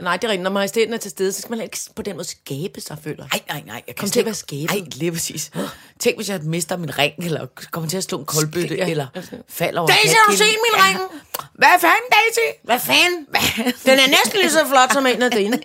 nej, 0.00 0.16
det 0.16 0.24
er 0.24 0.28
rigtigt. 0.28 0.42
Når 0.42 0.50
majestæten 0.50 0.94
er 0.94 0.98
til 0.98 1.10
stede, 1.10 1.32
så 1.32 1.40
skal 1.40 1.50
man 1.50 1.58
heller 1.58 1.64
ikke 1.64 1.78
på 1.96 2.02
den 2.02 2.16
måde 2.16 2.28
skabe 2.28 2.80
sig, 2.80 2.96
føler. 3.04 3.24
Nej, 3.32 3.40
nej, 3.48 3.62
nej. 3.66 3.82
Jeg 3.86 3.94
kan 3.96 4.00
Kom 4.00 4.10
til 4.10 4.20
at 4.20 4.24
være 4.26 4.30
ikke- 4.30 4.38
skæbnen. 4.38 4.82
Ej, 4.82 4.88
lige 4.96 5.12
præcis. 5.12 5.50
Tænk, 6.00 6.16
hvis 6.16 6.28
jeg 6.28 6.40
mister 6.42 6.76
min 6.76 6.98
ring, 6.98 7.14
eller 7.18 7.46
kommer 7.70 7.88
til 7.90 7.96
at 7.96 8.04
slå 8.04 8.18
en 8.18 8.24
koldbøtte, 8.24 8.74
Ja. 8.76 8.90
eller 8.90 9.06
falder 9.48 9.80
over 9.80 9.88
Daisy, 9.88 10.14
har 10.14 10.30
du 10.32 10.36
set 10.36 10.46
min 10.46 10.82
ring? 10.84 10.98
Hvad 11.54 11.68
fanden, 11.80 12.08
Daisy? 12.12 12.58
Hvad 12.64 12.78
fanden? 12.78 13.26
Den 13.86 13.98
er 13.98 14.08
næsten 14.08 14.40
lige 14.40 14.50
så 14.50 14.66
flot 14.70 14.92
som 14.92 15.06
en 15.06 15.22
af 15.22 15.30
dine. 15.30 15.58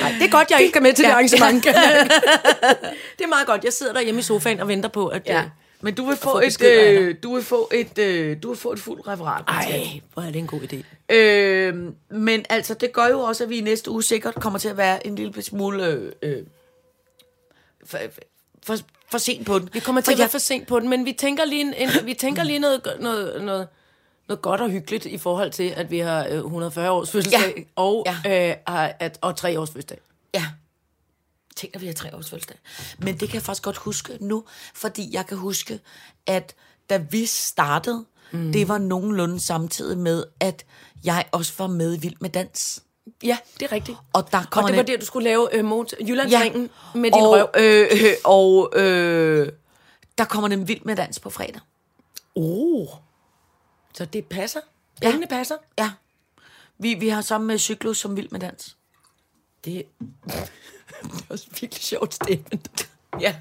Nej, 0.00 0.12
det 0.18 0.22
er 0.26 0.30
godt, 0.30 0.50
jeg 0.50 0.60
ikke 0.60 0.72
skal 0.72 0.82
med 0.82 0.92
til 0.92 1.04
det 1.04 1.10
arrangement. 1.10 1.64
det 3.18 3.24
er 3.24 3.28
meget 3.28 3.46
godt. 3.46 3.64
Jeg 3.64 3.72
sidder 3.72 3.92
der 3.92 4.00
hjemme 4.00 4.20
i 4.20 4.22
sofaen 4.22 4.60
og 4.60 4.68
venter 4.68 4.88
på, 4.88 5.06
at... 5.08 5.22
Ja. 5.26 5.38
øh, 5.40 5.44
Men 5.80 5.94
du 5.94 6.04
vil 6.06 6.16
få 6.16 6.38
et, 6.38 6.62
øh, 6.62 7.14
du 7.22 7.34
vil 7.34 7.42
få 7.44 7.70
et, 7.74 7.98
øh, 7.98 8.36
du 8.42 8.48
vil 8.48 8.56
få 8.58 8.72
et 8.72 8.78
fuldt 8.78 9.08
referat. 9.08 9.44
Ej, 9.48 10.00
hvor 10.14 10.22
er 10.22 10.26
det 10.30 10.36
en 10.36 10.46
god 10.46 10.60
idé. 10.60 11.14
Øh, 11.14 11.74
men 12.10 12.44
altså, 12.50 12.74
det 12.74 12.92
gør 12.92 13.06
jo 13.06 13.20
også, 13.20 13.44
at 13.44 13.50
vi 13.50 13.58
i 13.58 13.60
næste 13.60 13.90
uge 13.90 14.02
sikkert 14.02 14.34
kommer 14.34 14.58
til 14.58 14.68
at 14.68 14.76
være 14.76 15.06
en 15.06 15.14
lille 15.14 15.42
smule 15.42 15.86
øh, 15.86 16.12
øh, 16.22 16.42
for, 17.86 17.98
for, 18.62 18.76
for 19.10 19.18
sent 19.18 19.46
på 19.46 19.58
den. 19.58 19.68
Vi 19.72 19.80
kommer 19.80 20.00
til 20.00 20.06
For 20.06 20.12
at 20.12 20.18
være 20.18 20.24
jeg- 20.24 20.30
for 20.30 20.38
sent 20.38 20.66
på 20.66 20.80
den, 20.80 20.88
men 20.88 21.04
vi 21.04 21.12
tænker 21.12 21.44
lige, 21.44 21.60
en, 21.60 21.74
en, 21.76 21.88
vi 22.04 22.14
tænker 22.14 22.42
lige 22.44 22.58
noget, 22.58 22.80
noget, 23.00 23.42
noget, 23.44 23.68
noget 24.28 24.42
godt 24.42 24.60
og 24.60 24.70
hyggeligt 24.70 25.06
i 25.06 25.18
forhold 25.18 25.50
til, 25.50 25.72
at 25.76 25.90
vi 25.90 25.98
har 25.98 26.26
øh, 26.30 26.36
140 26.36 26.90
års 26.90 27.10
fødselsdag 27.10 27.54
Ja. 27.56 27.62
og, 27.76 28.06
Ja. 28.24 28.50
øh, 28.50 28.94
at, 29.00 29.18
og 29.20 29.36
tre 29.36 29.60
års 29.60 29.68
fødselsdag. 29.70 29.98
Ja. 30.34 30.44
Tænk, 31.56 31.74
at 31.74 31.80
vi 31.80 31.86
har 31.86 31.94
tre 31.94 32.16
års 32.16 32.30
fødselsdag. 32.30 32.58
Men 32.98 33.20
det 33.20 33.28
kan 33.28 33.34
jeg 33.34 33.42
faktisk 33.42 33.62
godt 33.62 33.76
huske 33.76 34.18
nu, 34.20 34.44
fordi 34.74 35.08
jeg 35.14 35.26
kan 35.26 35.36
huske, 35.38 35.80
at 36.26 36.54
da 36.90 36.96
vi 36.96 37.26
startede, 37.26 38.04
mm. 38.32 38.52
det 38.52 38.68
var 38.68 38.78
nogenlunde 38.78 39.40
samtidig 39.40 39.98
med, 39.98 40.24
at 40.40 40.64
jeg 41.04 41.24
også 41.32 41.52
var 41.58 41.66
med 41.66 41.96
i 41.96 42.00
Vild 42.00 42.16
med 42.20 42.30
Dans. 42.30 42.82
Ja, 43.22 43.38
det 43.60 43.62
er 43.62 43.72
rigtigt. 43.72 43.98
Og 44.12 44.32
der 44.32 44.38
Og 44.38 44.44
kommer 44.50 44.68
det 44.68 44.76
var 44.76 44.82
en- 44.82 44.88
der, 44.88 44.96
du 44.98 45.04
skulle 45.06 45.24
lave 45.24 45.54
øh, 45.56 45.64
mot- 45.64 45.92
Jyllandsringen 46.08 46.70
ja. 46.94 46.98
med 47.00 47.10
din 47.10 47.20
og, 47.22 47.30
røv. 47.30 47.48
Øh, 47.58 47.88
øh, 47.92 48.12
og 48.24 48.72
øh, 48.80 49.52
der 50.18 50.24
kommer 50.24 50.48
den 50.48 50.68
Vild 50.68 50.80
med 50.84 50.96
Dans 50.96 51.18
på 51.20 51.30
fredag. 51.30 51.60
Oh. 52.34 52.86
Så 53.94 54.04
det 54.04 54.24
passer. 54.24 54.60
Pengene 55.02 55.26
passer. 55.26 55.56
Ja. 55.78 55.90
Vi, 56.78 56.94
vi 56.94 57.08
har 57.08 57.20
sammen 57.22 57.46
med 57.46 57.58
Cyklus 57.58 57.98
som 57.98 58.16
Vild 58.16 58.28
med 58.30 58.40
Dans. 58.40 58.76
Det, 59.64 59.82
det 61.12 61.24
også 61.28 61.46
virkelig 61.60 61.82
sjovt 61.82 62.14
statement. 62.14 62.88
Ja, 63.20 63.34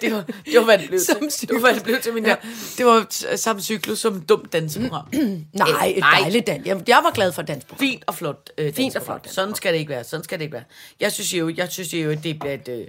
det 0.00 0.12
var, 0.12 0.24
det 0.44 0.54
var 0.58 0.64
hvad 0.64 0.78
det 0.78 0.88
blev 0.88 1.00
Som 1.00 1.28
til. 1.30 1.48
Det 1.48 1.54
var, 1.54 1.60
hvad 1.60 1.74
det 1.74 1.82
blev 1.82 2.00
til 2.00 2.14
min 2.14 2.26
ja. 2.26 2.36
Det 2.78 2.86
var 2.86 3.36
samme 3.36 3.62
cyklus 3.62 3.98
som 3.98 4.20
dumt 4.20 4.52
danseprogram. 4.52 5.06
Nej, 5.12 5.86
et 5.86 5.98
nej. 5.98 6.20
dejligt 6.20 6.46
dans. 6.46 6.66
Jeg, 6.66 6.82
jeg 6.88 7.00
var 7.04 7.10
glad 7.10 7.32
for 7.32 7.42
dans. 7.42 7.64
Fint 7.78 8.04
og 8.06 8.14
flot. 8.14 8.50
Øh, 8.58 8.72
Fint 8.72 8.96
og 8.96 9.02
flot 9.02 9.28
Sådan 9.30 9.54
skal 9.54 9.72
det 9.72 9.78
ikke 9.78 9.90
være. 9.90 10.04
Sådan 10.04 10.24
skal 10.24 10.38
det 10.38 10.44
ikke 10.44 10.54
være. 10.54 10.64
Jeg 11.00 11.12
synes 11.12 11.34
jo, 11.34 11.52
jeg 11.56 11.68
synes 11.72 11.94
jo 11.94 12.10
at 12.10 12.24
det 12.24 12.38
bliver 12.38 12.54
et... 12.54 12.68
Øh, 12.68 12.86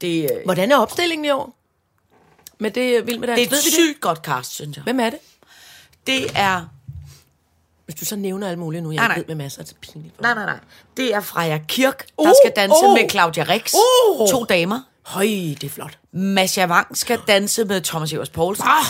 det, 0.00 0.22
øh, 0.22 0.44
Hvordan 0.44 0.72
er 0.72 0.76
opstillingen 0.76 1.24
i 1.24 1.30
år? 1.30 1.56
Med 2.58 2.70
det 2.70 3.00
øh, 3.00 3.06
vild 3.06 3.18
med 3.18 3.28
dans. 3.28 3.40
det 3.40 3.52
er 3.52 3.56
et 3.56 3.62
sygt 3.62 4.00
godt 4.00 4.18
cast, 4.18 4.54
synes 4.54 4.76
jeg. 4.76 4.82
Hvem 4.82 5.00
er 5.00 5.10
det? 5.10 5.18
Det 6.06 6.30
er... 6.34 6.75
Hvis 7.86 7.94
du 7.96 8.04
så 8.04 8.16
nævner 8.16 8.46
alle 8.48 8.58
mulige 8.58 8.80
nu, 8.80 8.90
jeg 8.92 8.96
Nej, 8.96 9.08
nej. 9.08 9.16
ved 9.16 9.24
med 9.26 9.34
masser, 9.34 9.64
så 9.64 9.72
det 9.80 9.80
pinligt. 9.92 10.20
Nej, 10.20 10.34
nej, 10.34 10.44
nej. 10.44 10.58
Det 10.96 11.14
er 11.14 11.20
Freja 11.20 11.58
Kirk, 11.68 12.06
der 12.18 12.22
Uh, 12.22 12.32
skal 12.44 12.52
danse 12.56 12.76
uh, 12.86 12.92
med 12.92 13.10
Claudia 13.10 13.44
Rix. 13.48 13.72
uh. 14.18 14.28
To 14.28 14.44
damer. 14.44 14.80
Høj, 15.02 15.24
det 15.24 15.64
er 15.64 15.68
flot. 15.68 15.98
Masha 16.12 16.66
Wang 16.66 16.96
skal 16.98 17.20
danse 17.28 17.64
med 17.64 17.80
Thomas 17.80 18.12
Evers 18.12 18.30
Poulsen. 18.30 18.64
Ah. 18.68 18.86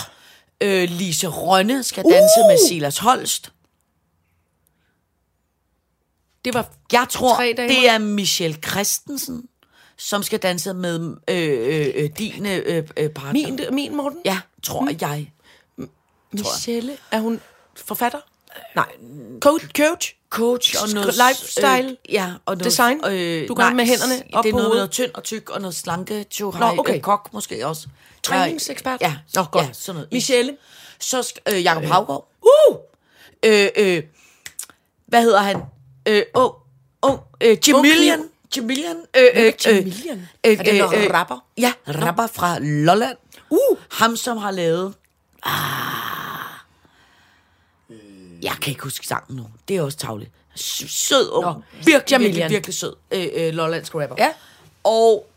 Øh, 0.61 0.89
Lise 0.89 1.27
Rønne 1.27 1.83
skal 1.83 2.03
danse 2.03 2.39
Uh. 2.43 2.47
med 2.47 2.67
Silas 2.67 2.97
Holst. 2.97 3.51
Det 6.45 6.53
var 6.53 6.69
Jeg 6.91 7.07
tror, 7.09 7.41
det 7.41 7.89
er 7.89 7.97
Michelle 7.97 8.57
Christensen, 8.67 9.43
som 9.97 10.23
skal 10.23 10.39
danse 10.39 10.73
med 10.73 11.15
øh, 11.27 11.77
øh, 11.87 11.91
øh, 11.95 12.09
din 12.17 12.45
øh, 12.45 12.83
øh, 12.97 13.09
partner. 13.09 13.31
min, 13.33 13.59
min 13.71 13.95
Morten. 13.95 14.19
Ja, 14.25 14.39
tror 14.63 14.81
mm. 14.81 14.97
jeg. 15.01 15.31
Michelle, 16.31 16.97
er 17.11 17.19
hun 17.19 17.41
forfatter? 17.75 18.19
Nej. 18.75 18.85
Coach? 19.39 19.65
Coach? 19.77 20.13
Coach 20.29 20.75
og 20.83 20.89
noget... 20.93 21.13
Lifestyle? 21.29 21.89
Øh, 21.89 22.13
ja, 22.13 22.33
og 22.45 22.57
noget, 22.57 22.65
Design? 22.65 22.99
Du 23.47 23.53
gør 23.53 23.73
med 23.73 23.85
hænderne 23.85 24.23
op 24.33 24.43
det 24.43 24.49
er 24.49 24.53
noget, 24.53 24.75
noget 24.75 24.91
tynd 24.91 25.11
og 25.13 25.23
tyk 25.23 25.49
og 25.49 25.61
noget 25.61 25.75
slanke. 25.75 26.23
Tjohaj, 26.23 26.75
Nå, 26.75 26.79
okay. 26.79 26.95
øh, 26.95 27.01
kok 27.01 27.29
måske 27.33 27.67
også. 27.67 27.87
Træningsekspert? 28.23 29.01
Ja, 29.01 29.15
Nå, 29.35 29.43
godt. 29.43 29.65
Ja, 29.65 29.73
sådan 29.73 29.95
noget. 29.95 30.11
Michelle? 30.11 30.57
Så 30.99 31.33
øh, 31.47 31.63
Jacob 31.63 31.83
Havgaard. 31.83 32.27
Uh! 32.41 32.75
Øh, 33.45 33.67
øh, 33.77 34.03
hvad 35.07 35.21
hedder 35.21 35.39
han? 35.39 35.61
Øh, 36.07 36.23
oh, 36.33 36.51
oh, 37.01 37.17
øh, 37.41 37.57
Jamilian. 37.67 38.19
Kniv. 38.19 38.29
Jamilian. 38.55 38.97
Øh, 39.17 39.23
øh, 39.35 39.45
øh, 39.45 39.53
Jamilian? 39.65 40.27
Er 40.43 40.55
det 40.55 40.75
noget 40.77 41.13
rapper? 41.13 41.45
Ja, 41.57 41.73
rapper 41.87 42.27
fra 42.27 42.59
Lolland. 42.59 43.17
Uh. 43.49 43.77
Ham, 43.91 44.15
som 44.15 44.37
har 44.37 44.51
lavet... 44.51 44.93
Ah, 45.43 45.96
jeg 48.41 48.57
kan 48.61 48.71
ikke 48.71 48.83
huske 48.83 49.07
sangen 49.07 49.35
nu. 49.37 49.47
Det 49.67 49.77
er 49.77 49.81
også 49.81 49.97
tavligt. 49.97 50.31
Sød 50.55 51.27
og 51.29 51.41
Nå, 51.43 51.53
virkelig, 51.53 51.85
virkelig, 51.85 52.11
Jamilian. 52.11 52.49
virkelig 52.49 52.75
sød 52.75 52.95
øh, 53.11 53.27
øh, 53.33 53.53
lollandsk 53.53 53.95
rapper. 53.95 54.15
Ja. 54.17 54.33
Og 54.83 55.27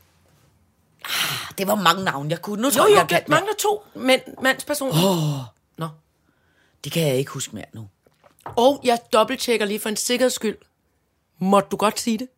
ah, 1.05 1.59
det 1.59 1.67
var 1.67 1.75
mange 1.75 2.05
navne, 2.05 2.31
jeg 2.31 2.43
kunne. 2.43 2.63
Nu 2.63 2.71
tror 2.71 2.89
Jo, 2.89 2.95
jeg, 2.95 3.07
jo, 3.11 3.17
jeg 3.17 3.25
mangler 3.29 3.53
to 3.59 3.83
mænd, 3.95 4.21
mandspersoner. 4.43 4.93
Oh. 5.11 5.45
Nå. 5.77 5.89
Det 6.85 6.93
kan 6.93 7.07
jeg 7.07 7.17
ikke 7.17 7.31
huske 7.31 7.55
mere 7.55 7.65
nu. 7.73 7.89
Og 8.45 8.81
jeg 8.85 8.99
dobbelttjekker 9.13 9.67
lige 9.67 9.81
for 9.81 9.89
en 9.89 9.97
sikkerheds 9.97 10.35
skyld. 10.35 10.57
Måtte 11.39 11.69
du 11.71 11.77
godt 11.77 12.01
sige 12.01 12.19
det? 12.19 12.29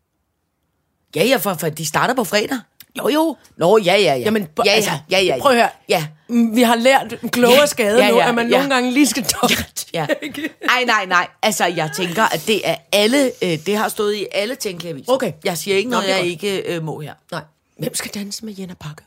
Ja, 1.16 1.24
ja, 1.24 1.36
for, 1.36 1.54
for 1.54 1.68
de 1.68 1.86
starter 1.86 2.14
på 2.14 2.24
fredag. 2.24 2.60
Jo, 2.98 3.08
jo. 3.08 3.36
Nå, 3.56 3.78
ja, 3.78 3.94
ja, 3.94 4.00
ja. 4.00 4.16
Jamen, 4.18 4.48
ja, 4.66 4.70
altså, 4.70 4.90
ja, 4.90 5.18
ja, 5.18 5.24
ja. 5.24 5.38
prøv 5.40 5.52
at 5.52 5.58
høre. 5.58 5.70
Ja, 5.88 6.06
Mm, 6.28 6.56
Vi 6.56 6.62
har 6.62 6.74
lært 6.76 7.14
klogere 7.32 7.60
Ja, 7.60 7.66
skade 7.66 8.04
ja, 8.04 8.10
nu, 8.10 8.16
ja, 8.16 8.28
at 8.28 8.34
man 8.34 8.48
ja. 8.50 8.56
nogle 8.56 8.74
gange 8.74 8.92
lige 8.92 9.06
skal 9.06 9.24
dobbelt. 9.42 9.86
ja. 9.94 10.06
Ej, 10.76 10.84
nej, 10.84 11.06
nej. 11.06 11.28
Altså, 11.42 11.64
jeg 11.66 11.90
tænker, 11.96 12.22
at 12.22 12.44
det 12.46 12.68
er 12.68 12.76
alle... 12.92 13.32
Øh, 13.42 13.66
det 13.66 13.76
har 13.76 13.88
stået 13.88 14.14
i 14.14 14.26
alle 14.32 14.54
tænkelige 14.54 14.90
aviser. 14.90 15.12
Okay. 15.12 15.32
Jeg 15.44 15.58
siger 15.58 15.76
ikke 15.76 15.90
Nå, 15.90 15.96
noget, 15.96 16.10
er 16.12 16.16
jeg 16.16 16.26
ikke 16.26 16.74
øh, 16.76 16.82
må 16.82 17.00
her. 17.00 17.14
Nej. 17.30 17.42
Hvem 17.78 17.94
skal 17.94 18.10
danse 18.14 18.44
med 18.44 18.54
Jenna 18.54 18.74
Pakke? 18.74 19.02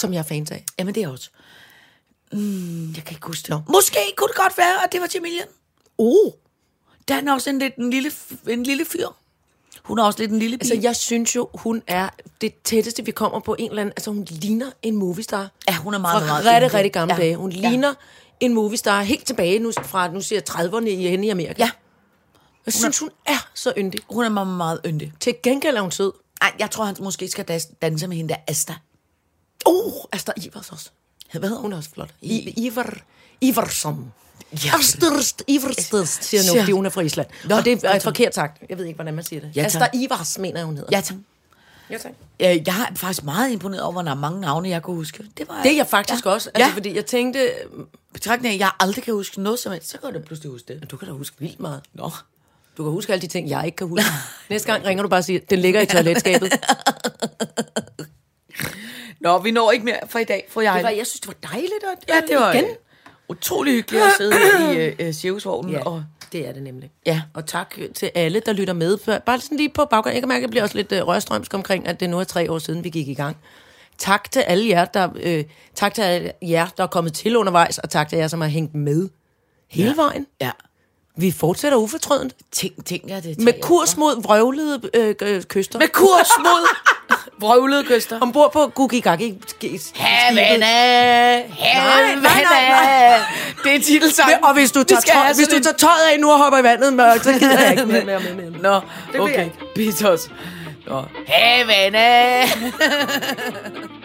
Som 0.00 0.12
jeg 0.12 0.18
er 0.18 0.22
fans 0.22 0.50
af. 0.50 0.64
Jamen, 0.78 0.94
det 0.94 1.02
er 1.02 1.08
også... 1.08 1.30
Mm, 2.32 2.92
jeg 2.94 3.04
kan 3.04 3.14
ikke 3.16 3.26
huske 3.26 3.52
det. 3.52 3.62
Måske 3.68 3.98
kunne 4.16 4.28
det 4.28 4.36
godt 4.36 4.58
være, 4.58 4.84
at 4.84 4.92
det 4.92 5.00
var 5.00 5.08
Jamilian. 5.14 5.46
Oh. 5.98 6.32
Der 7.08 7.14
er 7.14 7.32
også 7.32 7.50
en, 7.50 7.58
lidt, 7.58 7.76
en, 7.76 7.90
lille, 7.90 8.12
en 8.48 8.62
lille 8.62 8.84
fyr. 8.84 9.06
Hun 9.90 9.98
er 9.98 10.04
også 10.04 10.18
lidt 10.18 10.30
en 10.30 10.38
lille 10.38 10.54
Altså, 10.60 10.74
pige. 10.74 10.82
jeg 10.84 10.96
synes 10.96 11.36
jo, 11.36 11.48
hun 11.54 11.82
er 11.86 12.08
det 12.40 12.54
tætteste, 12.64 13.04
vi 13.04 13.10
kommer 13.10 13.40
på 13.40 13.56
en 13.58 13.68
eller 13.70 13.80
anden... 13.82 13.92
Altså, 13.96 14.10
hun 14.10 14.24
ligner 14.24 14.70
en 14.82 14.96
moviestar. 14.96 15.50
Ja, 15.68 15.76
hun 15.76 15.94
er 15.94 15.98
meget, 15.98 16.22
fra 16.22 16.26
meget 16.26 16.44
rigtig, 16.46 16.62
yndig. 16.62 16.74
rigtig 16.74 16.92
gamle 16.92 17.14
Ja. 17.14 17.20
dage. 17.20 17.36
Hun 17.36 17.52
Ja. 17.52 17.68
ligner 17.70 17.94
en 18.40 18.54
moviestar 18.54 19.02
helt 19.02 19.26
tilbage 19.26 19.58
nu 19.58 19.72
fra, 19.82 20.08
nu 20.12 20.20
siger 20.20 20.40
jeg 20.46 20.54
30'erne 20.64 20.88
i, 20.88 21.08
henne 21.08 21.26
i 21.26 21.30
Amerika. 21.30 21.54
Ja. 21.64 21.70
Jeg 22.66 22.74
synes, 22.74 22.98
hun 22.98 23.10
er 23.26 23.48
så 23.54 23.72
yndig. 23.78 24.00
Hun 24.10 24.24
er 24.24 24.28
meget, 24.28 24.48
meget 24.48 24.80
yndig. 24.86 25.12
Til 25.20 25.34
gengæld 25.42 25.76
er 25.76 25.80
hun 25.80 25.90
sød. 25.90 26.12
Ej, 26.40 26.52
jeg 26.58 26.70
tror, 26.70 26.84
han 26.84 26.96
måske 27.00 27.28
skal 27.28 27.44
dans- 27.44 27.68
danse 27.82 28.06
med 28.06 28.16
hende 28.16 28.28
der 28.34 28.40
Asta. 28.48 28.74
Oh, 29.66 29.92
Astrid 30.12 30.34
Ivers 30.46 30.70
også. 30.72 30.90
Hvad 31.32 31.40
hedder 31.42 31.56
Hun 31.56 31.62
hun? 31.62 31.72
er 31.72 31.76
også 31.76 31.90
flot. 31.90 32.10
I, 32.22 32.64
Ivar 32.66 32.96
Ivarsson. 33.40 34.12
Ja. 34.64 34.78
Astrid 34.78 35.44
Iverstedst, 35.46 36.24
siger 36.24 36.42
Ja. 36.54 36.60
fordi 36.60 36.72
hun 36.72 36.86
er 36.86 36.90
fra 36.90 37.00
Island. 37.00 37.26
Nå, 37.44 37.56
og 37.56 37.64
det 37.64 37.84
er 37.84 37.98
så. 37.98 38.04
forkert 38.04 38.34
sagt. 38.34 38.62
Jeg 38.68 38.78
ved 38.78 38.84
ikke, 38.84 38.96
hvordan 38.96 39.14
man 39.14 39.24
siger 39.24 39.40
det. 39.40 39.50
Ja, 39.56 39.68
tak. 39.68 39.90
Ivars, 39.94 40.38
mener 40.38 40.58
jeg, 40.58 40.66
hun 40.66 40.76
hedder. 40.76 40.88
Ja, 40.96 41.00
tak. 41.00 41.16
ja 41.90 41.98
tak. 41.98 42.12
Jeg 42.40 42.58
er 42.90 42.94
faktisk 42.96 43.24
meget 43.24 43.50
imponeret 43.50 43.82
over, 43.82 43.92
hvor 43.92 44.02
der 44.02 44.10
er 44.10 44.14
mange 44.14 44.40
navne, 44.40 44.68
jeg 44.68 44.82
kunne 44.82 44.96
huske. 44.96 45.24
Det, 45.38 45.48
var, 45.48 45.62
Det 45.62 45.72
er 45.72 45.76
jeg 45.76 45.86
faktisk 45.86 46.24
ja. 46.26 46.30
også. 46.30 46.50
Altså, 46.54 46.68
ja. 46.68 46.74
fordi 46.74 46.96
jeg 46.96 47.06
tænkte, 47.06 47.50
Betragtning 48.12 48.52
af, 48.52 48.54
at 48.54 48.60
jeg 48.60 48.70
aldrig 48.80 49.04
kan 49.04 49.14
huske 49.14 49.42
noget 49.42 49.58
som 49.58 49.72
helst, 49.72 49.88
så 49.90 49.98
kan 49.98 50.06
jeg 50.06 50.14
da 50.20 50.26
pludselig 50.26 50.52
huske 50.52 50.74
det. 50.74 50.90
du 50.90 50.96
kan 50.96 51.08
da 51.08 51.14
huske 51.14 51.36
vildt 51.38 51.60
meget. 51.60 51.80
Nå. 51.94 52.10
Du 52.76 52.82
kan 52.82 52.92
huske 52.92 53.12
alle 53.12 53.22
de 53.22 53.26
ting, 53.26 53.48
jeg 53.50 53.62
ikke 53.66 53.76
kan 53.76 53.86
huske. 53.86 54.04
Næste 54.50 54.72
gang 54.72 54.84
ringer 54.84 55.02
du 55.02 55.08
bare 55.08 55.20
og 55.20 55.24
siger, 55.24 55.40
den 55.50 55.58
ligger 55.58 55.80
i 55.80 55.86
toiletskabet. 55.86 56.52
Nå, 59.20 59.38
vi 59.38 59.50
når 59.50 59.70
ikke 59.70 59.84
mere 59.84 59.98
for 60.08 60.18
i 60.18 60.24
dag, 60.24 60.46
for 60.48 60.60
jeg. 60.60 60.74
Det 60.74 60.82
var, 60.84 60.90
jeg 60.90 61.06
synes, 61.06 61.20
det 61.20 61.28
var 61.28 61.48
dejligt. 61.48 61.84
At, 61.92 62.04
ja, 62.08 62.20
det 62.28 62.36
var 62.36 62.52
igen. 62.52 62.64
Utrolig 63.30 63.72
hyggeligt 63.74 64.04
at 64.04 64.10
sidde 64.16 64.36
i 64.74 64.76
øh, 64.78 64.92
øh, 64.98 65.12
cirkusvognen. 65.12 65.72
Ja, 65.72 65.84
Og, 65.84 66.04
det 66.32 66.48
er 66.48 66.52
det 66.52 66.62
nemlig. 66.62 66.90
Ja. 67.06 67.22
Og 67.34 67.46
tak 67.46 67.74
til 67.94 68.10
alle, 68.14 68.42
der 68.46 68.52
lytter 68.52 68.74
med. 68.74 69.20
Bare 69.20 69.40
sådan 69.40 69.58
lige 69.58 69.68
på 69.68 69.84
baggrund. 69.84 70.12
Jeg 70.12 70.22
kan 70.22 70.28
mærke, 70.28 70.38
at 70.38 70.42
jeg 70.42 70.50
bliver 70.50 70.62
også 70.62 70.76
lidt 70.76 70.92
øh, 70.92 71.06
rørstrømsk 71.06 71.54
omkring, 71.54 71.88
at 71.88 72.00
det 72.00 72.10
nu 72.10 72.18
er 72.18 72.24
tre 72.24 72.50
år 72.50 72.58
siden, 72.58 72.84
vi 72.84 72.90
gik 72.90 73.08
i 73.08 73.14
gang. 73.14 73.36
Tak 73.98 74.30
til 74.30 74.40
alle 74.40 74.68
jer, 74.68 74.84
der, 74.84 75.08
øh, 75.22 75.44
tak 75.74 75.94
til 75.94 76.02
alle 76.02 76.32
jer, 76.42 76.66
der 76.76 76.82
er 76.82 76.86
kommet 76.88 77.12
til 77.12 77.36
undervejs, 77.36 77.78
og 77.78 77.90
tak 77.90 78.08
til 78.08 78.18
jer, 78.18 78.28
som 78.28 78.40
har 78.40 78.48
hængt 78.48 78.74
med 78.74 79.08
hele 79.68 79.88
ja. 79.88 79.94
vejen. 80.02 80.26
ja. 80.40 80.50
Vi 81.16 81.30
fortsætter 81.30 81.78
ufortrødent. 81.78 82.34
Tænk, 82.52 82.84
tænk 82.86 83.08
jer 83.08 83.20
det. 83.20 83.40
Med 83.40 83.52
kurs 83.62 83.96
mod 83.96 84.22
vrøvlede 84.22 84.80
øh, 84.94 85.14
øh, 85.22 85.42
kyster. 85.42 85.78
Med 85.78 85.88
kurs 85.88 86.28
mod 86.38 86.76
Vrøvlede 87.38 87.84
kyster. 87.84 88.20
Ombord 88.20 88.52
på 88.52 88.66
Gugi 88.74 89.00
Gagi. 89.00 89.34
Havana, 89.96 90.66
Havana. 91.58 92.28
Det 93.64 93.74
er 93.74 93.80
titelsangen. 93.84 94.44
Og 94.44 94.54
hvis 94.54 94.72
du 94.72 94.82
tager, 94.82 95.00
tøj, 95.00 95.32
hvis 95.36 95.48
du 95.48 95.60
tager 95.62 95.76
tøjet 95.76 96.12
af 96.12 96.20
nu 96.20 96.30
og 96.30 96.38
hopper 96.38 96.58
i 96.58 96.62
vandet 96.62 96.92
mørkt, 96.92 97.24
så 97.24 97.32
gider 97.32 97.60
jeg 97.60 97.70
ikke 97.70 97.86
mere. 97.86 98.04
mere, 98.04 98.20
mere. 98.20 98.80
Nå, 99.14 99.20
okay. 99.20 99.48
Beatles. 99.74 100.30
Nå. 100.86 101.02
Havana. 101.26 102.42